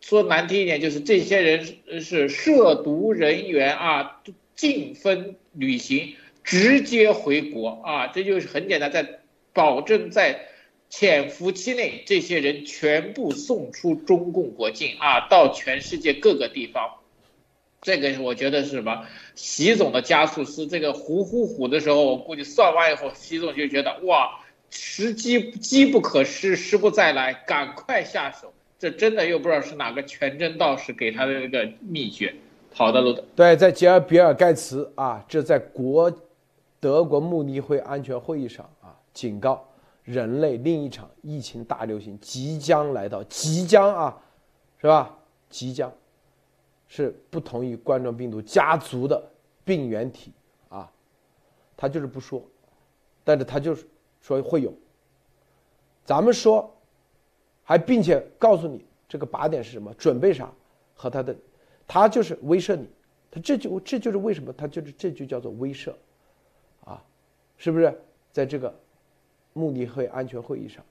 [0.00, 1.66] 说难听一点，就是这些人
[2.00, 4.22] 是涉毒人员啊，
[4.54, 9.20] 禁分旅行，直接回国啊，这就是很简单，在
[9.52, 10.48] 保证在
[10.90, 16.96] 潜伏期内，这些人全部送出中共国境啊，到全世界各个地方。
[17.82, 19.06] 这个我觉得是什么？
[19.34, 24.40] 习总的加速师，这个呼呼呼的时候，我估计算完以后，习总就觉得哇。
[24.76, 28.52] 时机机不可失，失不再来，赶快下手。
[28.76, 32.34] 这真的又不知道是哪个全真道士给他的那个秘诀。
[32.72, 33.24] 好的，路德。
[33.36, 36.12] 对，在吉尔比尔盖茨啊，这在国
[36.80, 39.64] 德国慕尼黑安全会议上啊，警告
[40.02, 44.20] 人类另一场疫情大流行即将来到，即将啊，
[44.80, 45.16] 是吧？
[45.48, 45.90] 即将
[46.88, 49.22] 是不同于冠状病毒家族的
[49.64, 50.32] 病原体
[50.68, 50.90] 啊，
[51.76, 52.44] 他就是不说，
[53.22, 53.86] 但是他就是。
[54.24, 54.72] 说会有，
[56.02, 56.74] 咱们说，
[57.62, 60.50] 还并且告诉你这个靶点是什么，准备啥，
[60.94, 61.36] 和他的，
[61.86, 62.88] 他就是威慑你，
[63.30, 65.92] 他这就这就是为什么他就是这就叫做威慑，
[66.86, 67.04] 啊，
[67.58, 67.94] 是不是？
[68.32, 68.74] 在这个
[69.52, 70.82] 慕尼黑安全会议上，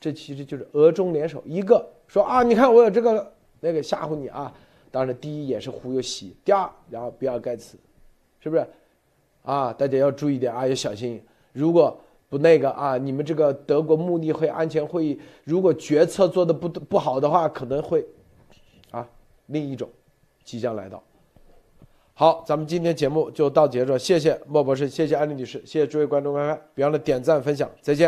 [0.00, 4.52] 这其实就是俄中联手，一个说啊，你看我有这个那个吓唬你啊，
[4.90, 7.78] 当然第一也是忽悠习，第二然后比尔盖茨
[8.40, 8.66] 是不是？
[9.44, 11.22] 啊，大家要注意点啊，要小心。
[11.52, 11.96] 如果
[12.34, 18.04] 不那个啊，你们这个德国慕尼黑安全会议，如果决策做的不不好的话，可能会
[18.90, 19.06] 啊
[19.46, 19.88] 另一种
[20.42, 21.00] 即将来到。
[22.12, 28.02] 好，咱们今天节目就到结束，谢谢莫博士，谢谢安利女士，谢谢诸位观众观看，别忘了点赞分享，再见。